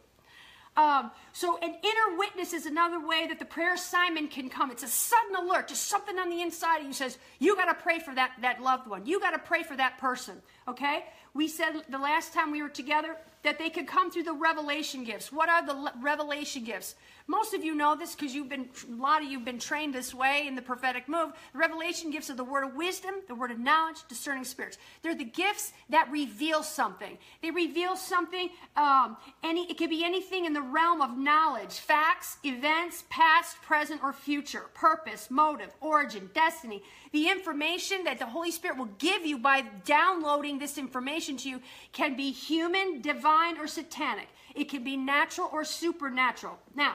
Um, 0.77 1.11
so 1.33 1.59
an 1.59 1.71
inner 1.71 2.19
witness 2.19 2.53
is 2.53 2.67
another 2.67 3.05
way 3.07 3.27
that 3.27 3.39
the 3.39 3.45
prayer 3.45 3.75
assignment 3.75 4.31
can 4.31 4.51
come. 4.51 4.71
It's 4.71 4.83
a 4.83 4.89
sudden 4.89 5.37
alert, 5.37 5.69
just 5.69 5.87
something 5.87 6.19
on 6.19 6.29
the 6.29 6.43
inside 6.43 6.81
of 6.81 6.87
you 6.87 6.93
says, 6.93 7.19
you 7.39 7.57
got 7.57 7.67
to 7.67 7.75
pray 7.75 7.99
for 7.99 8.15
that, 8.15 8.33
that 8.43 8.61
loved 8.63 8.89
one. 8.89 9.07
You 9.07 9.19
got 9.19 9.31
to 9.31 9.39
pray 9.39 9.63
for 9.63 9.77
that 9.77 9.99
person. 9.99 10.43
Okay? 10.69 11.07
We 11.35 11.49
said 11.49 11.73
the 11.89 11.99
last 11.99 12.35
time 12.35 12.51
we 12.51 12.63
were 12.63 12.69
together 12.69 13.17
that 13.43 13.59
they 13.59 13.71
could 13.71 13.87
come 13.87 14.11
through 14.11 14.23
the 14.23 14.33
revelation 14.33 15.05
gifts. 15.05 15.33
What 15.33 15.49
are 15.49 15.67
the 15.67 15.93
revelation 16.01 16.65
gifts? 16.65 16.95
Most 17.27 17.55
of 17.55 17.65
you 17.65 17.75
know 17.75 17.97
this 17.97 18.15
because 18.15 18.35
you've 18.35 18.49
been, 18.49 18.69
a 18.89 18.95
lot 18.95 19.23
of 19.23 19.29
you 19.29 19.39
have 19.39 19.45
been 19.45 19.59
trained 19.59 19.95
this 19.95 20.15
way 20.15 20.47
in 20.47 20.55
the 20.55 20.63
prophetic 20.63 21.09
move. 21.09 21.33
The 21.53 21.59
revelation 21.59 22.11
gifts 22.11 22.31
are 22.31 22.35
the 22.35 22.45
word 22.45 22.65
of 22.65 22.75
wisdom, 22.75 23.15
the 23.27 23.35
word 23.35 23.51
of 23.51 23.59
knowledge, 23.59 23.97
discerning 24.09 24.45
spirits. 24.45 24.79
They're 25.03 25.15
the 25.15 25.25
gifts 25.25 25.73
that 25.91 26.11
reveal 26.11 26.63
something. 26.63 27.17
They 27.41 27.51
reveal 27.51 27.97
something, 27.97 28.51
um, 28.77 29.17
any, 29.43 29.71
it 29.71 29.79
could 29.79 29.91
be 29.91 30.05
anything 30.05 30.45
in 30.45 30.53
the 30.53 30.63
realm 30.63 31.01
of 31.01 31.17
knowledge, 31.23 31.79
facts, 31.79 32.39
events, 32.45 33.05
past, 33.09 33.61
present, 33.63 34.03
or 34.03 34.13
future, 34.13 34.67
purpose, 34.75 35.31
motive, 35.31 35.75
origin, 35.81 36.31
destiny. 36.35 36.83
The 37.13 37.29
information 37.29 38.05
that 38.05 38.19
the 38.19 38.27
Holy 38.27 38.51
Spirit 38.51 38.79
will 38.79 38.91
give 38.99 39.25
you 39.25 39.39
by 39.39 39.63
downloading 39.85 40.59
this 40.59 40.79
information 40.79 41.37
to 41.39 41.49
you 41.49 41.61
can 41.93 42.17
be 42.17 42.31
human, 42.31 43.01
divine, 43.01 43.59
or 43.59 43.67
satanic. 43.67 44.29
It 44.55 44.69
can 44.69 44.85
be 44.85 44.97
natural 44.97 45.49
or 45.53 45.65
supernatural. 45.65 46.59
Now, 46.75 46.95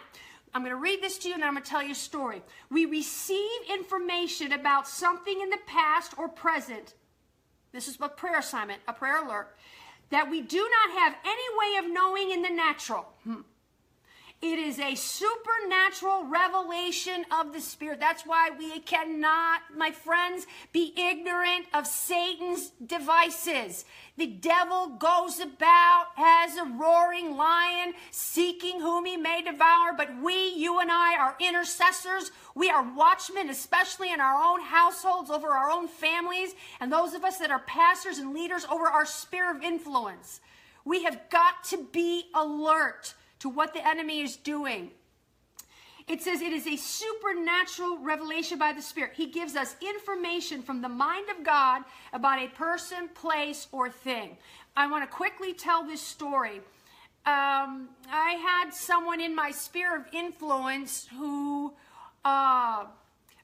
I'm 0.54 0.62
going 0.62 0.72
to 0.72 0.82
read 0.82 1.02
this 1.02 1.18
to 1.20 1.30
you 1.30 1.36
and 1.36 1.44
I'm 1.44 1.54
going 1.54 1.64
to 1.64 1.70
tell 1.70 1.84
you 1.84 1.92
a 1.92 1.96
story. 1.96 2.42
We 2.70 2.86
receive 2.86 3.50
information 3.72 4.54
about 4.54 4.88
something 4.88 5.42
in 5.42 5.50
the 5.50 5.60
past 5.68 6.14
or 6.18 6.28
present. 6.28 6.96
This 7.72 7.88
is 7.88 7.98
a 8.02 8.10
prayer 8.10 8.40
assignment, 8.40 8.82
a 8.88 8.94
prayer 8.94 9.24
alert, 9.24 9.56
that 10.10 10.30
we 10.30 10.42
do 10.42 10.58
not 10.58 11.00
have 11.00 11.16
any 11.26 11.44
way 11.60 11.86
of 11.86 11.94
knowing 11.94 12.32
in 12.32 12.42
the 12.42 12.50
natural. 12.50 13.06
Hmm. 13.24 13.42
It 14.40 14.60
is 14.60 14.78
a 14.78 14.94
supernatural 14.94 16.26
revelation 16.26 17.26
of 17.32 17.54
the 17.54 17.60
Spirit. 17.60 18.00
That's 18.00 18.24
why 18.24 18.52
we 18.58 18.80
cannot, 18.82 19.62
my 19.76 19.90
friends, 19.90 20.46
be 20.72 20.94
ignorant 20.96 21.66
of 21.74 21.88
Satan's 21.88 22.70
devices. 22.86 23.84
The 24.16 24.28
devil 24.28 24.90
goes 24.90 25.40
about 25.40 26.10
as 26.16 26.56
a 26.56 26.66
roaring 26.66 27.36
lion, 27.36 27.96
seeking 28.12 28.80
whom 28.80 29.06
he 29.06 29.18
may 29.18 29.42
devour. 29.42 29.94
But 29.98 30.22
we, 30.22 30.54
you 30.54 30.80
and 30.82 30.92
I, 30.92 31.18
are 31.18 31.36
intercessors. 31.40 32.32
We 32.54 32.70
are 32.70 32.88
watchmen, 32.96 33.50
especially 33.50 34.14
in 34.14 34.22
our 34.22 34.40
own 34.40 34.62
households, 34.62 35.32
over 35.32 35.48
our 35.48 35.72
own 35.72 35.88
families, 35.88 36.54
and 36.80 36.92
those 36.92 37.16
of 37.16 37.24
us 37.24 37.40
that 37.40 37.50
are 37.50 37.62
pastors 37.62 38.20
and 38.20 38.36
leaders 38.36 38.66
over 38.66 38.86
our 38.86 39.06
sphere 39.08 39.50
of 39.50 39.64
influence. 39.64 40.42
We 40.86 41.06
have 41.06 41.28
got 41.32 41.64
to 41.70 41.88
be 41.92 42.26
alert 42.36 43.16
to 43.40 43.50
what 43.50 43.74
the 43.74 43.86
enemy 43.88 44.22
is 44.22 44.36
doing. 44.36 44.92
It 46.08 46.22
says 46.22 46.40
it 46.40 46.54
is 46.54 46.66
a 46.66 46.78
supernatural 46.78 47.98
revelation 47.98 48.58
by 48.58 48.72
the 48.72 48.82
Spirit. 48.82 49.12
He 49.16 49.28
gives 49.28 49.58
us 49.58 49.76
information 49.82 50.62
from 50.62 50.82
the 50.82 50.88
mind 50.88 51.26
of 51.30 51.44
God 51.44 51.84
about 52.14 52.40
a 52.42 52.48
person, 52.48 53.10
place, 53.14 53.68
or 53.74 53.90
thing. 53.90 54.38
I 54.78 54.88
want 54.88 55.04
to 55.04 55.14
quickly 55.14 55.54
tell 55.54 55.86
this 55.86 56.02
story. 56.02 56.62
Um, 57.26 57.90
I 58.10 58.38
had 58.42 58.74
someone 58.74 59.20
in 59.20 59.36
my 59.36 59.52
sphere 59.52 59.98
of 59.98 60.06
influence 60.14 61.10
who 61.18 61.74
uh, 62.24 62.86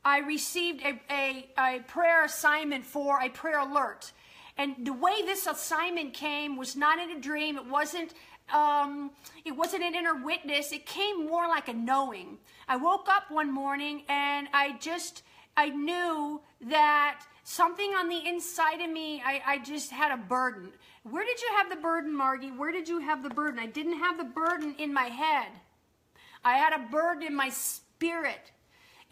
I 0.06 0.20
received 0.26 0.84
a, 0.84 1.02
a, 1.12 1.50
a 1.58 1.80
prayer 1.82 2.24
assignment 2.24 2.86
for, 2.86 3.22
a 3.22 3.30
prayer 3.30 3.60
alert. 3.60 4.14
And 4.58 4.86
the 4.86 4.94
way 4.94 5.22
this 5.26 5.48
assignment 5.48 6.14
came 6.14 6.56
was 6.56 6.78
not 6.78 7.00
in 7.00 7.12
a 7.12 7.20
dream. 7.20 7.58
It 7.58 7.68
wasn't 7.68 8.14
um, 8.52 9.12
it 9.46 9.52
wasn't 9.52 9.84
an 9.84 9.96
inner 9.96 10.16
witness. 10.24 10.72
It 10.72 10.86
came 10.86 11.28
more 11.28 11.48
like 11.48 11.68
a 11.68 11.74
knowing. 11.74 12.38
I 12.68 12.78
woke 12.78 13.08
up 13.10 13.30
one 13.30 13.52
morning 13.52 14.04
and 14.10 14.48
I 14.54 14.78
just, 14.80 15.24
I 15.56 15.70
knew 15.70 16.42
that 16.70 17.22
something 17.44 17.92
on 17.92 18.10
the 18.10 18.28
inside 18.28 18.82
of 18.82 18.90
me, 18.90 19.22
I, 19.26 19.42
I 19.46 19.58
just 19.60 19.92
had 19.92 20.12
a 20.12 20.18
burden. 20.18 20.72
Where 21.04 21.26
did 21.26 21.42
you 21.42 21.50
have 21.58 21.70
the 21.70 21.76
burden, 21.76 22.16
Margie? 22.16 22.52
Where 22.52 22.72
did 22.72 22.88
you 22.88 23.00
have 23.00 23.24
the 23.24 23.30
burden? 23.30 23.60
I 23.60 23.66
didn't 23.66 24.00
have 24.00 24.18
the 24.18 24.24
burden 24.24 24.76
in 24.78 24.94
my 24.94 25.06
head. 25.06 25.48
I 26.44 26.58
had 26.58 26.74
a 26.74 26.90
burden 26.90 27.24
in 27.24 27.36
my 27.36 27.50
spirit. 27.50 28.53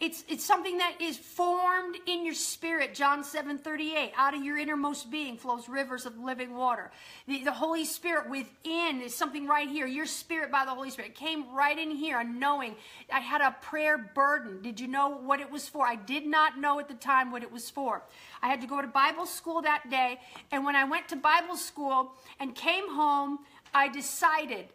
It's, 0.02 0.24
it's 0.28 0.44
something 0.44 0.78
that 0.78 1.00
is 1.00 1.16
formed 1.16 1.94
in 2.08 2.24
your 2.24 2.34
spirit. 2.34 2.92
John 2.92 3.22
7 3.22 3.56
38. 3.56 4.10
Out 4.16 4.34
of 4.34 4.42
your 4.42 4.58
innermost 4.58 5.12
being 5.12 5.36
flows 5.36 5.68
rivers 5.68 6.06
of 6.06 6.18
living 6.18 6.56
water. 6.56 6.90
The, 7.28 7.44
the 7.44 7.52
Holy 7.52 7.84
Spirit 7.84 8.28
within 8.28 9.00
is 9.00 9.14
something 9.14 9.46
right 9.46 9.68
here. 9.68 9.86
Your 9.86 10.06
spirit 10.06 10.50
by 10.50 10.64
the 10.64 10.72
Holy 10.72 10.90
Spirit 10.90 11.14
came 11.14 11.54
right 11.54 11.78
in 11.78 11.92
here 11.92 12.18
and 12.18 12.40
knowing 12.40 12.74
I 13.12 13.20
had 13.20 13.42
a 13.42 13.54
prayer 13.62 13.96
burden. 13.96 14.60
Did 14.60 14.80
you 14.80 14.88
know 14.88 15.08
what 15.08 15.38
it 15.38 15.48
was 15.48 15.68
for? 15.68 15.86
I 15.86 15.94
did 15.94 16.26
not 16.26 16.58
know 16.58 16.80
at 16.80 16.88
the 16.88 16.94
time 16.94 17.30
what 17.30 17.44
it 17.44 17.52
was 17.52 17.70
for. 17.70 18.02
I 18.42 18.48
had 18.48 18.60
to 18.62 18.66
go 18.66 18.82
to 18.82 18.88
Bible 18.88 19.26
school 19.26 19.62
that 19.62 19.88
day. 19.88 20.18
And 20.50 20.64
when 20.64 20.74
I 20.74 20.82
went 20.82 21.10
to 21.10 21.16
Bible 21.16 21.56
school 21.56 22.14
and 22.40 22.56
came 22.56 22.92
home, 22.92 23.38
I 23.72 23.86
decided, 23.86 24.66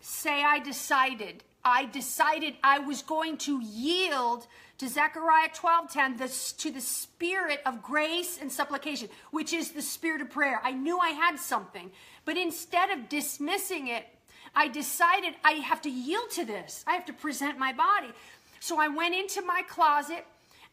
say 0.00 0.42
I 0.42 0.58
decided 0.58 1.44
I 1.64 1.86
decided 1.86 2.54
I 2.62 2.80
was 2.80 3.02
going 3.02 3.36
to 3.38 3.60
yield 3.62 4.46
to 4.78 4.88
Zechariah 4.88 5.50
12:10, 5.50 6.18
the, 6.18 6.58
to 6.62 6.70
the 6.70 6.80
spirit 6.80 7.60
of 7.64 7.82
grace 7.82 8.38
and 8.40 8.50
supplication, 8.50 9.08
which 9.30 9.52
is 9.52 9.70
the 9.70 9.82
spirit 9.82 10.20
of 10.20 10.30
prayer. 10.30 10.60
I 10.64 10.72
knew 10.72 10.98
I 10.98 11.10
had 11.10 11.38
something, 11.38 11.90
but 12.24 12.36
instead 12.36 12.90
of 12.90 13.08
dismissing 13.08 13.88
it, 13.88 14.06
I 14.54 14.68
decided 14.68 15.34
I 15.44 15.52
have 15.52 15.80
to 15.82 15.90
yield 15.90 16.30
to 16.32 16.44
this. 16.44 16.84
I 16.86 16.94
have 16.94 17.06
to 17.06 17.12
present 17.12 17.58
my 17.58 17.72
body. 17.72 18.12
So 18.60 18.80
I 18.80 18.88
went 18.88 19.14
into 19.14 19.42
my 19.42 19.62
closet. 19.68 20.26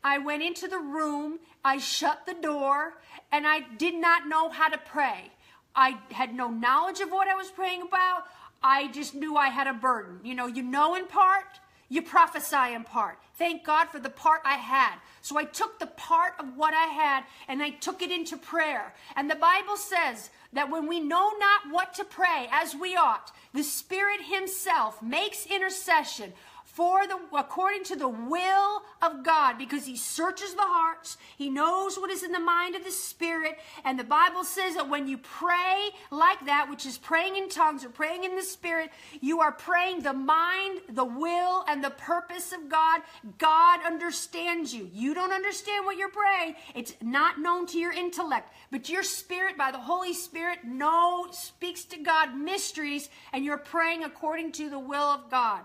I 0.04 0.18
went 0.18 0.44
into 0.44 0.68
the 0.68 0.80
room. 0.80 1.40
I 1.64 1.78
shut 1.78 2.26
the 2.26 2.36
door 2.36 2.98
and 3.32 3.46
I 3.48 3.62
did 3.78 3.96
not 3.96 4.28
know 4.28 4.50
how 4.50 4.70
to 4.70 4.78
pray. 4.78 5.32
I 5.76 5.98
had 6.12 6.34
no 6.34 6.50
knowledge 6.50 7.00
of 7.00 7.10
what 7.10 7.28
I 7.28 7.36
was 7.36 7.50
praying 7.52 7.84
about. 7.84 8.24
I 8.62 8.88
just 8.90 9.16
knew 9.16 9.36
I 9.36 9.50
had 9.50 9.68
a 9.68 9.74
burden. 9.74 10.20
You 10.24 10.36
know, 10.36 10.48
you 10.48 10.64
know 10.64 10.96
in 10.96 11.08
part, 11.08 11.60
you 11.90 12.02
prophesy 12.04 12.74
in 12.74 12.84
part. 12.84 13.18
Thank 13.38 13.66
God 13.66 13.86
for 13.90 14.00
the 14.00 14.10
part 14.10 14.42
I 14.46 14.56
had. 14.56 14.96
So 15.22 15.38
I 15.38 15.44
took 15.44 15.80
the 15.80 15.88
part 15.88 16.34
of 16.40 16.56
what 16.56 16.74
I 16.74 16.86
had 16.86 17.24
and 17.48 17.64
I 17.64 17.72
took 17.72 18.02
it 18.02 18.12
into 18.12 18.38
prayer. 18.38 18.94
And 19.16 19.30
the 19.30 19.36
Bible 19.36 19.76
says 19.76 20.30
that 20.54 20.70
when 20.70 20.88
we 20.88 21.00
know 21.00 21.32
not 21.40 21.72
what 21.72 21.94
to 21.96 22.04
pray 22.04 22.48
as 22.52 22.76
we 22.76 22.96
ought, 22.96 23.32
the 23.54 23.64
Spirit 23.64 24.22
Himself 24.22 25.02
makes 25.02 25.48
intercession 25.48 26.34
for 26.80 27.06
the 27.06 27.20
according 27.38 27.84
to 27.84 27.98
the 27.98 28.08
will 28.08 28.82
of 29.02 29.22
God 29.24 29.58
because 29.58 29.86
he 29.86 29.98
searches 29.98 30.54
the 30.54 30.62
hearts 30.62 31.18
he 31.38 31.50
knows 31.50 31.98
what 31.98 32.10
is 32.10 32.24
in 32.24 32.32
the 32.32 32.40
mind 32.40 32.78
of 32.78 32.86
the 32.86 32.92
spirit 32.92 33.58
and 33.84 34.00
the 34.00 34.04
bible 34.06 34.46
says 34.46 34.76
that 34.76 34.88
when 34.88 35.06
you 35.06 35.18
pray 35.18 35.90
like 36.10 36.46
that 36.46 36.70
which 36.70 36.86
is 36.86 36.98
praying 36.98 37.36
in 37.36 37.50
tongues 37.50 37.84
or 37.84 37.90
praying 37.90 38.24
in 38.24 38.38
the 38.38 38.42
spirit 38.42 38.92
you 39.20 39.42
are 39.42 39.52
praying 39.52 40.04
the 40.04 40.14
mind 40.14 40.80
the 40.90 41.04
will 41.04 41.66
and 41.68 41.84
the 41.84 41.90
purpose 41.90 42.52
of 42.52 42.70
God. 42.70 43.02
God 43.38 43.80
understands 43.86 44.74
you. 44.74 44.90
You 44.94 45.14
don't 45.14 45.34
understand 45.34 45.86
what 45.86 45.98
you're 45.98 46.10
praying. 46.10 46.56
It's 46.76 46.94
not 47.02 47.40
known 47.40 47.66
to 47.68 47.78
your 47.78 47.92
intellect. 47.92 48.54
But 48.72 48.90
your 48.90 49.04
spirit 49.04 49.58
by 49.58 49.72
the 49.72 49.80
holy 49.80 50.14
spirit 50.14 50.60
knows 50.64 51.38
speaks 51.38 51.86
to 51.86 51.98
God 51.98 52.36
mysteries 52.36 53.10
and 53.34 53.44
you're 53.44 53.58
praying 53.58 54.04
according 54.04 54.52
to 54.54 54.70
the 54.70 54.80
will 54.80 54.98
of 54.98 55.30
God 55.30 55.62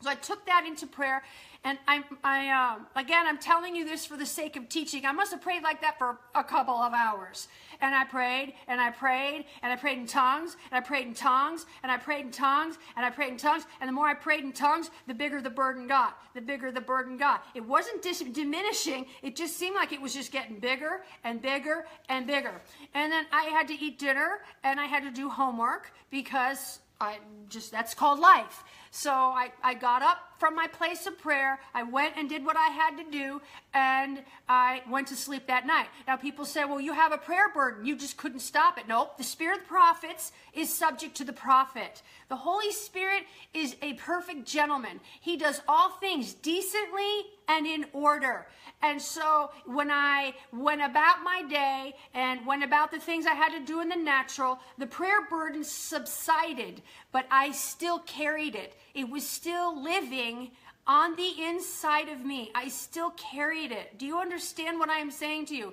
so 0.00 0.10
I 0.10 0.14
took 0.14 0.46
that 0.46 0.64
into 0.64 0.86
prayer, 0.86 1.24
and 1.64 1.76
I, 1.88 2.04
I 2.22 2.48
uh, 2.50 3.00
again, 3.00 3.26
I'm 3.26 3.38
telling 3.38 3.74
you 3.74 3.84
this 3.84 4.06
for 4.06 4.16
the 4.16 4.26
sake 4.26 4.54
of 4.54 4.68
teaching. 4.68 5.04
I 5.04 5.10
must 5.10 5.32
have 5.32 5.40
prayed 5.40 5.64
like 5.64 5.80
that 5.80 5.98
for 5.98 6.18
a 6.36 6.44
couple 6.44 6.74
of 6.74 6.92
hours, 6.92 7.48
and 7.80 7.92
I 7.92 8.04
prayed, 8.04 8.54
and 8.68 8.80
I 8.80 8.92
prayed, 8.92 9.44
and 9.60 9.72
I 9.72 9.76
prayed 9.76 9.98
in 9.98 10.06
tongues, 10.06 10.56
and 10.70 10.78
I 10.78 10.86
prayed 10.86 11.08
in 11.08 11.14
tongues, 11.14 11.66
and 11.82 11.90
I 11.90 11.96
prayed 11.96 12.26
in 12.26 12.30
tongues, 12.30 12.78
and 12.96 13.04
I 13.04 13.10
prayed 13.10 13.32
in 13.32 13.38
tongues, 13.38 13.64
and 13.80 13.88
the 13.88 13.92
more 13.92 14.06
I 14.06 14.14
prayed 14.14 14.44
in 14.44 14.52
tongues, 14.52 14.88
the 15.08 15.14
bigger 15.14 15.40
the 15.40 15.50
burden 15.50 15.88
got. 15.88 16.16
The 16.32 16.42
bigger 16.42 16.70
the 16.70 16.80
burden 16.80 17.16
got. 17.16 17.44
It 17.56 17.64
wasn't 17.64 18.00
dis- 18.00 18.20
diminishing. 18.20 19.06
It 19.22 19.34
just 19.34 19.56
seemed 19.56 19.74
like 19.74 19.92
it 19.92 20.00
was 20.00 20.14
just 20.14 20.30
getting 20.30 20.60
bigger 20.60 21.02
and 21.24 21.42
bigger 21.42 21.86
and 22.08 22.24
bigger. 22.24 22.60
And 22.94 23.10
then 23.10 23.26
I 23.32 23.44
had 23.44 23.66
to 23.66 23.74
eat 23.74 23.98
dinner, 23.98 24.42
and 24.62 24.78
I 24.78 24.84
had 24.84 25.02
to 25.02 25.10
do 25.10 25.28
homework 25.28 25.90
because 26.08 26.78
I 27.00 27.18
just 27.48 27.70
that's 27.70 27.94
called 27.94 28.18
life. 28.18 28.64
So 28.90 29.12
I, 29.12 29.52
I 29.62 29.74
got 29.74 30.02
up 30.02 30.18
from 30.38 30.54
my 30.54 30.66
place 30.66 31.06
of 31.06 31.18
prayer. 31.18 31.60
I 31.74 31.82
went 31.82 32.14
and 32.16 32.28
did 32.28 32.44
what 32.44 32.56
I 32.56 32.68
had 32.68 32.96
to 32.96 33.10
do, 33.10 33.42
and 33.74 34.22
I 34.48 34.82
went 34.88 35.08
to 35.08 35.16
sleep 35.16 35.46
that 35.48 35.66
night. 35.66 35.88
Now, 36.06 36.16
people 36.16 36.44
say, 36.44 36.64
well, 36.64 36.80
you 36.80 36.92
have 36.92 37.12
a 37.12 37.18
prayer 37.18 37.52
burden. 37.52 37.84
You 37.84 37.96
just 37.96 38.16
couldn't 38.16 38.40
stop 38.40 38.78
it. 38.78 38.88
Nope. 38.88 39.18
The 39.18 39.24
spirit 39.24 39.58
of 39.58 39.62
the 39.64 39.68
prophets 39.68 40.32
is 40.54 40.72
subject 40.72 41.16
to 41.16 41.24
the 41.24 41.32
prophet. 41.32 42.02
The 42.28 42.36
Holy 42.36 42.72
Spirit 42.72 43.24
is 43.52 43.76
a 43.82 43.94
perfect 43.94 44.46
gentleman. 44.46 45.00
He 45.20 45.36
does 45.36 45.60
all 45.66 45.90
things 45.90 46.34
decently 46.34 47.26
and 47.48 47.66
in 47.66 47.86
order. 47.92 48.46
And 48.82 49.00
so 49.00 49.50
when 49.66 49.90
I 49.90 50.34
went 50.52 50.82
about 50.82 51.22
my 51.24 51.42
day 51.48 51.94
and 52.14 52.46
went 52.46 52.62
about 52.62 52.90
the 52.90 53.00
things 53.00 53.26
I 53.26 53.34
had 53.34 53.50
to 53.58 53.64
do 53.64 53.80
in 53.80 53.88
the 53.88 53.96
natural, 53.96 54.60
the 54.76 54.86
prayer 54.86 55.26
burden 55.28 55.64
subsided, 55.64 56.82
but 57.10 57.26
I 57.30 57.50
still 57.52 57.98
carried 58.00 58.54
it. 58.54 58.76
It 58.98 59.08
was 59.08 59.24
still 59.24 59.80
living 59.80 60.50
on 60.84 61.14
the 61.14 61.40
inside 61.40 62.08
of 62.08 62.24
me. 62.24 62.50
I 62.52 62.66
still 62.66 63.10
carried 63.10 63.70
it. 63.70 63.96
Do 63.96 64.04
you 64.04 64.18
understand 64.18 64.80
what 64.80 64.90
I 64.90 64.98
am 64.98 65.12
saying 65.12 65.46
to 65.46 65.54
you? 65.54 65.72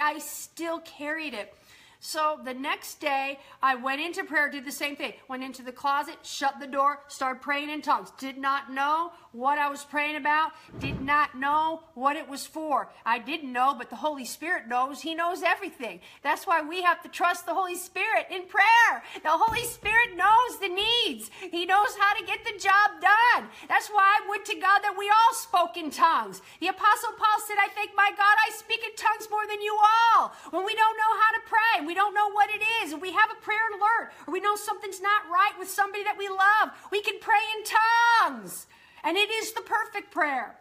I 0.00 0.18
still 0.20 0.78
carried 0.80 1.34
it. 1.34 1.52
So 2.00 2.40
the 2.42 2.54
next 2.54 2.98
day, 2.98 3.38
I 3.62 3.74
went 3.74 4.00
into 4.00 4.24
prayer, 4.24 4.50
did 4.50 4.64
the 4.64 4.72
same 4.72 4.96
thing. 4.96 5.12
Went 5.28 5.44
into 5.44 5.62
the 5.62 5.70
closet, 5.70 6.16
shut 6.22 6.60
the 6.60 6.66
door, 6.66 7.00
started 7.08 7.42
praying 7.42 7.68
in 7.68 7.82
tongues. 7.82 8.10
Did 8.16 8.38
not 8.38 8.72
know 8.72 9.12
what 9.32 9.58
I 9.58 9.68
was 9.68 9.84
praying 9.84 10.16
about, 10.16 10.52
did 10.78 11.00
not 11.00 11.34
know 11.34 11.82
what 11.94 12.16
it 12.16 12.28
was 12.28 12.46
for. 12.46 12.90
I 13.04 13.18
didn't 13.18 13.52
know, 13.52 13.74
but 13.76 13.90
the 13.90 13.96
Holy 13.96 14.24
Spirit 14.24 14.68
knows. 14.68 15.00
He 15.00 15.14
knows 15.14 15.42
everything. 15.42 16.00
That's 16.22 16.46
why 16.46 16.62
we 16.62 16.82
have 16.82 17.02
to 17.02 17.08
trust 17.08 17.46
the 17.46 17.54
Holy 17.54 17.76
Spirit 17.76 18.26
in 18.30 18.44
prayer. 18.46 19.02
The 19.22 19.30
Holy 19.30 19.64
Spirit 19.64 20.16
knows 20.16 20.58
the 20.60 20.68
needs, 20.68 21.30
He 21.50 21.66
knows 21.66 21.96
how 21.98 22.14
to 22.14 22.26
get 22.26 22.44
the 22.44 22.58
job 22.58 23.00
done. 23.00 23.48
That's 23.68 23.88
why 23.88 24.20
I 24.20 24.28
would 24.28 24.44
to 24.46 24.54
God 24.54 24.80
that 24.82 24.96
we 24.98 25.08
all 25.08 25.34
spoke 25.34 25.76
in 25.76 25.90
tongues. 25.90 26.42
The 26.60 26.68
Apostle 26.68 27.16
Paul 27.18 27.38
said, 27.46 27.56
I 27.58 27.68
thank 27.74 27.90
my 27.96 28.10
God 28.10 28.36
I 28.46 28.50
speak 28.52 28.84
in 28.84 28.94
tongues 28.96 29.28
more 29.30 29.46
than 29.48 29.62
you 29.62 29.76
all. 29.76 30.32
When 30.50 30.64
we 30.64 30.74
don't 30.74 30.96
know 30.96 31.12
how 31.20 31.30
to 31.32 31.48
pray, 31.48 31.86
we 31.86 31.94
don't 31.94 32.14
know 32.14 32.30
what 32.30 32.50
it 32.50 32.62
is, 32.82 32.94
we 33.00 33.12
have 33.12 33.30
a 33.30 33.40
prayer 33.42 33.70
alert, 33.72 34.12
or 34.26 34.32
we 34.32 34.40
know 34.40 34.56
something's 34.56 35.00
not 35.00 35.22
right 35.30 35.52
with 35.58 35.70
somebody 35.70 36.04
that 36.04 36.18
we 36.18 36.28
love, 36.28 36.70
we 36.90 37.00
can 37.02 37.18
pray 37.20 37.40
in 37.56 37.64
tongues. 37.64 38.66
And 39.04 39.16
it 39.16 39.30
is 39.30 39.52
the 39.52 39.62
perfect 39.62 40.10
prayer. 40.10 40.56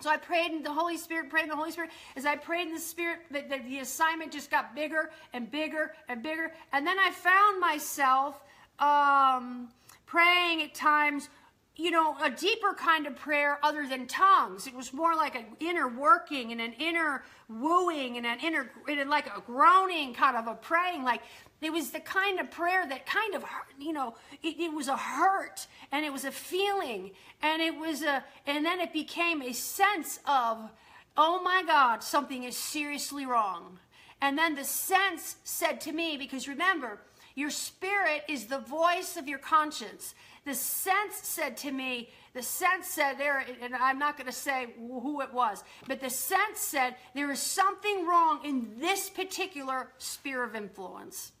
So 0.00 0.10
I 0.10 0.16
prayed 0.16 0.52
in 0.52 0.62
the 0.62 0.72
Holy 0.72 0.96
Spirit, 0.96 1.30
prayed 1.30 1.44
in 1.44 1.48
the 1.48 1.56
Holy 1.56 1.70
Spirit. 1.70 1.90
As 2.14 2.26
I 2.26 2.36
prayed 2.36 2.66
in 2.66 2.74
the 2.74 2.80
Spirit, 2.80 3.20
the, 3.30 3.40
the, 3.40 3.62
the, 3.66 3.78
assignment 3.78 4.32
just 4.32 4.50
got 4.50 4.74
bigger 4.74 5.10
and 5.32 5.50
bigger 5.50 5.92
and 6.08 6.22
bigger. 6.22 6.52
And 6.72 6.86
then 6.86 6.98
I 6.98 7.10
found 7.10 7.60
myself 7.60 8.42
um, 8.78 9.68
praying 10.04 10.62
at 10.62 10.74
times 10.74 11.28
you 11.76 11.90
know, 11.90 12.16
a 12.22 12.30
deeper 12.30 12.72
kind 12.74 13.06
of 13.06 13.16
prayer 13.16 13.58
other 13.62 13.86
than 13.88 14.06
tongues. 14.06 14.66
It 14.66 14.74
was 14.74 14.92
more 14.92 15.16
like 15.16 15.34
an 15.34 15.46
inner 15.58 15.88
working 15.88 16.52
and 16.52 16.60
an 16.60 16.72
inner 16.78 17.24
wooing 17.48 18.16
and 18.16 18.24
an 18.24 18.38
inner, 18.40 18.70
like 19.06 19.26
a 19.26 19.40
groaning 19.40 20.14
kind 20.14 20.36
of 20.36 20.46
a 20.46 20.54
praying. 20.54 21.02
Like 21.02 21.22
it 21.60 21.72
was 21.72 21.90
the 21.90 22.00
kind 22.00 22.38
of 22.38 22.50
prayer 22.50 22.86
that 22.88 23.06
kind 23.06 23.34
of, 23.34 23.44
you 23.78 23.92
know, 23.92 24.14
it, 24.42 24.60
it 24.60 24.72
was 24.72 24.86
a 24.86 24.96
hurt 24.96 25.66
and 25.90 26.04
it 26.04 26.12
was 26.12 26.24
a 26.24 26.30
feeling 26.30 27.10
and 27.42 27.60
it 27.60 27.76
was 27.76 28.02
a, 28.02 28.24
and 28.46 28.64
then 28.64 28.78
it 28.78 28.92
became 28.92 29.42
a 29.42 29.52
sense 29.52 30.20
of, 30.28 30.70
oh 31.16 31.42
my 31.42 31.64
God, 31.66 32.04
something 32.04 32.44
is 32.44 32.56
seriously 32.56 33.26
wrong. 33.26 33.80
And 34.20 34.38
then 34.38 34.54
the 34.54 34.64
sense 34.64 35.36
said 35.42 35.80
to 35.82 35.92
me, 35.92 36.16
because 36.16 36.46
remember, 36.46 37.00
your 37.34 37.50
spirit 37.50 38.22
is 38.28 38.46
the 38.46 38.60
voice 38.60 39.16
of 39.16 39.26
your 39.26 39.38
conscience. 39.38 40.14
The 40.44 40.54
sense 40.54 41.14
said 41.22 41.56
to 41.58 41.72
me, 41.72 42.10
the 42.34 42.42
sense 42.42 42.88
said 42.88 43.14
there, 43.18 43.44
and 43.62 43.74
I'm 43.74 43.98
not 43.98 44.16
going 44.16 44.26
to 44.26 44.32
say 44.32 44.74
who 44.76 45.20
it 45.22 45.32
was, 45.32 45.64
but 45.86 46.00
the 46.00 46.10
sense 46.10 46.58
said 46.58 46.96
there 47.14 47.30
is 47.30 47.40
something 47.40 48.06
wrong 48.06 48.40
in 48.44 48.78
this 48.78 49.08
particular 49.08 49.90
sphere 49.98 50.42
of 50.42 50.54
influence. 50.54 51.32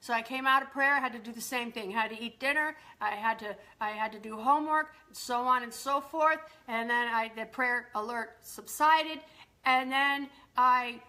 So 0.00 0.12
I 0.12 0.20
came 0.20 0.46
out 0.46 0.62
of 0.62 0.70
prayer. 0.70 0.92
I 0.92 1.00
had 1.00 1.12
to 1.12 1.18
do 1.18 1.32
the 1.32 1.40
same 1.40 1.72
thing. 1.72 1.96
I 1.96 2.02
had 2.02 2.10
to 2.10 2.22
eat 2.22 2.38
dinner. 2.38 2.76
I 3.00 3.12
had 3.12 3.38
to 3.38 3.56
I 3.80 3.90
had 3.90 4.12
to 4.12 4.18
do 4.18 4.36
homework, 4.36 4.94
so 5.12 5.40
on 5.40 5.62
and 5.62 5.72
so 5.72 5.98
forth. 5.98 6.40
And 6.68 6.90
then 6.90 7.08
I 7.08 7.30
the 7.34 7.46
prayer 7.46 7.88
alert 7.94 8.36
subsided, 8.42 9.20
and 9.64 9.90
then 9.90 10.28
I 10.58 11.00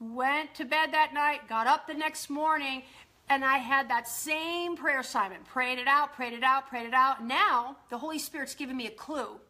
went 0.00 0.54
to 0.56 0.64
bed 0.64 0.92
that 0.92 1.14
night. 1.14 1.48
Got 1.48 1.68
up 1.68 1.86
the 1.86 1.94
next 1.94 2.28
morning, 2.28 2.82
and 3.28 3.44
I 3.44 3.58
had 3.58 3.90
that 3.90 4.08
same 4.08 4.76
prayer 4.76 5.00
assignment. 5.00 5.44
Prayed 5.46 5.78
it 5.78 5.88
out, 5.88 6.14
prayed 6.14 6.32
it 6.32 6.42
out, 6.42 6.68
prayed 6.68 6.86
it 6.86 6.94
out. 6.94 7.24
Now, 7.24 7.76
the 7.90 7.98
Holy 7.98 8.18
Spirit's 8.18 8.54
given 8.54 8.76
me 8.76 8.86
a 8.86 8.90
clue. 8.90 9.40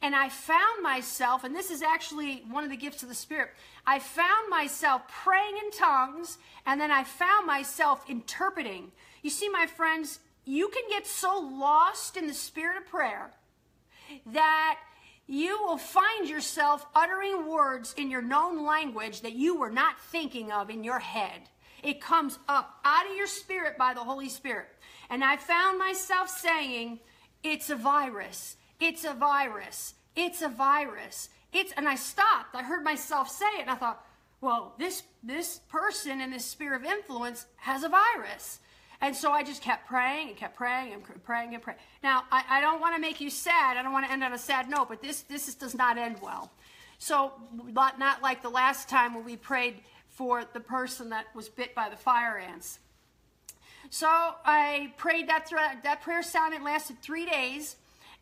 And 0.00 0.14
I 0.14 0.28
found 0.28 0.82
myself, 0.82 1.42
and 1.42 1.54
this 1.54 1.70
is 1.70 1.82
actually 1.82 2.44
one 2.48 2.62
of 2.62 2.70
the 2.70 2.76
gifts 2.76 3.02
of 3.02 3.08
the 3.08 3.14
Spirit, 3.14 3.50
I 3.86 3.98
found 3.98 4.48
myself 4.48 5.02
praying 5.08 5.56
in 5.62 5.70
tongues, 5.72 6.38
and 6.64 6.80
then 6.80 6.90
I 6.90 7.02
found 7.02 7.46
myself 7.46 8.04
interpreting. 8.08 8.92
You 9.22 9.30
see, 9.30 9.48
my 9.48 9.66
friends, 9.66 10.20
you 10.44 10.68
can 10.68 10.84
get 10.88 11.06
so 11.06 11.38
lost 11.38 12.16
in 12.16 12.26
the 12.26 12.34
spirit 12.34 12.78
of 12.78 12.86
prayer 12.86 13.32
that 14.26 14.78
you 15.26 15.62
will 15.62 15.76
find 15.76 16.26
yourself 16.26 16.86
uttering 16.94 17.46
words 17.46 17.94
in 17.98 18.10
your 18.10 18.22
known 18.22 18.64
language 18.64 19.20
that 19.20 19.34
you 19.34 19.58
were 19.58 19.70
not 19.70 20.00
thinking 20.00 20.50
of 20.50 20.70
in 20.70 20.84
your 20.84 21.00
head. 21.00 21.50
It 21.82 22.00
comes 22.00 22.38
up 22.48 22.80
out 22.84 23.08
of 23.08 23.16
your 23.16 23.26
spirit 23.26 23.78
by 23.78 23.94
the 23.94 24.00
Holy 24.00 24.28
Spirit. 24.28 24.68
And 25.10 25.24
I 25.24 25.36
found 25.36 25.78
myself 25.78 26.28
saying, 26.28 27.00
It's 27.42 27.70
a 27.70 27.76
virus. 27.76 28.56
It's 28.80 29.04
a 29.04 29.14
virus. 29.14 29.94
It's 30.14 30.42
a 30.42 30.48
virus. 30.48 31.28
It's 31.52 31.72
and 31.76 31.88
I 31.88 31.94
stopped. 31.94 32.54
I 32.54 32.62
heard 32.62 32.84
myself 32.84 33.30
say 33.30 33.46
it 33.58 33.62
and 33.62 33.70
I 33.70 33.74
thought, 33.74 34.04
well, 34.40 34.74
this 34.78 35.02
this 35.22 35.60
person 35.68 36.20
in 36.20 36.30
this 36.30 36.44
sphere 36.44 36.74
of 36.74 36.84
influence 36.84 37.46
has 37.56 37.82
a 37.82 37.88
virus. 37.88 38.60
And 39.00 39.14
so 39.14 39.30
I 39.30 39.44
just 39.44 39.62
kept 39.62 39.86
praying 39.86 40.28
and 40.28 40.36
kept 40.36 40.56
praying 40.56 40.92
and 40.92 41.02
praying 41.24 41.54
and 41.54 41.62
praying. 41.62 41.78
Now, 42.02 42.24
I, 42.32 42.42
I 42.48 42.60
don't 42.60 42.80
want 42.80 42.96
to 42.96 43.00
make 43.00 43.20
you 43.20 43.30
sad. 43.30 43.76
I 43.76 43.82
don't 43.82 43.92
want 43.92 44.06
to 44.06 44.12
end 44.12 44.24
on 44.24 44.32
a 44.32 44.38
sad 44.38 44.68
note, 44.68 44.88
but 44.88 45.00
this, 45.00 45.22
this 45.22 45.46
is, 45.46 45.54
does 45.54 45.76
not 45.76 45.98
end 45.98 46.16
well. 46.20 46.50
So, 46.98 47.32
not, 47.64 48.00
not 48.00 48.22
like 48.22 48.42
the 48.42 48.48
last 48.48 48.88
time 48.88 49.14
when 49.14 49.24
we 49.24 49.36
prayed 49.36 49.76
for 50.18 50.42
the 50.52 50.58
person 50.58 51.10
that 51.10 51.26
was 51.32 51.48
bit 51.48 51.76
by 51.76 51.88
the 51.88 51.96
fire 51.96 52.36
ants. 52.36 52.80
So 53.88 54.08
I 54.08 54.92
prayed 54.96 55.28
that 55.28 55.48
that 55.84 56.02
prayer 56.02 56.18
assignment 56.18 56.64
lasted 56.64 57.00
three 57.00 57.24
days 57.24 57.76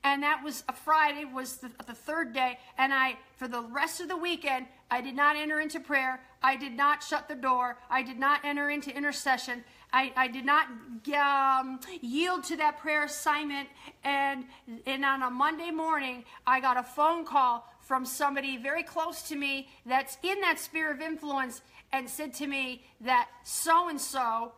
and 0.05 0.23
that 0.23 0.45
was 0.45 0.63
a 0.69 0.75
Friday 0.75 1.25
was 1.25 1.57
the, 1.57 1.71
the, 1.87 1.95
third 1.95 2.35
day 2.35 2.59
and 2.77 2.93
I 2.93 3.17
for 3.39 3.49
the 3.49 3.63
rest 3.63 4.03
of 4.03 4.09
the 4.09 4.17
weekend 4.17 4.67
I 4.91 5.01
did 5.01 5.17
not 5.17 5.37
enter 5.37 5.59
into 5.59 5.81
prayer. 5.81 6.21
I 6.43 6.57
did 6.57 6.77
not 6.77 7.03
shut 7.03 7.29
the 7.29 7.35
door. 7.35 7.79
I 7.89 8.03
did 8.03 8.19
not 8.19 8.45
enter 8.45 8.69
into 8.69 8.95
intercession. 8.95 9.65
I, 9.91 10.13
I 10.17 10.29
did 10.29 10.45
not 10.45 10.69
um, 11.15 11.81
yield 12.03 12.45
to 12.45 12.57
that 12.59 12.77
prayer 12.79 13.05
assignment 13.05 13.71
and 14.05 14.45
and 14.85 15.03
on 15.03 15.23
a 15.23 15.31
Monday 15.31 15.71
morning 15.71 16.25
I 16.47 16.61
got 16.61 16.77
a 16.77 16.83
phone 16.83 17.25
call 17.25 17.67
from 17.81 18.05
somebody 18.05 18.57
very 18.57 18.83
close 18.83 19.23
to 19.23 19.37
me 19.37 19.69
that's 19.87 20.19
in 20.23 20.41
that 20.41 20.59
sphere 20.59 20.91
of 20.91 21.01
influence 21.01 21.63
and 21.93 22.09
said 22.09 22.35
to 22.35 22.47
me 22.47 22.85
that 23.01 23.29
so 23.45 23.89
and 23.89 24.01
so 24.01 24.53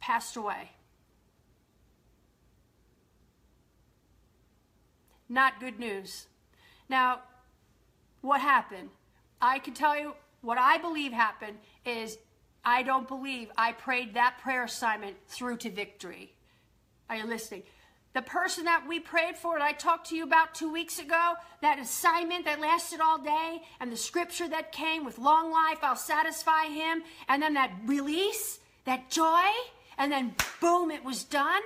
passed 0.00 0.36
away. 0.36 0.70
Not 5.28 5.60
good 5.60 5.78
news. 5.78 6.26
Now, 6.88 7.20
what 8.20 8.40
happened? 8.40 8.90
I 9.40 9.58
can 9.58 9.74
tell 9.74 9.98
you 9.98 10.14
what 10.42 10.58
I 10.58 10.78
believe 10.78 11.12
happened 11.12 11.58
is 11.84 12.18
I 12.64 12.82
don't 12.82 13.08
believe 13.08 13.50
I 13.56 13.72
prayed 13.72 14.14
that 14.14 14.38
prayer 14.42 14.64
assignment 14.64 15.16
through 15.28 15.58
to 15.58 15.70
victory. 15.70 16.32
Are 17.08 17.16
you 17.16 17.26
listening? 17.26 17.62
The 18.14 18.22
person 18.22 18.64
that 18.66 18.84
we 18.88 19.00
prayed 19.00 19.36
for, 19.36 19.58
that 19.58 19.64
I 19.64 19.72
talked 19.72 20.08
to 20.10 20.16
you 20.16 20.22
about 20.22 20.54
two 20.54 20.72
weeks 20.72 21.00
ago, 21.00 21.34
that 21.62 21.80
assignment 21.80 22.44
that 22.44 22.60
lasted 22.60 23.00
all 23.00 23.18
day, 23.18 23.60
and 23.80 23.90
the 23.90 23.96
scripture 23.96 24.48
that 24.48 24.70
came 24.70 25.04
with 25.04 25.18
long 25.18 25.50
life, 25.50 25.78
I'll 25.82 25.96
satisfy 25.96 26.66
him, 26.66 27.02
and 27.28 27.42
then 27.42 27.54
that 27.54 27.72
release, 27.84 28.60
that 28.84 29.10
joy, 29.10 29.42
and 29.98 30.12
then 30.12 30.36
boom, 30.60 30.92
it 30.92 31.04
was 31.04 31.24
done. 31.24 31.62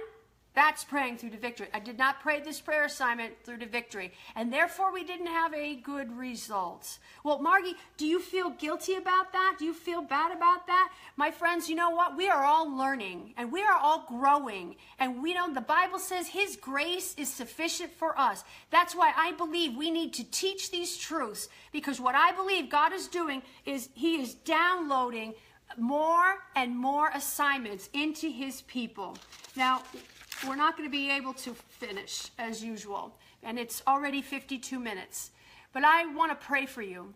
That's 0.58 0.82
praying 0.82 1.18
through 1.18 1.30
to 1.30 1.36
victory. 1.36 1.68
I 1.72 1.78
did 1.78 1.98
not 1.98 2.18
pray 2.18 2.40
this 2.40 2.60
prayer 2.60 2.86
assignment 2.86 3.44
through 3.44 3.58
to 3.58 3.66
victory, 3.66 4.12
and 4.34 4.52
therefore 4.52 4.92
we 4.92 5.04
didn't 5.04 5.28
have 5.28 5.54
a 5.54 5.76
good 5.76 6.10
result. 6.18 6.98
Well, 7.22 7.38
Margie, 7.38 7.76
do 7.96 8.04
you 8.04 8.18
feel 8.18 8.50
guilty 8.50 8.96
about 8.96 9.32
that? 9.32 9.54
Do 9.60 9.64
you 9.64 9.72
feel 9.72 10.02
bad 10.02 10.36
about 10.36 10.66
that? 10.66 10.92
My 11.14 11.30
friends, 11.30 11.68
you 11.68 11.76
know 11.76 11.90
what? 11.90 12.16
We 12.16 12.28
are 12.28 12.44
all 12.44 12.76
learning 12.76 13.34
and 13.36 13.52
we 13.52 13.62
are 13.62 13.76
all 13.76 14.04
growing, 14.08 14.74
and 14.98 15.22
we 15.22 15.32
know 15.32 15.48
the 15.54 15.60
Bible 15.60 16.00
says 16.00 16.26
His 16.26 16.56
grace 16.56 17.14
is 17.16 17.32
sufficient 17.32 17.92
for 17.92 18.18
us. 18.18 18.42
That's 18.70 18.96
why 18.96 19.12
I 19.16 19.34
believe 19.34 19.76
we 19.76 19.92
need 19.92 20.12
to 20.14 20.28
teach 20.28 20.72
these 20.72 20.96
truths 20.96 21.48
because 21.70 22.00
what 22.00 22.16
I 22.16 22.32
believe 22.32 22.68
God 22.68 22.92
is 22.92 23.06
doing 23.06 23.42
is 23.64 23.90
He 23.94 24.20
is 24.20 24.34
downloading 24.34 25.34
more 25.76 26.38
and 26.56 26.76
more 26.76 27.10
assignments 27.14 27.88
into 27.92 28.28
his 28.28 28.62
people. 28.62 29.16
Now, 29.54 29.82
we're 30.46 30.56
not 30.56 30.76
going 30.76 30.88
to 30.88 30.92
be 30.92 31.10
able 31.10 31.32
to 31.34 31.54
finish 31.54 32.30
as 32.38 32.62
usual, 32.62 33.16
and 33.42 33.58
it's 33.58 33.82
already 33.86 34.22
52 34.22 34.78
minutes. 34.78 35.30
But 35.72 35.84
I 35.84 36.06
want 36.14 36.30
to 36.30 36.46
pray 36.46 36.66
for 36.66 36.82
you. 36.82 37.14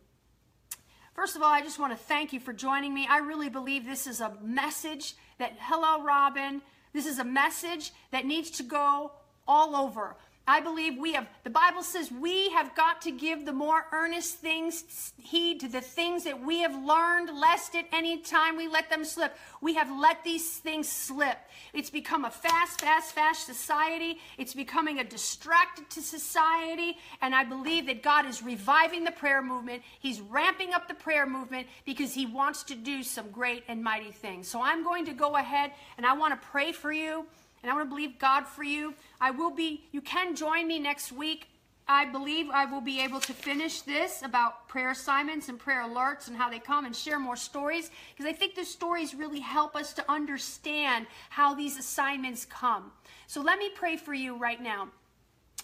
First 1.14 1.37
of 1.37 1.43
all, 1.43 1.51
I 1.51 1.61
just 1.61 1.79
want 1.79 1.93
to 1.93 2.05
thank 2.05 2.33
you 2.33 2.41
for 2.41 2.53
joining 2.53 2.95
me. 2.95 3.07
I 3.09 3.18
really 3.18 3.49
believe 3.49 3.85
this 3.85 4.07
is 4.07 4.20
a 4.20 4.33
message 4.43 5.14
that, 5.39 5.57
hello, 5.61 6.03
Robin, 6.03 6.62
this 6.93 7.07
is 7.07 7.18
a 7.18 7.25
message 7.25 7.93
that 8.11 8.27
needs 8.27 8.51
to 8.53 8.62
go 8.62 9.12
all 9.47 9.77
over. 9.77 10.16
I 10.47 10.61
believe 10.61 10.99
we 10.99 11.12
have, 11.12 11.28
the 11.45 11.51
Bible 11.51 11.84
says 11.84 12.11
we 12.11 12.51
have 12.51 12.74
got 12.74 13.03
to 13.03 13.12
give 13.12 13.45
the 13.45 13.53
more 13.53 13.86
earnest 13.93 14.38
things 14.38 15.12
heed 15.16 15.61
to 15.61 15.68
the 15.68 15.80
things 15.80 16.24
that 16.24 16.45
we 16.45 16.62
have 16.62 16.74
learned, 16.74 17.30
lest 17.38 17.76
at 17.76 17.86
any 17.93 18.18
time 18.18 18.57
we 18.57 18.66
let 18.66 18.90
them 18.90 19.05
slip. 19.05 19.36
We 19.61 19.74
have 19.74 19.88
let 19.90 20.24
these 20.24 20.59
things 20.59 20.88
slip. 20.88 21.38
It's 21.72 21.90
become 21.90 22.24
a 22.24 22.30
fast, 22.30 22.80
fast, 22.80 23.12
fast 23.12 23.47
society. 23.47 24.18
It's 24.36 24.53
becoming 24.53 24.99
a 24.99 25.05
distracted 25.05 25.88
to 25.90 26.03
society. 26.03 26.99
And 27.20 27.36
I 27.36 27.45
believe 27.45 27.86
that 27.86 28.03
God 28.03 28.26
is 28.26 28.43
reviving 28.43 29.05
the 29.05 29.12
prayer 29.12 29.43
movement. 29.43 29.82
He's 30.01 30.20
ramping 30.20 30.74
up 30.74 30.88
the 30.88 30.95
prayer 30.95 31.24
movement 31.24 31.68
because 31.84 32.12
He 32.12 32.26
wants 32.26 32.64
to 32.64 32.74
do 32.74 33.05
some 33.05 33.30
great 33.30 33.62
and 33.68 33.82
mighty 33.82 34.11
things. 34.11 34.49
So 34.49 34.61
I'm 34.61 34.82
going 34.82 35.05
to 35.05 35.12
go 35.12 35.36
ahead 35.36 35.70
and 35.97 36.05
I 36.05 36.14
want 36.14 36.34
to 36.34 36.49
pray 36.49 36.72
for 36.72 36.93
you 36.93 37.26
and 37.63 37.71
I 37.71 37.75
want 37.75 37.87
to 37.87 37.95
believe 37.95 38.19
God 38.19 38.47
for 38.47 38.65
you. 38.65 38.95
I 39.21 39.31
will 39.31 39.51
be, 39.51 39.85
you 39.93 40.01
can 40.01 40.35
join 40.35 40.67
me 40.67 40.79
next 40.79 41.13
week. 41.13 41.49
I 41.89 42.05
believe 42.05 42.49
I 42.51 42.65
will 42.65 42.81
be 42.81 43.01
able 43.01 43.21
to 43.21 43.33
finish 43.33 43.83
this 43.83 44.23
about 44.23 44.69
prayer 44.69 44.91
assignments 44.91 45.49
and 45.49 45.59
prayer 45.59 45.83
alerts 45.83 46.29
and 46.29 46.37
how 46.37 46.49
they 46.49 46.61
come 46.61 46.85
and 46.85 46.95
share 46.95 47.19
more 47.19 47.37
stories 47.37 47.91
because 48.15 48.29
I 48.29 48.33
think 48.33 48.55
the 48.55 48.65
stories 48.65 49.15
really 49.15 49.41
help 49.41 49.75
us 49.75 49.93
to 49.95 50.11
understand 50.11 51.07
how 51.31 51.55
these 51.55 51.77
assignments 51.77 52.45
come. 52.45 52.93
So 53.27 53.41
let 53.41 53.59
me 53.59 53.69
pray 53.75 53.97
for 53.97 54.15
you 54.15 54.37
right 54.37 54.63
now. 54.63 54.89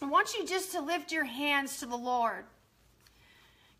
I 0.03 0.07
want 0.07 0.35
you 0.35 0.47
just 0.47 0.73
to 0.73 0.81
lift 0.81 1.13
your 1.13 1.25
hands 1.25 1.79
to 1.81 1.87
the 1.87 1.97
Lord. 1.97 2.45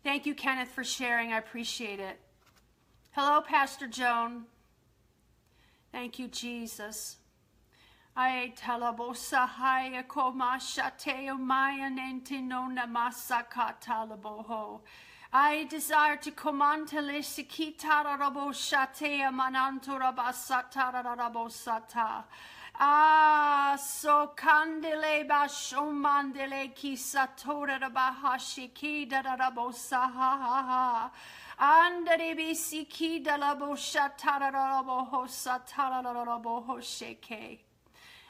Thank 0.03 0.25
you, 0.25 0.33
Kenneth, 0.33 0.69
for 0.69 0.83
sharing. 0.83 1.33
I 1.33 1.37
appreciate 1.37 1.99
it. 1.99 2.19
Hello, 3.11 3.41
Pastor 3.41 3.87
Joan. 3.87 4.45
Thank 5.91 6.19
you, 6.19 6.27
Jesus. 6.27 7.18
Ai 8.15 8.53
talabosa 8.55 9.47
haya 9.47 10.03
koma 10.03 10.57
shateo 10.59 11.39
maya 11.39 11.89
nentinona 11.89 12.85
masaka 12.85 13.73
talaboho. 13.79 14.81
I 15.31 15.65
desire 15.69 16.17
to 16.17 16.31
commantele 16.31 17.19
sikitara 17.19 18.17
rabo 18.17 18.51
shatea 18.51 19.31
manantura 19.31 20.13
basatara 20.15 21.03
rabo 21.03 21.47
sata. 21.49 22.23
Ah, 22.79 23.77
so 23.79 24.31
candele 24.35 25.27
bashomandele 25.27 26.73
ki 26.73 26.95
satora 26.95 27.93
bahashi 27.93 28.73
ki 28.73 29.05
da 29.05 29.21
rabo 29.21 29.71
saha 29.71 30.09
ha 30.41 30.63
ha. 30.67 31.11
Andere 31.59 32.35
bisiki 32.35 33.23
da 33.23 33.37
labo 33.37 33.75
shatara 33.77 34.51
rabo 34.51 35.05
ho 35.05 35.25
satara 35.25 36.03
rabo 36.03 36.65
ho 36.65 36.77
sheke. 36.77 37.59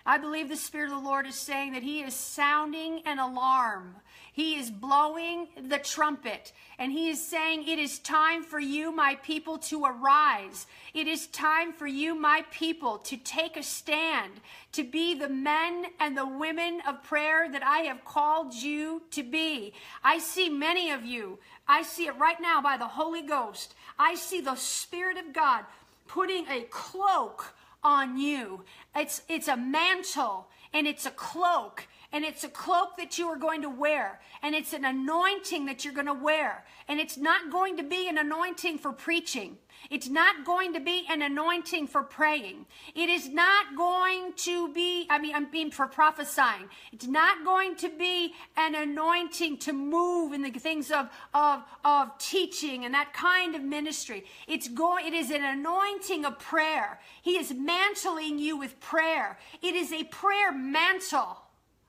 I 0.10 0.18
believe 0.18 0.50
the 0.50 0.56
Spirit 0.56 0.92
of 0.92 1.04
the 1.04 1.08
Lord 1.08 1.28
is 1.28 1.36
saying 1.36 1.74
that 1.74 1.84
He 1.84 2.02
is 2.02 2.16
sounding 2.16 3.04
an 3.06 3.20
alarm. 3.20 3.94
He 4.34 4.56
is 4.56 4.72
blowing 4.72 5.50
the 5.56 5.78
trumpet. 5.78 6.52
And 6.80 6.92
He 6.92 7.12
is 7.12 7.24
saying, 7.24 7.68
It 7.68 7.78
is 7.78 8.00
time 8.00 8.42
for 8.42 8.60
you, 8.60 8.92
my 8.92 9.20
people, 9.22 9.60
to 9.60 9.86
arise. 9.86 10.66
It 10.96 11.06
is 11.06 11.28
time 11.28 11.74
for 11.74 11.86
you, 11.86 12.16
my 12.16 12.44
people, 12.50 12.98
to 12.98 13.18
take 13.18 13.56
a 13.56 13.62
stand, 13.62 14.32
to 14.72 14.84
be 14.84 15.14
the 15.14 15.30
men 15.30 15.86
and 16.00 16.18
the 16.18 16.26
women 16.26 16.82
of 16.88 17.04
prayer 17.04 17.48
that 17.52 17.62
I 17.62 17.82
have 17.82 18.04
called 18.04 18.56
you 18.56 19.04
to 19.12 19.22
be. 19.22 19.74
I 20.04 20.18
see 20.18 20.50
many 20.50 20.90
of 20.90 21.06
you. 21.06 21.38
I 21.68 21.84
see 21.84 22.08
it 22.08 22.18
right 22.18 22.42
now 22.42 22.64
by 22.64 22.78
the 22.78 22.88
Holy 22.88 23.22
Ghost. 23.22 23.76
I 24.00 24.16
see 24.16 24.42
the 24.42 24.56
Spirit 24.56 25.20
of 25.20 25.34
God 25.34 25.66
putting 26.08 26.48
a 26.48 26.62
cloak 26.72 27.54
on 27.84 28.18
you. 28.18 28.64
It's, 28.96 29.22
it's 29.28 29.48
a 29.48 29.58
mantle 29.58 30.48
and 30.74 30.88
it's 30.88 31.06
a 31.06 31.12
cloak 31.12 31.88
and 32.12 32.26
it's 32.26 32.44
a 32.44 32.50
cloak 32.50 32.98
that 32.98 33.20
you 33.20 33.28
are 33.28 33.38
going 33.38 33.62
to 33.62 33.70
wear. 33.70 34.20
And 34.42 34.56
it's 34.56 34.74
an 34.74 34.84
anointing 34.84 35.68
that 35.68 35.86
you're 35.86 35.94
going 35.94 36.08
to 36.08 36.14
wear. 36.14 36.66
And 36.88 37.00
it's 37.00 37.18
not 37.18 37.52
going 37.52 37.78
to 37.78 37.84
be 37.84 38.10
an 38.10 38.18
anointing 38.18 38.80
for 38.80 38.92
preaching. 38.92 39.58
It's 39.92 40.10
not 40.10 40.44
going 40.44 40.74
to 40.74 40.80
be 40.80 41.06
an 41.10 41.22
anointing 41.22 41.88
for 41.88 42.02
praying. 42.04 42.66
It 42.96 43.10
is 43.10 43.30
not 43.30 43.76
going 43.78 44.34
to 44.34 44.74
be 44.74 45.06
i 45.10 45.18
mean 45.20 45.34
i'm 45.34 45.50
being 45.50 45.72
for 45.72 45.88
prophesying. 45.88 46.68
It's 46.92 47.08
not 47.08 47.46
going 47.46 47.76
to 47.78 47.90
be 47.90 48.34
an 48.58 48.76
anointing 48.76 49.58
to 49.60 49.74
move 49.74 50.34
in 50.34 50.42
the 50.42 50.52
things 50.52 50.92
of 50.92 51.10
of 51.34 51.64
of 51.86 52.18
teaching 52.18 52.86
and 52.86 52.94
that 52.94 53.14
kind 53.14 53.56
of 53.56 53.62
ministry. 53.62 54.26
It's 54.48 54.68
going 54.68 55.08
it 55.08 55.14
is 55.14 55.32
an 55.32 55.44
anointing 55.44 56.26
of 56.26 56.40
prayer. 56.40 57.00
He 57.22 57.38
is 57.38 57.54
mantling 57.54 58.40
you 58.40 58.58
with 58.58 58.80
prayer. 58.80 59.38
It 59.62 59.76
is 59.76 59.94
a 59.94 60.04
prayer 60.06 60.52
mantle 60.52 61.38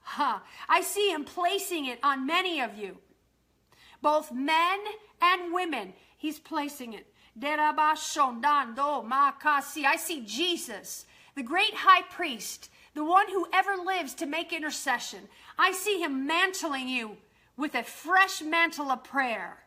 Huh. 0.01 0.39
I 0.67 0.81
see 0.81 1.11
him 1.11 1.23
placing 1.23 1.85
it 1.85 1.99
on 2.03 2.25
many 2.25 2.59
of 2.59 2.77
you, 2.77 2.97
both 4.01 4.31
men 4.31 4.79
and 5.21 5.53
women. 5.53 5.93
He's 6.17 6.39
placing 6.39 6.93
it. 6.93 7.07
I 9.85 9.95
see 9.97 10.21
Jesus, 10.25 11.05
the 11.35 11.43
great 11.43 11.73
high 11.73 12.01
priest, 12.03 12.69
the 12.93 13.05
one 13.05 13.29
who 13.29 13.47
ever 13.53 13.75
lives 13.77 14.13
to 14.15 14.25
make 14.25 14.51
intercession. 14.51 15.29
I 15.57 15.71
see 15.71 16.01
him 16.01 16.25
mantling 16.27 16.89
you 16.89 17.17
with 17.55 17.75
a 17.75 17.83
fresh 17.83 18.41
mantle 18.41 18.91
of 18.91 19.03
prayer. 19.03 19.63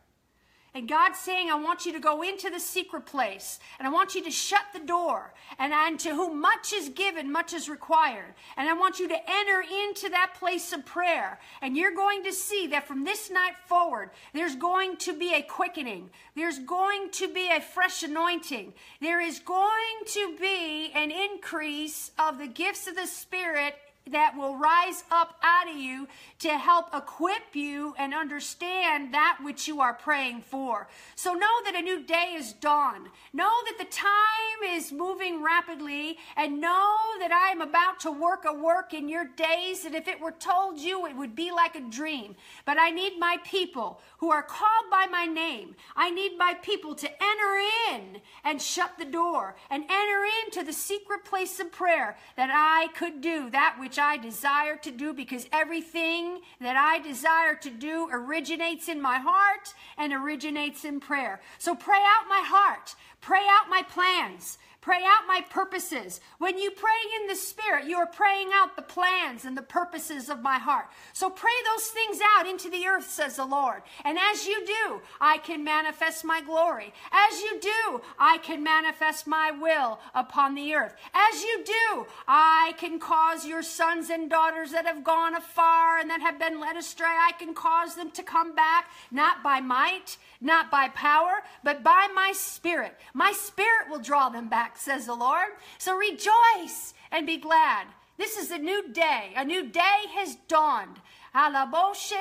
And 0.75 0.89
God's 0.89 1.17
saying, 1.17 1.49
I 1.49 1.55
want 1.55 1.85
you 1.85 1.93
to 1.93 2.01
go 2.01 2.21
into 2.21 2.49
the 2.49 2.59
secret 2.59 3.05
place 3.05 3.59
and 3.79 3.87
I 3.87 3.91
want 3.91 4.13
you 4.13 4.21
to 4.25 4.29
shut 4.29 4.65
the 4.73 4.81
door. 4.81 5.33
And, 5.57 5.97
to 5.99 6.09
whom 6.09 6.41
much 6.41 6.73
is 6.73 6.89
given, 6.89 7.31
much 7.31 7.53
is 7.53 7.69
required. 7.69 8.33
And 8.57 8.67
I 8.67 8.73
want 8.73 8.99
you 8.99 9.07
to 9.07 9.15
enter 9.15 9.63
into 9.63 10.09
that 10.09 10.33
place 10.37 10.73
of 10.73 10.85
prayer. 10.85 11.39
And 11.61 11.77
you're 11.77 11.95
going 11.95 12.23
to 12.25 12.33
see 12.33 12.67
that 12.67 12.87
from 12.87 13.05
this 13.05 13.31
night 13.31 13.55
forward, 13.67 14.09
there's 14.33 14.57
going 14.57 14.97
to 14.97 15.17
be 15.17 15.33
a 15.33 15.41
quickening. 15.41 16.09
There's 16.35 16.59
going 16.59 17.09
to 17.11 17.33
be 17.33 17.49
a 17.49 17.61
fresh 17.61 18.03
anointing. 18.03 18.73
There 18.99 19.21
is 19.21 19.39
going 19.39 19.69
to 20.07 20.35
be 20.37 20.91
an 20.93 21.11
increase 21.11 22.11
of 22.19 22.37
the 22.37 22.47
gifts 22.47 22.87
of 22.87 22.95
the 22.95 23.07
Spirit 23.07 23.75
that 24.11 24.35
will 24.37 24.55
rise 24.57 25.03
up 25.11 25.35
out 25.41 25.69
of 25.69 25.77
you 25.77 26.07
to 26.39 26.49
help 26.49 26.93
equip 26.93 27.55
you 27.55 27.95
and 27.97 28.13
understand 28.13 29.13
that 29.13 29.39
which 29.43 29.67
you 29.67 29.81
are 29.81 29.93
praying 29.93 30.41
for. 30.41 30.87
So 31.15 31.33
know 31.33 31.63
that 31.63 31.75
a 31.75 31.81
new 31.81 32.03
day 32.03 32.35
is 32.35 32.53
dawn. 32.53 33.09
Know 33.33 33.51
that 33.65 33.77
the 33.77 33.91
time 33.91 34.75
is 34.75 34.91
moving 34.91 35.43
rapidly 35.43 36.17
and 36.37 36.61
know 36.61 36.97
that 37.19 37.31
I 37.31 37.51
am 37.51 37.61
about 37.61 37.99
to 38.01 38.11
work 38.11 38.45
a 38.45 38.53
work 38.53 38.93
in 38.93 39.09
your 39.09 39.25
days 39.25 39.83
that 39.83 39.95
if 39.95 40.07
it 40.07 40.19
were 40.19 40.31
told 40.31 40.79
you 40.79 41.05
it 41.07 41.15
would 41.15 41.35
be 41.35 41.51
like 41.51 41.75
a 41.75 41.81
dream. 41.81 42.35
But 42.65 42.79
I 42.79 42.91
need 42.91 43.17
my 43.19 43.37
people 43.43 44.01
who 44.17 44.31
are 44.31 44.43
called 44.43 44.89
by 44.91 45.07
my 45.07 45.25
name. 45.25 45.75
I 45.95 46.11
need 46.11 46.37
my 46.37 46.53
people 46.61 46.95
to 46.95 47.07
enter 47.07 47.61
in 47.91 48.14
and 48.45 48.61
shut 48.61 48.91
the 48.97 49.05
door 49.05 49.55
and 49.69 49.83
enter 49.83 50.23
into 50.45 50.63
the 50.63 50.71
secret 50.71 51.25
place 51.25 51.59
of 51.59 51.71
prayer 51.71 52.15
that 52.37 52.51
I 52.53 52.93
could 52.93 53.19
do 53.19 53.49
that 53.49 53.77
which 53.79 53.99
I 53.99 54.17
desire 54.17 54.77
to 54.77 54.91
do 54.91 55.13
because 55.13 55.47
everything 55.51 56.39
that 56.61 56.77
I 56.77 56.99
desire 56.99 57.55
to 57.55 57.69
do 57.71 58.07
originates 58.11 58.87
in 58.87 59.01
my 59.01 59.17
heart 59.17 59.73
and 59.97 60.13
originates 60.13 60.85
in 60.85 60.99
prayer. 60.99 61.41
So 61.57 61.75
pray 61.75 61.97
out 61.97 62.29
my 62.29 62.43
heart, 62.45 62.95
pray 63.19 63.43
out 63.49 63.69
my 63.69 63.81
plans, 63.81 64.59
Pray 64.85 65.01
out 65.03 65.25
my 65.27 65.41
purposes. 65.49 66.21
When 66.37 66.59
you 66.59 66.69
pray 66.69 66.91
in 67.19 67.27
the 67.27 67.35
Spirit, 67.35 67.85
you 67.85 67.97
are 67.97 68.05
praying 68.05 68.49
out 68.53 68.75
the 68.75 68.83
plans 68.83 69.43
and 69.43 69.57
the 69.57 69.63
purposes 69.63 70.29
of 70.29 70.43
my 70.43 70.59
heart. 70.59 70.85
So 71.11 71.27
pray 71.27 71.49
those 71.65 71.87
things 71.87 72.19
out 72.37 72.45
into 72.45 72.69
the 72.69 72.85
earth, 72.85 73.09
says 73.09 73.37
the 73.37 73.45
Lord. 73.45 73.81
And 74.03 74.19
as 74.19 74.45
you 74.45 74.63
do, 74.63 75.01
I 75.19 75.39
can 75.39 75.63
manifest 75.63 76.23
my 76.23 76.39
glory. 76.39 76.93
As 77.11 77.41
you 77.41 77.59
do, 77.59 78.01
I 78.19 78.37
can 78.43 78.61
manifest 78.61 79.25
my 79.25 79.49
will 79.49 79.99
upon 80.13 80.53
the 80.53 80.75
earth. 80.75 80.93
As 81.15 81.41
you 81.41 81.63
do, 81.65 82.05
I 82.27 82.75
can 82.77 82.99
cause 82.99 83.43
your 83.43 83.63
sons 83.63 84.11
and 84.11 84.29
daughters 84.29 84.71
that 84.73 84.85
have 84.85 85.03
gone 85.03 85.33
afar 85.33 85.97
and 85.97 86.11
that 86.11 86.21
have 86.21 86.37
been 86.37 86.59
led 86.59 86.77
astray, 86.77 87.07
I 87.07 87.31
can 87.31 87.55
cause 87.55 87.95
them 87.95 88.11
to 88.11 88.21
come 88.21 88.53
back, 88.53 88.91
not 89.09 89.41
by 89.41 89.61
might, 89.61 90.17
not 90.41 90.69
by 90.69 90.89
power, 90.89 91.41
but 91.63 91.83
by 91.83 92.07
my 92.13 92.33
spirit. 92.33 92.95
My 93.15 93.31
spirit 93.31 93.89
will 93.89 93.99
draw 93.99 94.29
them 94.29 94.47
back, 94.47 94.74
says 94.77 95.05
the 95.05 95.15
Lord. 95.15 95.47
So 95.77 95.95
rejoice 95.95 96.93
and 97.11 97.25
be 97.25 97.37
glad. 97.37 97.87
This 98.17 98.37
is 98.37 98.51
a 98.51 98.57
new 98.57 98.91
day. 98.93 99.33
A 99.35 99.43
new 99.43 99.67
day 99.67 100.05
has 100.13 100.37
dawned. 100.47 101.01
Alaboshe. 101.35 102.15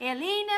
Eline. 0.00 0.48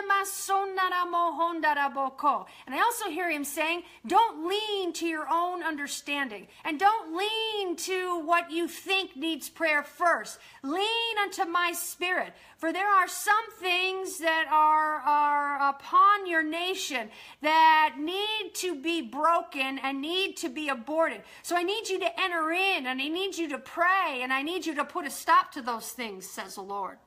And 2.67 2.75
I 2.75 2.81
also 2.81 3.11
hear 3.11 3.31
him 3.31 3.45
saying, 3.45 3.83
don't 4.07 4.47
lean 4.47 4.93
to 4.95 5.07
your 5.07 5.27
own 5.31 5.63
understanding. 5.63 6.47
And 6.65 6.79
don't 6.79 7.17
lean 7.17 7.77
to 7.77 8.21
what 8.25 8.51
you 8.51 8.69
think 8.69 9.17
needs 9.17 9.49
prayer 9.49 9.83
first. 9.83 10.39
Lean 10.63 11.19
unto 11.21 11.45
my 11.45 11.73
spirit. 11.73 12.33
For 12.57 12.73
there 12.73 12.89
are 12.89 13.09
some 13.09 13.51
things 13.59 14.19
that 14.19 14.47
are, 14.51 15.01
are 15.01 15.71
upon 15.71 16.27
your 16.27 16.45
nation 16.45 17.11
that 17.41 17.97
need 17.99 18.53
to 18.55 18.81
be 18.81 19.03
broken 19.03 19.81
and 19.81 20.01
need 20.01 20.37
to 20.39 20.49
be 20.49 20.69
aborted. 20.69 21.23
So 21.43 21.57
I 21.57 21.65
need 21.65 21.89
you 21.89 21.99
to 21.99 22.21
enter 22.21 22.53
in 22.53 22.87
and 22.87 23.03
I 23.03 23.09
need 23.09 23.37
you 23.37 23.49
to 23.49 23.59
pray 23.59 24.21
and 24.23 24.33
I 24.33 24.43
need 24.43 24.65
you 24.65 24.77
to 24.77 24.85
put 24.85 25.07
a 25.07 25.11
stop 25.11 25.51
to 25.53 25.63
those 25.63 25.91
things, 25.91 26.29
says 26.29 26.52
the 26.55 26.63
Lord. 26.63 26.99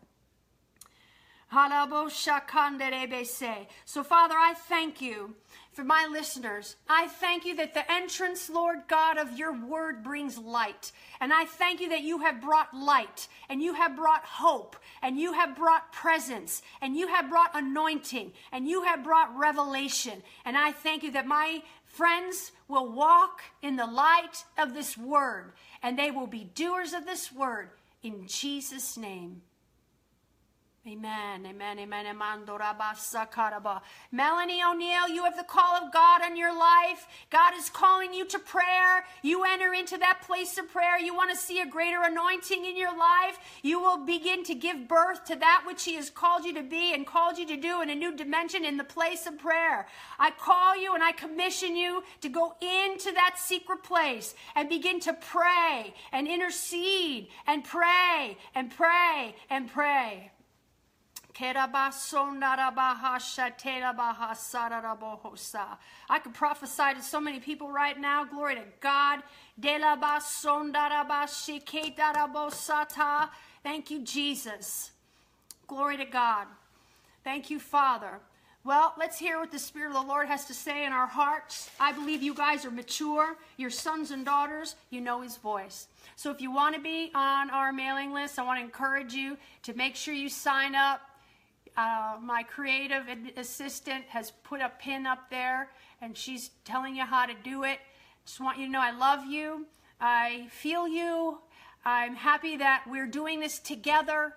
So, 3.86 4.04
Father, 4.04 4.36
I 4.36 4.54
thank 4.68 5.02
you 5.02 5.36
for 5.72 5.84
my 5.84 6.08
listeners. 6.12 6.76
I 6.90 7.08
thank 7.08 7.46
you 7.46 7.56
that 7.58 7.74
the 7.74 7.90
entrance, 7.92 8.50
Lord 8.50 8.80
God, 8.88 9.18
of 9.18 9.38
your 9.38 9.54
word 9.54 10.04
brings 10.04 10.38
light. 10.38 10.92
And 11.20 11.32
I 11.32 11.46
thank 11.46 11.80
you 11.82 11.90
that 11.90 12.02
you 12.02 12.20
have 12.20 12.42
brought 12.42 12.74
light 12.74 13.28
and 13.48 13.62
you 13.62 13.74
have 13.74 13.96
brought 13.96 14.26
hope 14.26 14.76
and 15.02 15.20
you 15.20 15.34
have 15.34 15.56
brought 15.56 15.94
presence 15.94 16.62
and 16.82 16.98
you 16.98 17.08
have 17.08 17.30
brought 17.30 17.52
anointing 17.54 18.34
and 18.52 18.68
you 18.68 18.84
have 18.84 19.04
brought 19.04 19.38
revelation. 19.38 20.24
And 20.46 20.58
I 20.58 20.72
thank 20.72 21.04
you 21.04 21.12
that 21.12 21.28
my 21.28 21.62
friends 21.86 22.52
will 22.68 22.92
walk 22.92 23.42
in 23.62 23.76
the 23.76 23.86
light 23.86 24.44
of 24.58 24.74
this 24.74 24.98
word 24.98 25.54
and 25.84 25.98
they 25.98 26.12
will 26.12 26.28
be 26.28 26.50
doers 26.56 26.94
of 26.94 27.06
this 27.06 27.32
word 27.32 27.70
in 28.06 28.28
Jesus' 28.28 28.98
name. 28.98 29.42
Amen, 30.88 31.44
amen, 31.48 31.80
amen. 31.80 32.06
Melanie 34.12 34.62
O'Neill, 34.64 35.10
you 35.10 35.24
have 35.24 35.36
the 35.36 35.44
call 35.44 35.76
of 35.76 35.92
God 35.92 36.22
on 36.22 36.38
your 36.38 36.56
life. 36.56 37.08
God 37.32 37.56
is 37.58 37.72
calling 37.72 38.14
you 38.14 38.24
to 38.28 38.38
prayer. 38.38 39.04
You 39.24 39.46
enter 39.46 39.74
into 39.74 39.98
that 39.98 40.22
place 40.28 40.60
of 40.60 40.72
prayer. 40.72 41.00
You 41.00 41.16
want 41.16 41.32
to 41.32 41.38
see 41.38 41.60
a 41.60 41.66
greater 41.66 42.04
anointing 42.04 42.66
in 42.66 42.78
your 42.78 42.96
life. 42.96 43.40
You 43.64 43.80
will 43.80 44.06
begin 44.06 44.44
to 44.44 44.54
give 44.54 44.88
birth 44.88 45.26
to 45.26 45.36
that 45.38 45.64
which 45.66 45.84
He 45.86 45.96
has 45.96 46.12
called 46.12 46.46
you 46.46 46.54
to 46.54 46.62
be 46.62 46.94
and 46.94 47.08
called 47.08 47.40
you 47.40 47.48
to 47.48 47.58
do 47.58 47.82
in 47.82 47.90
a 47.90 47.96
new 47.96 48.16
dimension 48.16 48.64
in 48.64 48.78
the 48.78 48.84
place 48.84 49.26
of 49.26 49.40
prayer. 49.40 49.88
I 50.20 50.30
call 50.30 50.78
you 50.80 50.94
and 50.94 51.04
I 51.04 51.14
commission 51.14 51.76
you 51.76 52.04
to 52.22 52.30
go 52.30 52.54
into 52.62 53.12
that 53.12 53.38
secret 53.40 53.82
place 53.82 54.36
and 54.54 54.70
begin 54.70 55.00
to 55.00 55.14
pray 55.14 55.96
and 56.12 56.28
intercede 56.28 57.30
and 57.48 57.64
pray 57.64 58.38
and 58.54 58.70
pray 58.70 59.36
and 59.50 59.68
pray. 59.68 60.32
I 66.10 66.20
could 66.20 66.34
prophesy 66.34 66.94
to 66.96 67.02
so 67.02 67.20
many 67.20 67.40
people 67.40 67.70
right 67.72 68.00
now. 68.00 68.24
Glory 68.24 68.56
to 68.56 68.64
God. 68.80 69.22
Thank 73.64 73.92
you, 73.92 74.02
Jesus. 74.04 74.92
Glory 75.68 75.98
to 75.98 76.06
God. 76.06 76.48
Thank 77.24 77.50
you, 77.50 77.60
Father. 77.60 78.20
Well, 78.64 78.94
let's 78.98 79.20
hear 79.20 79.40
what 79.40 79.52
the 79.52 79.60
Spirit 79.60 79.90
of 79.90 79.94
the 79.94 80.08
Lord 80.08 80.28
has 80.28 80.46
to 80.46 80.54
say 80.54 80.86
in 80.86 80.94
our 80.94 81.06
hearts. 81.06 81.70
I 81.80 81.92
believe 81.92 82.24
you 82.24 82.34
guys 82.34 82.66
are 82.66 82.72
mature. 82.72 83.36
Your 83.58 83.70
sons 83.70 84.10
and 84.10 84.26
daughters, 84.26 84.76
you 84.90 85.02
know 85.02 85.22
His 85.22 85.38
voice. 85.38 85.88
So 86.16 86.32
if 86.32 86.42
you 86.42 86.52
want 86.52 86.76
to 86.76 86.82
be 86.82 87.12
on 87.14 87.50
our 87.52 87.72
mailing 87.72 88.14
list, 88.14 88.40
I 88.40 88.44
want 88.44 88.60
to 88.60 88.64
encourage 88.64 89.14
you 89.14 89.38
to 89.64 89.74
make 89.74 89.96
sure 89.96 90.14
you 90.14 90.30
sign 90.30 90.74
up 90.74 91.02
uh, 91.78 92.18
my 92.22 92.44
creative 92.44 93.04
assistant 93.38 94.06
has 94.10 94.32
put 94.44 94.62
a 94.62 94.72
pin 94.80 95.06
up 95.06 95.30
there 95.30 95.70
and 96.02 96.18
she's 96.18 96.52
telling 96.64 96.96
you 96.96 97.04
how 97.04 97.26
to 97.26 97.34
do 97.44 97.64
it. 97.64 97.80
Just 98.26 98.40
want 98.40 98.58
you 98.58 98.66
to 98.66 98.72
know 98.72 98.82
I 98.82 98.92
love 98.92 99.26
you. 99.26 99.66
I 100.00 100.48
feel 100.52 100.88
you. 100.88 101.40
I'm 101.84 102.16
happy 102.16 102.58
that 102.58 102.84
we're 102.88 103.08
doing 103.08 103.40
this 103.40 103.60
together 103.60 104.36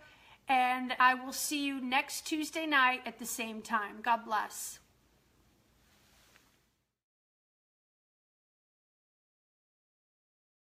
and 0.48 0.94
I 0.98 1.14
will 1.14 1.32
see 1.32 1.64
you 1.64 1.80
next 1.80 2.26
Tuesday 2.26 2.66
night 2.66 3.02
at 3.06 3.18
the 3.18 3.26
same 3.26 3.62
time. 3.62 4.00
God 4.02 4.24
bless. 4.24 4.77